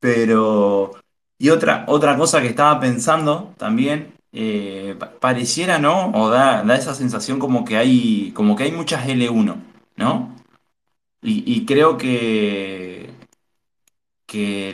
pero, 0.00 0.92
y 1.38 1.50
otra, 1.50 1.84
otra 1.88 2.16
cosa 2.16 2.40
que 2.42 2.48
estaba 2.48 2.80
pensando 2.80 3.54
también, 3.56 4.14
eh, 4.32 4.96
pa- 4.98 5.12
pareciera, 5.18 5.78
¿no? 5.78 6.10
O 6.12 6.28
da, 6.30 6.62
da 6.62 6.76
esa 6.76 6.94
sensación 6.94 7.38
como 7.38 7.64
que 7.64 7.76
hay, 7.76 8.32
como 8.32 8.56
que 8.56 8.64
hay 8.64 8.72
muchas 8.72 9.08
l 9.08 9.28
uno 9.30 9.62
¿no? 9.96 10.34
Y, 11.22 11.44
y 11.52 11.66
creo 11.66 11.98
que, 11.98 13.10
que 14.26 14.72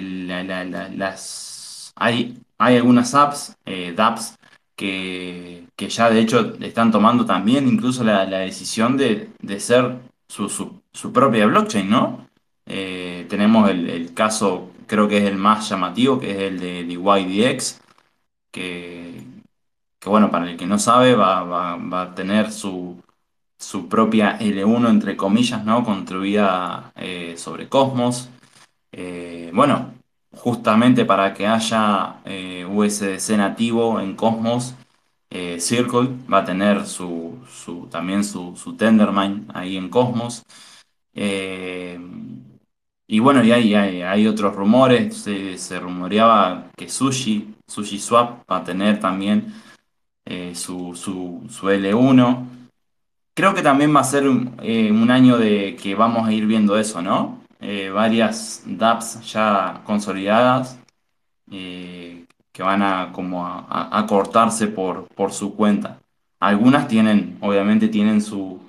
la- 0.64 0.88
las, 0.90 1.92
hay, 1.96 2.40
hay 2.60 2.76
algunas 2.76 3.14
apps, 3.14 3.56
eh, 3.66 3.92
dApps, 3.96 4.36
que, 4.76 5.66
que 5.76 5.88
ya 5.88 6.10
de 6.10 6.20
hecho 6.20 6.54
están 6.60 6.92
tomando 6.92 7.24
también 7.26 7.68
incluso 7.68 8.04
la, 8.04 8.26
decisión 8.40 8.96
de, 8.96 9.30
de 9.40 9.60
ser 9.60 9.98
su, 10.28 10.48
su- 10.48 10.82
propia 11.12 11.46
blockchain, 11.46 11.88
¿no? 11.90 12.28
Eh, 12.66 13.26
tenemos 13.28 13.68
el, 13.70 13.88
caso, 14.14 14.70
creo 14.86 15.08
que 15.08 15.18
es 15.18 15.24
el 15.24 15.36
más 15.36 15.68
llamativo, 15.68 16.20
que 16.20 16.30
es 16.32 16.38
el 16.38 16.60
de, 16.60 16.84
de 16.84 16.96
YDX, 16.98 17.80
que, 18.52 19.24
bueno, 20.10 20.30
para 20.30 20.50
el 20.50 20.56
que 20.56 20.66
no 20.66 20.78
sabe, 20.78 21.14
va, 21.14 21.42
va- 21.44 21.76
va 21.76 22.02
a 22.02 22.14
tener 22.14 22.52
su, 22.52 23.02
su 23.58 23.88
propia 23.88 24.38
l 24.40 24.64
uno 24.64 24.88
entre 24.90 25.16
comillas, 25.16 25.64
¿no? 25.64 25.84
Construida 25.84 26.92
eh, 26.96 27.36
sobre 27.38 27.68
Cosmos. 27.68 28.30
Eh, 28.92 29.50
bueno, 29.54 29.94
justamente 30.40 31.04
para 31.04 31.34
que 31.34 31.46
haya 31.46 32.16
eh, 32.24 32.64
USDC 32.68 33.36
nativo 33.36 34.00
en 34.00 34.16
Cosmos, 34.16 34.74
eh, 35.30 35.60
Circle 35.60 36.08
va 36.32 36.38
a 36.38 36.44
tener 36.44 36.86
su, 36.86 37.38
su- 37.48 37.86
también 37.90 38.24
su, 38.24 38.56
su 38.56 38.74
Tendermine 38.74 39.44
ahí 39.54 39.76
en 39.76 39.88
Cosmos. 39.90 40.42
Eh, 41.14 41.98
y 43.06 43.18
bueno, 43.18 43.42
y 43.44 43.52
hay, 43.52 43.74
hay, 43.74 44.26
otros 44.28 44.54
rumores, 44.54 45.16
se, 45.16 45.58
se 45.58 45.80
rumoreaba 45.80 46.68
que 46.76 46.88
Sushi, 46.88 47.54
Sushi 47.66 47.98
Swap 47.98 48.48
va 48.50 48.58
a 48.58 48.64
tener 48.64 49.00
también 49.00 49.52
su, 50.54 50.94
su, 50.94 51.42
su 51.50 51.70
L1. 51.70 52.46
Creo 53.34 53.52
que 53.52 53.62
también 53.62 53.94
va 53.94 54.00
a 54.00 54.04
ser 54.04 54.28
un 54.28 55.10
año 55.10 55.38
de 55.38 55.74
que 55.74 55.96
vamos 55.96 56.28
a 56.28 56.32
ir 56.32 56.46
viendo 56.46 56.78
eso, 56.78 57.02
¿no? 57.02 57.39
Eh, 57.60 57.90
varias 57.90 58.62
dApps 58.64 59.20
ya 59.32 59.82
consolidadas 59.84 60.78
eh, 61.50 62.24
que 62.52 62.62
van 62.62 62.82
a 62.82 63.12
como 63.12 63.46
a, 63.46 64.06
cortarse 64.08 64.66
por, 64.68 65.06
por 65.08 65.32
su 65.32 65.54
cuenta. 65.54 65.98
Algunas 66.40 66.88
tienen, 66.88 67.36
obviamente 67.40 67.88
tienen 67.88 68.22
su, 68.22 68.60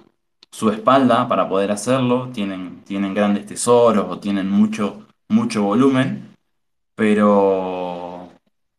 su 0.51 0.69
espalda 0.69 1.27
para 1.27 1.47
poder 1.47 1.71
hacerlo, 1.71 2.29
tienen, 2.33 2.81
tienen 2.85 3.13
grandes 3.13 3.45
tesoros 3.45 4.05
o 4.09 4.19
tienen 4.19 4.49
mucho, 4.49 5.07
mucho 5.29 5.63
volumen, 5.63 6.35
pero 6.95 8.29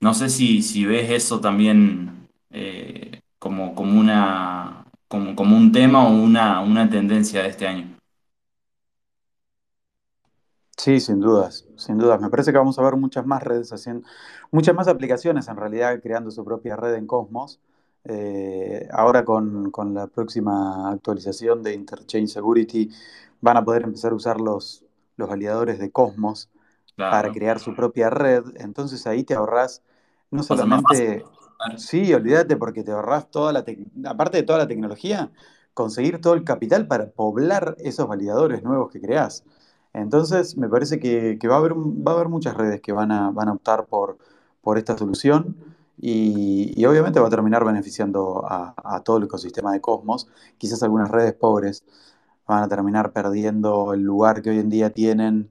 no 0.00 0.14
sé 0.14 0.28
si, 0.28 0.62
si 0.62 0.84
ves 0.84 1.10
eso 1.10 1.40
también 1.40 2.28
eh, 2.50 3.20
como, 3.38 3.74
como 3.74 3.98
una, 3.98 4.84
como, 5.08 5.34
como 5.34 5.56
un 5.56 5.72
tema 5.72 6.06
o 6.06 6.10
una, 6.10 6.60
una 6.60 6.88
tendencia 6.90 7.42
de 7.42 7.48
este 7.48 7.66
año. 7.66 7.86
Sí, 10.82 10.98
sin 10.98 11.20
dudas, 11.20 11.64
sin 11.76 11.96
dudas. 11.96 12.20
Me 12.20 12.28
parece 12.28 12.50
que 12.50 12.58
vamos 12.58 12.76
a 12.76 12.82
ver 12.82 12.96
muchas 12.96 13.24
más 13.24 13.40
redes 13.44 13.72
haciendo, 13.72 14.08
muchas 14.50 14.74
más 14.74 14.88
aplicaciones 14.88 15.46
en 15.46 15.56
realidad 15.56 16.00
creando 16.02 16.32
su 16.32 16.44
propia 16.44 16.74
red 16.74 16.94
en 16.94 17.06
Cosmos. 17.06 17.60
Eh, 18.04 18.88
ahora 18.90 19.24
con, 19.24 19.70
con 19.70 19.94
la 19.94 20.08
próxima 20.08 20.90
actualización 20.90 21.62
de 21.62 21.74
Interchain 21.74 22.26
Security 22.26 22.90
van 23.40 23.58
a 23.58 23.64
poder 23.64 23.84
empezar 23.84 24.10
a 24.10 24.16
usar 24.16 24.40
los, 24.40 24.84
los 25.16 25.28
validadores 25.28 25.78
de 25.78 25.92
Cosmos 25.92 26.50
para 27.06 27.30
crear 27.30 27.60
su 27.60 27.76
propia 27.76 28.10
red. 28.10 28.42
Entonces 28.56 29.06
ahí 29.06 29.22
te 29.22 29.34
ahorrás 29.34 29.82
no 30.32 30.42
solamente, 30.42 31.24
sí, 31.76 32.12
olvídate 32.12 32.56
porque 32.56 32.82
te 32.82 32.90
ahorrás 32.90 33.30
toda 33.30 33.52
la, 33.52 33.64
aparte 34.06 34.38
de 34.38 34.42
toda 34.42 34.58
la 34.58 34.66
tecnología, 34.66 35.30
conseguir 35.74 36.20
todo 36.20 36.34
el 36.34 36.42
capital 36.42 36.88
para 36.88 37.10
poblar 37.10 37.76
esos 37.78 38.08
validadores 38.08 38.64
nuevos 38.64 38.90
que 38.90 39.00
creás. 39.00 39.44
Entonces, 39.94 40.56
me 40.56 40.68
parece 40.68 40.98
que, 40.98 41.38
va 41.48 41.56
a 41.56 41.58
haber, 41.58 41.74
va 41.74 42.12
a 42.12 42.14
haber 42.14 42.28
muchas 42.28 42.56
redes 42.56 42.80
que 42.80 42.92
van 42.92 43.12
a, 43.12 43.30
van 43.30 43.48
a 43.48 43.52
optar 43.52 43.86
por, 43.86 44.18
por 44.62 44.78
esta 44.78 44.96
solución 44.96 45.56
y, 45.98 46.84
obviamente 46.86 47.20
va 47.20 47.26
a 47.28 47.30
terminar 47.30 47.64
beneficiando 47.64 48.44
a, 48.48 48.74
a 48.76 49.00
todo 49.00 49.18
el 49.18 49.24
ecosistema 49.24 49.72
de 49.72 49.80
Cosmos. 49.80 50.28
Quizás 50.58 50.82
algunas 50.82 51.10
redes 51.10 51.34
pobres 51.34 51.84
van 52.46 52.62
a 52.62 52.68
terminar 52.68 53.12
perdiendo 53.12 53.92
el 53.94 54.02
lugar 54.02 54.42
que 54.42 54.50
hoy 54.50 54.58
en 54.58 54.70
día 54.70 54.90
tienen, 54.90 55.50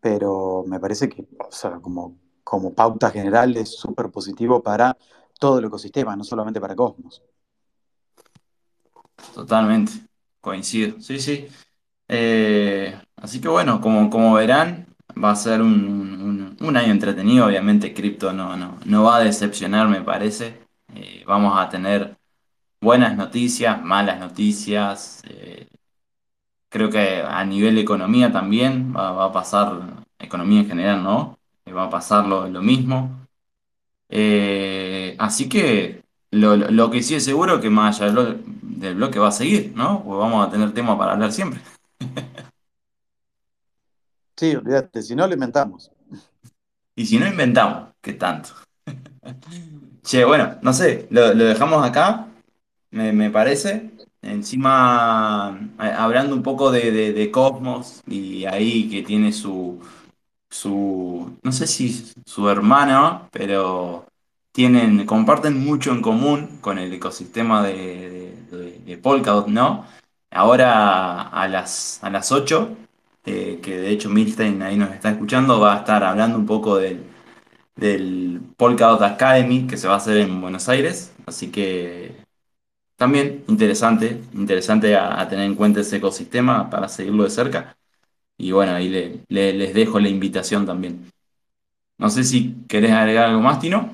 pero 0.00 0.64
me 0.66 0.80
parece 0.80 1.08
que, 1.08 1.26
o 1.38 1.52
sea, 1.52 1.78
como, 1.80 2.16
como 2.44 2.74
pauta 2.74 3.10
general 3.10 3.56
es 3.56 3.70
súper 3.70 4.10
positivo 4.10 4.62
para 4.62 4.96
todo 5.38 5.58
el 5.58 5.66
ecosistema, 5.66 6.16
no 6.16 6.24
solamente 6.24 6.60
para 6.60 6.76
Cosmos. 6.76 7.22
Totalmente, 9.34 9.92
coincido. 10.40 11.00
Sí, 11.00 11.18
sí. 11.18 11.48
Eh, 12.14 12.94
así 13.16 13.40
que 13.40 13.48
bueno, 13.48 13.80
como, 13.80 14.10
como 14.10 14.34
verán, 14.34 14.86
va 15.22 15.30
a 15.30 15.36
ser 15.36 15.62
un, 15.62 16.56
un- 16.60 16.76
año 16.76 16.92
entretenido. 16.92 17.46
Obviamente, 17.46 17.94
cripto 17.94 18.32
no, 18.32 18.56
no, 18.56 18.78
no 18.84 19.04
va 19.04 19.16
a 19.16 19.20
decepcionar, 19.24 19.88
me 19.88 20.02
parece. 20.02 20.60
Eh, 20.94 21.24
vamos 21.26 21.58
a 21.58 21.68
tener 21.70 22.16
buenas 22.80 23.16
noticias, 23.16 23.82
malas 23.82 24.20
noticias. 24.20 25.22
eh, 25.28 25.68
creo 26.68 26.90
que 26.90 27.22
a 27.22 27.44
nivel 27.44 27.78
economía 27.78 28.32
también 28.32 28.94
va, 28.96 29.24
a 29.26 29.32
pasar, 29.32 30.04
economía 30.18 30.60
en 30.60 30.68
general, 30.68 31.02
¿no? 31.02 31.38
Va 31.74 31.84
a 31.84 31.90
pasar 31.90 32.26
lo, 32.26 32.48
mismo. 32.62 33.26
Así 35.18 35.48
que 35.48 36.02
lo, 36.30 36.56
lo- 36.56 36.70
que 36.90 37.02
sí 37.02 37.14
es 37.14 37.24
seguro 37.24 37.60
que 37.60 37.70
más 37.70 38.00
allá 38.00 38.12
del 38.62 38.94
bloque 38.94 39.18
va 39.18 39.28
a 39.28 39.32
seguir, 39.32 39.72
¿no? 39.76 40.02
Pues 40.04 40.18
vamos 40.18 40.46
a 40.46 40.50
tener 40.50 40.72
tema 40.74 40.98
para 40.98 41.12
hablar 41.12 41.32
siempre. 41.32 41.60
Sí, 44.36 44.54
olvídate, 44.56 45.02
si 45.02 45.14
no 45.14 45.26
lo 45.26 45.34
inventamos. 45.34 45.90
Y 46.94 47.06
si 47.06 47.18
no 47.18 47.26
inventamos, 47.26 47.90
¿qué 48.00 48.12
tanto? 48.14 48.50
Che, 50.02 50.24
bueno, 50.24 50.58
no 50.62 50.72
sé, 50.72 51.06
lo, 51.10 51.32
dejamos 51.34 51.84
acá, 51.84 52.26
me, 52.90 53.12
parece. 53.30 53.90
Encima, 54.22 55.48
a- 55.78 56.04
hablando 56.04 56.34
un 56.36 56.42
poco 56.42 56.70
de, 56.72 56.92
Cosmos 57.30 58.02
y 58.06 58.44
ahí 58.46 58.88
que 58.90 59.02
tiene 59.02 59.32
su, 59.32 59.80
su, 60.50 61.38
no 61.42 61.52
sé 61.52 61.66
si 61.66 62.12
su 62.26 62.48
hermano, 62.48 63.28
pero 63.32 64.06
tienen, 64.52 65.06
comparten 65.06 65.64
mucho 65.64 65.92
en 65.92 66.02
común 66.02 66.58
con 66.60 66.78
el 66.78 66.92
ecosistema 66.94 67.62
de, 67.64 67.74
de, 68.50 68.58
de- 68.58 68.78
de 68.80 68.98
Polkadot, 68.98 69.48
¿no? 69.48 69.86
Ahora 70.32 71.22
a 71.28 71.48
las, 71.48 72.02
a 72.02 72.10
las 72.10 72.32
8 72.32 72.76
eh, 73.24 73.60
que 73.62 73.76
de 73.78 73.90
hecho 73.90 74.08
Milstein 74.10 74.62
ahí 74.62 74.76
nos 74.76 74.92
está 74.92 75.10
escuchando, 75.10 75.60
va 75.60 75.74
a 75.74 75.78
estar 75.80 76.02
hablando 76.04 76.38
un 76.38 76.46
poco 76.46 76.76
del, 76.78 77.04
del 77.76 78.40
Polkadot 78.56 79.02
Academy 79.02 79.66
que 79.66 79.76
se 79.76 79.88
va 79.88 79.94
a 79.94 79.96
hacer 79.98 80.18
en 80.18 80.40
Buenos 80.40 80.68
Aires. 80.68 81.14
Así 81.26 81.50
que 81.50 82.16
también 82.96 83.44
interesante, 83.48 84.22
interesante 84.34 84.96
a, 84.96 85.28
tener 85.28 85.46
en 85.46 85.56
cuenta 85.56 85.80
ese 85.80 85.96
ecosistema 85.98 86.70
para 86.70 86.88
seguirlo 86.88 87.24
de 87.24 87.30
cerca. 87.30 87.76
Y 88.38 88.52
bueno, 88.52 88.72
ahí 88.74 88.88
le- 88.88 89.20
le- 89.28 89.52
les 89.54 89.74
dejo 89.74 90.00
la 90.00 90.08
invitación 90.10 90.66
también. 90.66 91.10
No 91.98 92.10
sé 92.10 92.24
si 92.24 92.54
querés 92.68 92.92
agregar 92.92 93.26
algo 93.30 93.40
más, 93.42 93.60
Tino. 93.60 93.90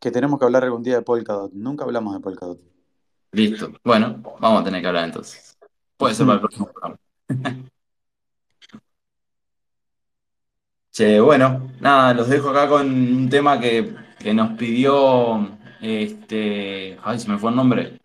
Que 0.00 0.10
tenemos 0.10 0.38
que 0.38 0.46
hablar 0.46 0.64
algún 0.64 0.82
día 0.82 0.96
de 0.96 1.02
Polkadot. 1.02 1.52
Nunca 1.52 1.84
hablamos 1.84 2.14
de 2.14 2.20
Polkadot. 2.20 2.58
Listo. 3.32 3.72
Bueno, 3.84 4.22
vamos 4.40 4.60
a 4.60 4.64
tener 4.64 4.80
que 4.80 4.88
hablar 4.88 5.04
entonces. 5.04 5.58
Puede 5.96 6.14
ser 6.14 6.26
para 6.26 6.34
el 6.34 6.40
próximo 6.40 6.66
programa. 6.72 6.98
Che, 10.90 11.20
bueno, 11.20 11.72
nada, 11.80 12.14
los 12.14 12.28
dejo 12.28 12.48
acá 12.48 12.68
con 12.68 12.86
un 12.86 13.28
tema 13.28 13.60
que, 13.60 13.94
que 14.18 14.32
nos 14.32 14.56
pidió 14.56 15.58
este. 15.80 16.98
Ay, 17.02 17.18
se 17.18 17.28
me 17.28 17.38
fue 17.38 17.50
el 17.50 17.56
nombre. 17.56 18.00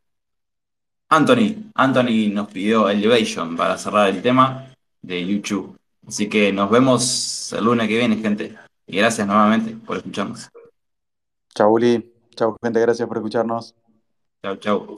Anthony. 1.10 1.72
Anthony 1.76 2.30
nos 2.32 2.48
pidió 2.50 2.90
Elevation 2.90 3.56
para 3.56 3.78
cerrar 3.78 4.10
el 4.10 4.22
tema 4.22 4.74
de 5.02 5.26
YouTube. 5.26 5.78
Así 6.08 6.30
que 6.30 6.52
nos 6.52 6.70
vemos 6.70 7.54
el 7.54 7.66
lunes 7.66 7.88
que 7.88 7.98
viene, 7.98 8.18
gente. 8.18 8.56
Y 8.88 8.98
gracias 8.98 9.28
nuevamente 9.28 9.76
por 9.86 9.98
escucharnos. 9.98 10.50
Chau, 11.54 11.74
Uli. 11.74 12.14
Chau, 12.36 12.58
gente. 12.62 12.80
Gracias 12.80 13.08
por 13.08 13.18
escucharnos. 13.18 13.76
Chau, 14.44 14.56
chau. 14.58 14.98